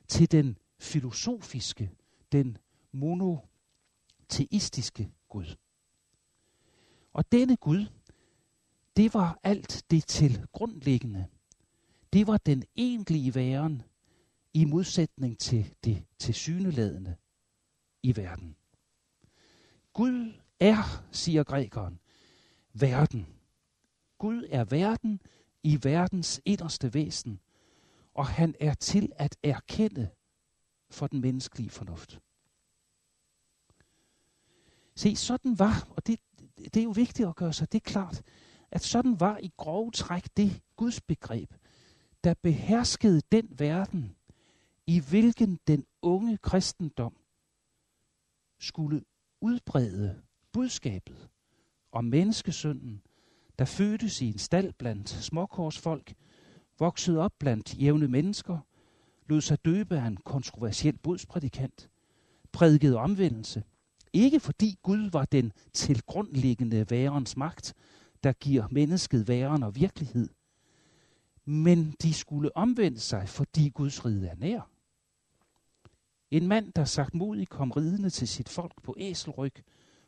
til 0.09 0.33
den 0.33 0.59
filosofiske, 0.79 1.91
den 2.33 2.59
monoteistiske 2.93 5.11
Gud. 5.29 5.57
Og 7.13 7.33
denne 7.33 7.57
Gud, 7.57 7.87
det 8.97 9.15
var 9.15 9.39
alt 9.43 9.85
det 9.91 10.07
til 10.07 10.47
grundlæggende. 10.53 11.27
Det 12.13 12.27
var 12.27 12.37
den 12.37 12.65
egentlige 12.77 13.35
væren 13.35 13.83
i 14.55 14.65
modsætning 14.65 15.39
til 15.39 15.75
det 15.85 16.05
tilsyneladende 16.19 17.17
i 18.03 18.17
verden. 18.17 18.57
Gud 19.93 20.33
er, 20.61 21.05
siger 21.13 21.45
grækeren, 21.45 22.01
verden. 22.73 23.27
Gud 24.19 24.47
er 24.51 24.65
verden 24.65 25.21
i 25.63 25.79
verdens 25.83 26.41
inderste 26.45 26.95
væsen, 26.95 27.41
og 28.15 28.27
han 28.27 28.55
er 28.61 28.75
til 28.75 29.13
at 29.17 29.37
erkende 29.43 30.11
for 30.91 31.07
den 31.07 31.21
menneskelige 31.21 31.71
fornuft. 31.71 32.21
Se, 34.97 35.17
sådan 35.17 35.59
var, 35.59 35.89
og 35.91 36.07
det, 36.07 36.21
det 36.57 36.77
er 36.77 36.85
jo 36.85 36.91
vigtigt 36.91 37.29
at 37.29 37.37
gøre 37.37 37.53
sig 37.53 37.73
det 37.73 37.83
klart, 37.83 38.23
at 38.71 38.83
sådan 38.83 39.21
var 39.21 39.39
i 39.39 39.51
grove 39.57 39.91
træk 39.91 40.37
det 40.37 40.63
Guds 40.77 41.01
begreb, 41.01 41.55
der 42.25 42.35
beherskede 42.43 43.21
den 43.33 43.49
verden, 43.59 44.17
i 44.87 45.01
hvilken 45.01 45.59
den 45.67 45.85
unge 46.03 46.39
kristendom 46.39 47.17
skulle 48.61 49.05
udbrede 49.41 50.23
budskabet 50.53 51.29
om 51.93 52.05
menneskesynden, 52.05 53.03
der 53.59 53.65
fødtes 53.65 54.23
i 54.23 54.27
en 54.27 54.39
stald 54.39 54.73
blandt 54.73 55.09
småkorsfolk, 55.09 56.15
voksede 56.79 57.19
op 57.19 57.33
blandt 57.39 57.75
jævne 57.81 58.09
mennesker, 58.09 58.59
lod 59.27 59.41
sig 59.41 59.65
døbe 59.65 59.99
af 59.99 60.07
en 60.07 60.17
kontroversiel 60.17 60.99
bodsprædikant, 60.99 61.91
prædikede 62.53 62.97
omvendelse, 62.97 63.63
ikke 64.13 64.41
fordi 64.41 64.79
Gud 64.83 65.11
var 65.11 65.25
den 65.25 65.53
tilgrundliggende 65.73 66.87
værens 66.91 67.37
magt, 67.37 67.75
der 68.23 68.33
giver 68.33 68.69
mennesket 68.71 69.29
væren 69.29 69.63
og 69.63 69.77
virkelighed, 69.77 70.29
men 71.45 71.95
de 72.03 72.15
skulle 72.15 72.57
omvende 72.57 73.01
sig, 73.01 73.29
fordi 73.29 73.69
Guds 73.69 74.05
rige 74.05 74.27
er 74.27 74.37
nær. 74.37 74.74
En 76.35 76.49
mand, 76.49 76.73
der 76.73 76.85
sagt 76.85 77.15
modigt 77.15 77.51
kom 77.51 77.71
ridende 77.71 78.11
til 78.11 78.29
sit 78.29 78.49
folk 78.49 78.83
på 78.83 78.95
æselryg, 78.99 79.55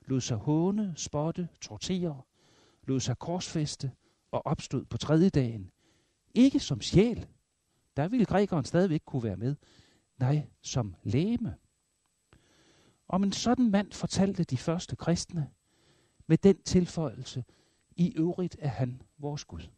lod 0.07 0.21
sig 0.21 0.37
håne, 0.37 0.95
spotte, 0.97 1.49
tortere, 1.61 2.23
lod 2.83 3.01
sig 3.01 3.19
korsfeste 3.19 3.93
og 4.31 4.47
opstod 4.47 4.85
på 4.85 4.97
tredje 4.97 5.29
dagen. 5.29 5.71
Ikke 6.35 6.61
som 6.61 6.81
sjæl. 6.81 7.27
Der 7.97 8.09
ville 8.09 8.27
grækeren 8.27 8.65
stadigvæk 8.65 9.03
kunne 9.05 9.23
være 9.23 9.37
med. 9.37 9.57
Nej, 10.19 10.47
som 10.63 10.95
læme. 11.03 11.57
Om 13.09 13.25
en 13.25 13.33
sådan 13.33 13.71
mand 13.71 13.93
fortalte 13.93 14.45
de 14.45 14.57
første 14.57 14.97
kristne 14.97 15.51
med 16.27 16.39
den 16.39 16.63
tilføjelse, 16.63 17.45
i 17.97 18.13
øvrigt 18.17 18.57
er 18.59 18.69
han 18.69 19.03
vores 19.19 19.45
Gud. 19.45 19.69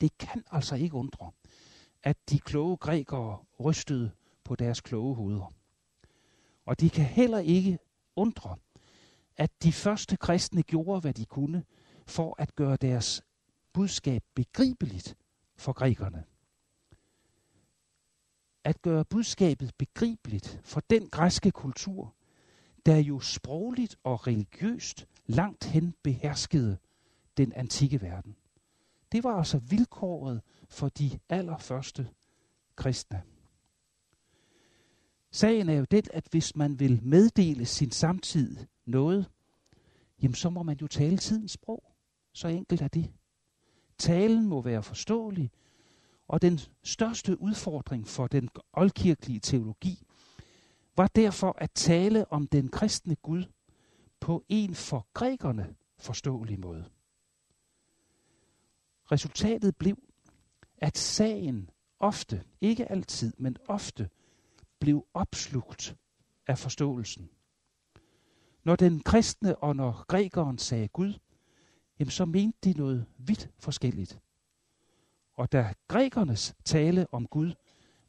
Det 0.00 0.18
kan 0.18 0.44
altså 0.50 0.74
ikke 0.74 0.94
undre, 0.94 1.30
at 2.02 2.16
de 2.30 2.38
kloge 2.38 2.76
grækere 2.76 3.38
rystede 3.60 4.10
på 4.46 4.56
deres 4.56 4.80
kloge 4.80 5.14
hoveder. 5.14 5.52
Og 6.66 6.80
de 6.80 6.90
kan 6.90 7.04
heller 7.04 7.38
ikke 7.38 7.78
undre, 8.16 8.56
at 9.36 9.62
de 9.62 9.72
første 9.72 10.16
kristne 10.16 10.62
gjorde, 10.62 11.00
hvad 11.00 11.14
de 11.14 11.24
kunne, 11.24 11.64
for 12.06 12.34
at 12.38 12.54
gøre 12.56 12.76
deres 12.76 13.22
budskab 13.72 14.22
begribeligt 14.34 15.16
for 15.56 15.72
grækerne. 15.72 16.24
At 18.64 18.82
gøre 18.82 19.04
budskabet 19.04 19.72
begribeligt 19.78 20.60
for 20.64 20.80
den 20.80 21.08
græske 21.08 21.50
kultur, 21.50 22.14
der 22.86 22.96
jo 22.96 23.20
sprogligt 23.20 23.96
og 24.04 24.26
religiøst 24.26 25.06
langt 25.26 25.64
hen 25.64 25.94
beherskede 26.02 26.78
den 27.36 27.52
antikke 27.52 28.02
verden. 28.02 28.36
Det 29.12 29.24
var 29.24 29.38
altså 29.38 29.58
vilkåret 29.58 30.42
for 30.68 30.88
de 30.88 31.18
allerførste 31.28 32.08
kristne. 32.76 33.22
Sagen 35.30 35.68
er 35.68 35.74
jo 35.74 35.84
det, 35.84 36.08
at 36.12 36.26
hvis 36.30 36.56
man 36.56 36.80
vil 36.80 37.00
meddele 37.02 37.66
sin 37.66 37.90
samtid 37.90 38.56
noget, 38.84 39.30
jamen 40.22 40.34
så 40.34 40.50
må 40.50 40.62
man 40.62 40.76
jo 40.82 40.86
tale 40.86 41.16
tidens 41.16 41.52
sprog. 41.52 41.92
Så 42.32 42.48
enkelt 42.48 42.82
er 42.82 42.88
det. 42.88 43.12
Talen 43.98 44.46
må 44.46 44.62
være 44.62 44.82
forståelig, 44.82 45.50
og 46.28 46.42
den 46.42 46.60
største 46.82 47.40
udfordring 47.40 48.08
for 48.08 48.26
den 48.26 48.48
oldkirkelige 48.72 49.40
teologi 49.40 50.02
var 50.96 51.06
derfor 51.06 51.54
at 51.58 51.70
tale 51.74 52.32
om 52.32 52.46
den 52.46 52.68
kristne 52.68 53.16
Gud 53.16 53.44
på 54.20 54.44
en 54.48 54.74
for 54.74 55.06
grækerne 55.14 55.74
forståelig 55.98 56.60
måde. 56.60 56.84
Resultatet 59.12 59.76
blev, 59.76 59.98
at 60.78 60.98
sagen 60.98 61.70
ofte, 62.00 62.44
ikke 62.60 62.90
altid, 62.90 63.32
men 63.38 63.56
ofte, 63.68 64.10
blev 64.78 65.06
opslugt 65.14 65.96
af 66.46 66.58
forståelsen. 66.58 67.30
Når 68.64 68.76
den 68.76 69.00
kristne 69.00 69.56
og 69.56 69.76
når 69.76 70.04
grækeren 70.08 70.58
sagde 70.58 70.88
Gud, 70.88 71.18
jamen 71.98 72.10
så 72.10 72.24
mente 72.24 72.58
de 72.64 72.72
noget 72.78 73.06
vidt 73.18 73.50
forskelligt. 73.58 74.20
Og 75.34 75.52
da 75.52 75.74
grækernes 75.88 76.54
tale 76.64 77.06
om 77.12 77.26
Gud 77.26 77.52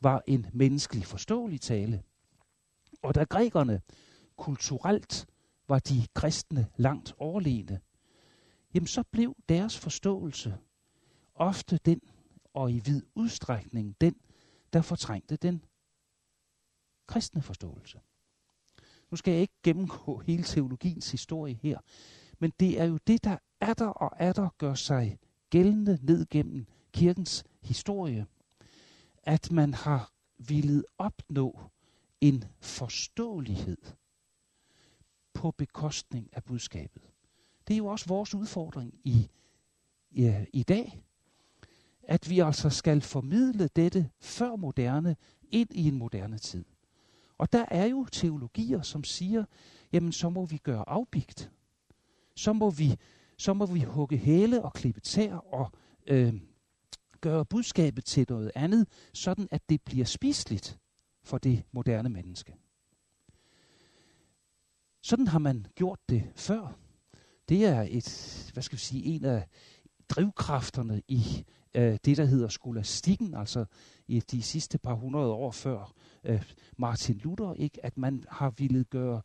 var 0.01 0.23
en 0.27 0.47
menneskelig 0.53 1.05
forståelig 1.05 1.61
tale, 1.61 2.03
og 3.01 3.15
da 3.15 3.23
grækerne 3.23 3.81
kulturelt 4.35 5.27
var 5.67 5.79
de 5.79 6.07
kristne 6.13 6.67
langt 6.75 7.13
overlegne, 7.17 7.79
jamen 8.73 8.87
så 8.87 9.03
blev 9.11 9.35
deres 9.49 9.77
forståelse 9.77 10.57
ofte 11.35 11.77
den, 11.85 12.01
og 12.53 12.71
i 12.71 12.79
vid 12.79 13.01
udstrækning 13.15 13.95
den, 14.01 14.15
der 14.73 14.81
fortrængte 14.81 15.35
den 15.35 15.63
kristne 17.07 17.41
forståelse. 17.41 17.99
Nu 19.11 19.17
skal 19.17 19.31
jeg 19.31 19.41
ikke 19.41 19.59
gennemgå 19.63 20.17
hele 20.19 20.43
teologiens 20.43 21.11
historie 21.11 21.59
her, 21.61 21.79
men 22.39 22.53
det 22.59 22.79
er 22.79 22.85
jo 22.85 22.97
det, 23.07 23.23
der 23.23 23.37
er 23.61 23.73
der 23.73 23.87
og 23.87 24.11
er 24.19 24.33
der 24.33 24.49
gør 24.57 24.73
sig 24.73 25.19
gældende 25.49 25.99
ned 26.01 26.25
gennem 26.29 26.65
kirkens 26.93 27.43
historie, 27.61 28.25
at 29.23 29.51
man 29.51 29.73
har 29.73 30.11
ville 30.37 30.83
opnå 30.97 31.59
en 32.21 32.43
forståelighed 32.59 33.77
på 35.33 35.51
bekostning 35.51 36.29
af 36.33 36.43
budskabet. 36.43 37.09
Det 37.67 37.73
er 37.73 37.77
jo 37.77 37.85
også 37.85 38.05
vores 38.07 38.35
udfordring 38.35 38.93
i, 39.03 39.29
ja, 40.11 40.45
i 40.53 40.63
dag, 40.63 41.03
at 42.03 42.29
vi 42.29 42.39
altså 42.39 42.69
skal 42.69 43.01
formidle 43.01 43.67
dette 43.67 44.09
før 44.19 44.55
moderne 44.55 45.15
ind 45.49 45.69
i 45.71 45.87
en 45.87 45.97
moderne 45.97 46.37
tid. 46.37 46.65
Og 47.37 47.53
der 47.53 47.65
er 47.71 47.85
jo 47.85 48.05
teologier, 48.11 48.81
som 48.81 49.03
siger, 49.03 49.45
jamen 49.93 50.11
så 50.11 50.29
må 50.29 50.45
vi 50.45 50.57
gøre 50.57 50.89
afbigt. 50.89 51.51
Så 52.35 52.53
må 52.53 52.69
vi, 52.69 52.95
så 53.37 53.53
må 53.53 53.65
vi 53.65 53.81
hugge 53.81 54.17
hæle 54.17 54.63
og 54.63 54.73
klippe 54.73 55.01
tær 55.01 55.35
og 55.35 55.71
øh, 56.07 56.33
gøre 57.21 57.45
budskabet 57.45 58.05
til 58.05 58.25
noget 58.29 58.51
andet, 58.55 58.87
sådan 59.13 59.47
at 59.51 59.69
det 59.69 59.81
bliver 59.81 60.05
spiseligt 60.05 60.79
for 61.23 61.37
det 61.37 61.63
moderne 61.71 62.09
menneske. 62.09 62.55
Sådan 65.01 65.27
har 65.27 65.39
man 65.39 65.67
gjort 65.75 65.99
det 66.09 66.31
før. 66.35 66.77
Det 67.49 67.65
er 67.65 67.87
et, 67.89 68.49
hvad 68.53 68.63
skal 68.63 68.75
vi 68.75 68.81
sige, 68.81 69.03
en 69.03 69.25
af 69.25 69.47
drivkræfterne 70.09 71.01
i 71.07 71.45
øh, 71.73 71.97
det, 72.05 72.17
der 72.17 72.25
hedder 72.25 72.47
skolastikken, 72.47 73.33
altså 73.33 73.65
i 74.07 74.19
de 74.19 74.41
sidste 74.41 74.77
par 74.77 74.93
hundrede 74.93 75.31
år 75.31 75.51
før 75.51 75.93
øh, 76.23 76.53
Martin 76.77 77.17
Luther, 77.17 77.53
ikke, 77.53 77.85
at 77.85 77.97
man 77.97 78.23
har 78.29 78.49
ville 78.49 78.83
gøre 78.83 79.21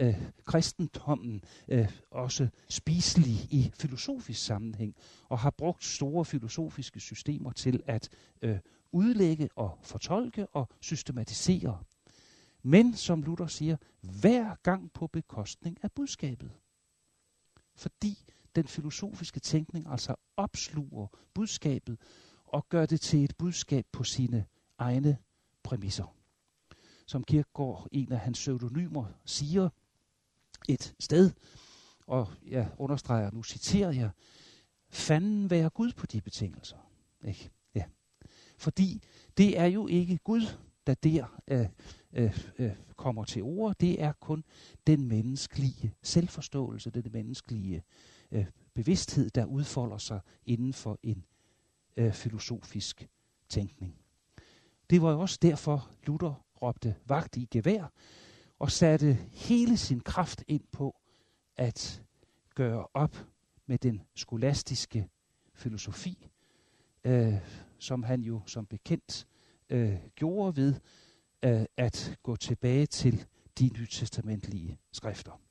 øh, 0.00 0.22
kristendommen 0.44 1.42
øh, 1.68 1.88
også 2.10 2.48
spiselig 2.68 3.34
i 3.34 3.70
filosofisk 3.74 4.44
sammenhæng, 4.44 4.94
og 5.28 5.38
har 5.38 5.50
brugt 5.50 5.84
store 5.84 6.24
filosofiske 6.24 7.00
systemer 7.00 7.52
til 7.52 7.82
at 7.86 8.08
øh, 8.42 8.58
udlægge 8.92 9.48
og 9.56 9.78
fortolke 9.82 10.46
og 10.46 10.68
systematisere. 10.80 11.78
Men 12.62 12.94
som 12.94 13.22
Luther 13.22 13.46
siger, 13.46 13.76
hver 14.00 14.54
gang 14.62 14.92
på 14.92 15.06
bekostning 15.06 15.78
af 15.82 15.92
budskabet. 15.92 16.50
Fordi 17.74 18.24
den 18.56 18.66
filosofiske 18.66 19.40
tænkning 19.40 19.86
altså 19.88 20.14
opsluger 20.36 21.06
budskabet 21.34 21.98
og 22.44 22.68
gør 22.68 22.86
det 22.86 23.00
til 23.00 23.24
et 23.24 23.36
budskab 23.36 23.86
på 23.92 24.04
sine 24.04 24.44
egne 24.78 25.18
præmisser. 25.62 26.14
Som 27.06 27.24
Kierkegaard, 27.24 27.88
en 27.92 28.12
af 28.12 28.18
hans 28.18 28.38
pseudonymer, 28.38 29.04
siger 29.24 29.68
et 30.68 30.94
sted, 31.00 31.30
og 32.06 32.28
jeg 32.46 32.70
understreger, 32.78 33.30
nu 33.30 33.42
citerer 33.42 33.92
jeg, 33.92 34.10
fanden 34.88 35.50
være 35.50 35.70
Gud 35.70 35.92
på 35.92 36.06
de 36.06 36.20
betingelser. 36.20 36.76
Ikke? 37.24 37.50
Ja. 37.74 37.84
Fordi 38.58 39.02
det 39.36 39.58
er 39.58 39.66
jo 39.66 39.86
ikke 39.86 40.18
Gud, 40.18 40.42
der 40.86 40.94
der 40.94 41.40
øh, 41.48 41.66
øh, 42.12 42.38
øh, 42.58 42.72
kommer 42.96 43.24
til 43.24 43.42
ord. 43.42 43.76
Det 43.80 44.02
er 44.02 44.12
kun 44.12 44.44
den 44.86 45.08
menneskelige 45.08 45.94
selvforståelse, 46.02 46.90
den 46.90 47.12
menneskelige 47.12 47.82
øh, 48.32 48.46
bevidsthed, 48.74 49.30
der 49.30 49.44
udfolder 49.44 49.98
sig 49.98 50.20
inden 50.46 50.72
for 50.72 50.98
en 51.02 51.24
øh, 51.96 52.12
filosofisk 52.12 53.08
tænkning. 53.48 53.98
Det 54.90 55.02
var 55.02 55.12
jo 55.12 55.20
også 55.20 55.38
derfor, 55.42 55.90
Luther 56.06 56.44
råbte 56.62 56.96
vagt 57.06 57.36
i 57.36 57.48
gevær 57.50 57.92
og 58.58 58.70
satte 58.70 59.12
hele 59.32 59.76
sin 59.76 60.00
kraft 60.00 60.44
ind 60.48 60.64
på 60.72 61.00
at 61.56 62.02
gøre 62.54 62.86
op 62.94 63.26
med 63.66 63.78
den 63.78 64.02
skolastiske 64.14 65.08
filosofi, 65.54 66.28
øh, 67.04 67.34
som 67.78 68.02
han 68.02 68.20
jo 68.20 68.42
som 68.46 68.66
bekendt 68.66 69.26
øh, 69.70 69.96
gjorde 70.14 70.56
ved 70.56 70.74
øh, 71.42 71.64
at 71.76 72.18
gå 72.22 72.36
tilbage 72.36 72.86
til 72.86 73.26
de 73.58 73.70
nytestamentlige 73.78 74.78
skrifter. 74.92 75.45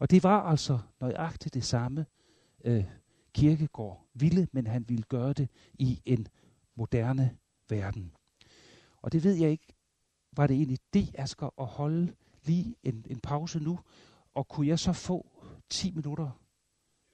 Og 0.00 0.10
det 0.10 0.22
var 0.22 0.42
altså 0.42 0.78
nøjagtigt 1.00 1.54
det 1.54 1.64
samme, 1.64 2.06
øh, 2.64 2.84
Kirkegård 3.34 4.06
ville, 4.14 4.48
men 4.52 4.66
han 4.66 4.88
ville 4.88 5.02
gøre 5.02 5.32
det 5.32 5.48
i 5.74 6.02
en 6.04 6.26
moderne 6.74 7.36
verden. 7.68 8.12
Og 9.02 9.12
det 9.12 9.24
ved 9.24 9.34
jeg 9.34 9.50
ikke, 9.50 9.74
var 10.32 10.46
det 10.46 10.56
egentlig 10.56 10.78
det, 10.94 11.10
Asger, 11.14 11.60
at 11.60 11.66
holde 11.66 12.14
lige 12.44 12.76
en, 12.82 13.04
en 13.10 13.20
pause 13.20 13.60
nu, 13.60 13.78
og 14.34 14.48
kunne 14.48 14.66
jeg 14.66 14.78
så 14.78 14.92
få 14.92 15.26
10 15.70 15.90
minutter 15.90 16.40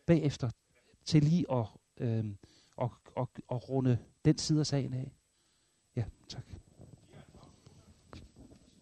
bagefter 0.06 0.50
til 1.04 1.22
lige 1.22 1.52
at, 1.52 1.66
øh, 1.96 2.34
og, 2.76 2.92
og, 3.16 3.30
og 3.48 3.68
runde 3.68 3.98
den 4.24 4.38
side 4.38 4.60
af 4.60 4.66
sagen 4.66 4.94
af? 4.94 5.12
Ja, 5.96 6.04
tak. 6.28 6.55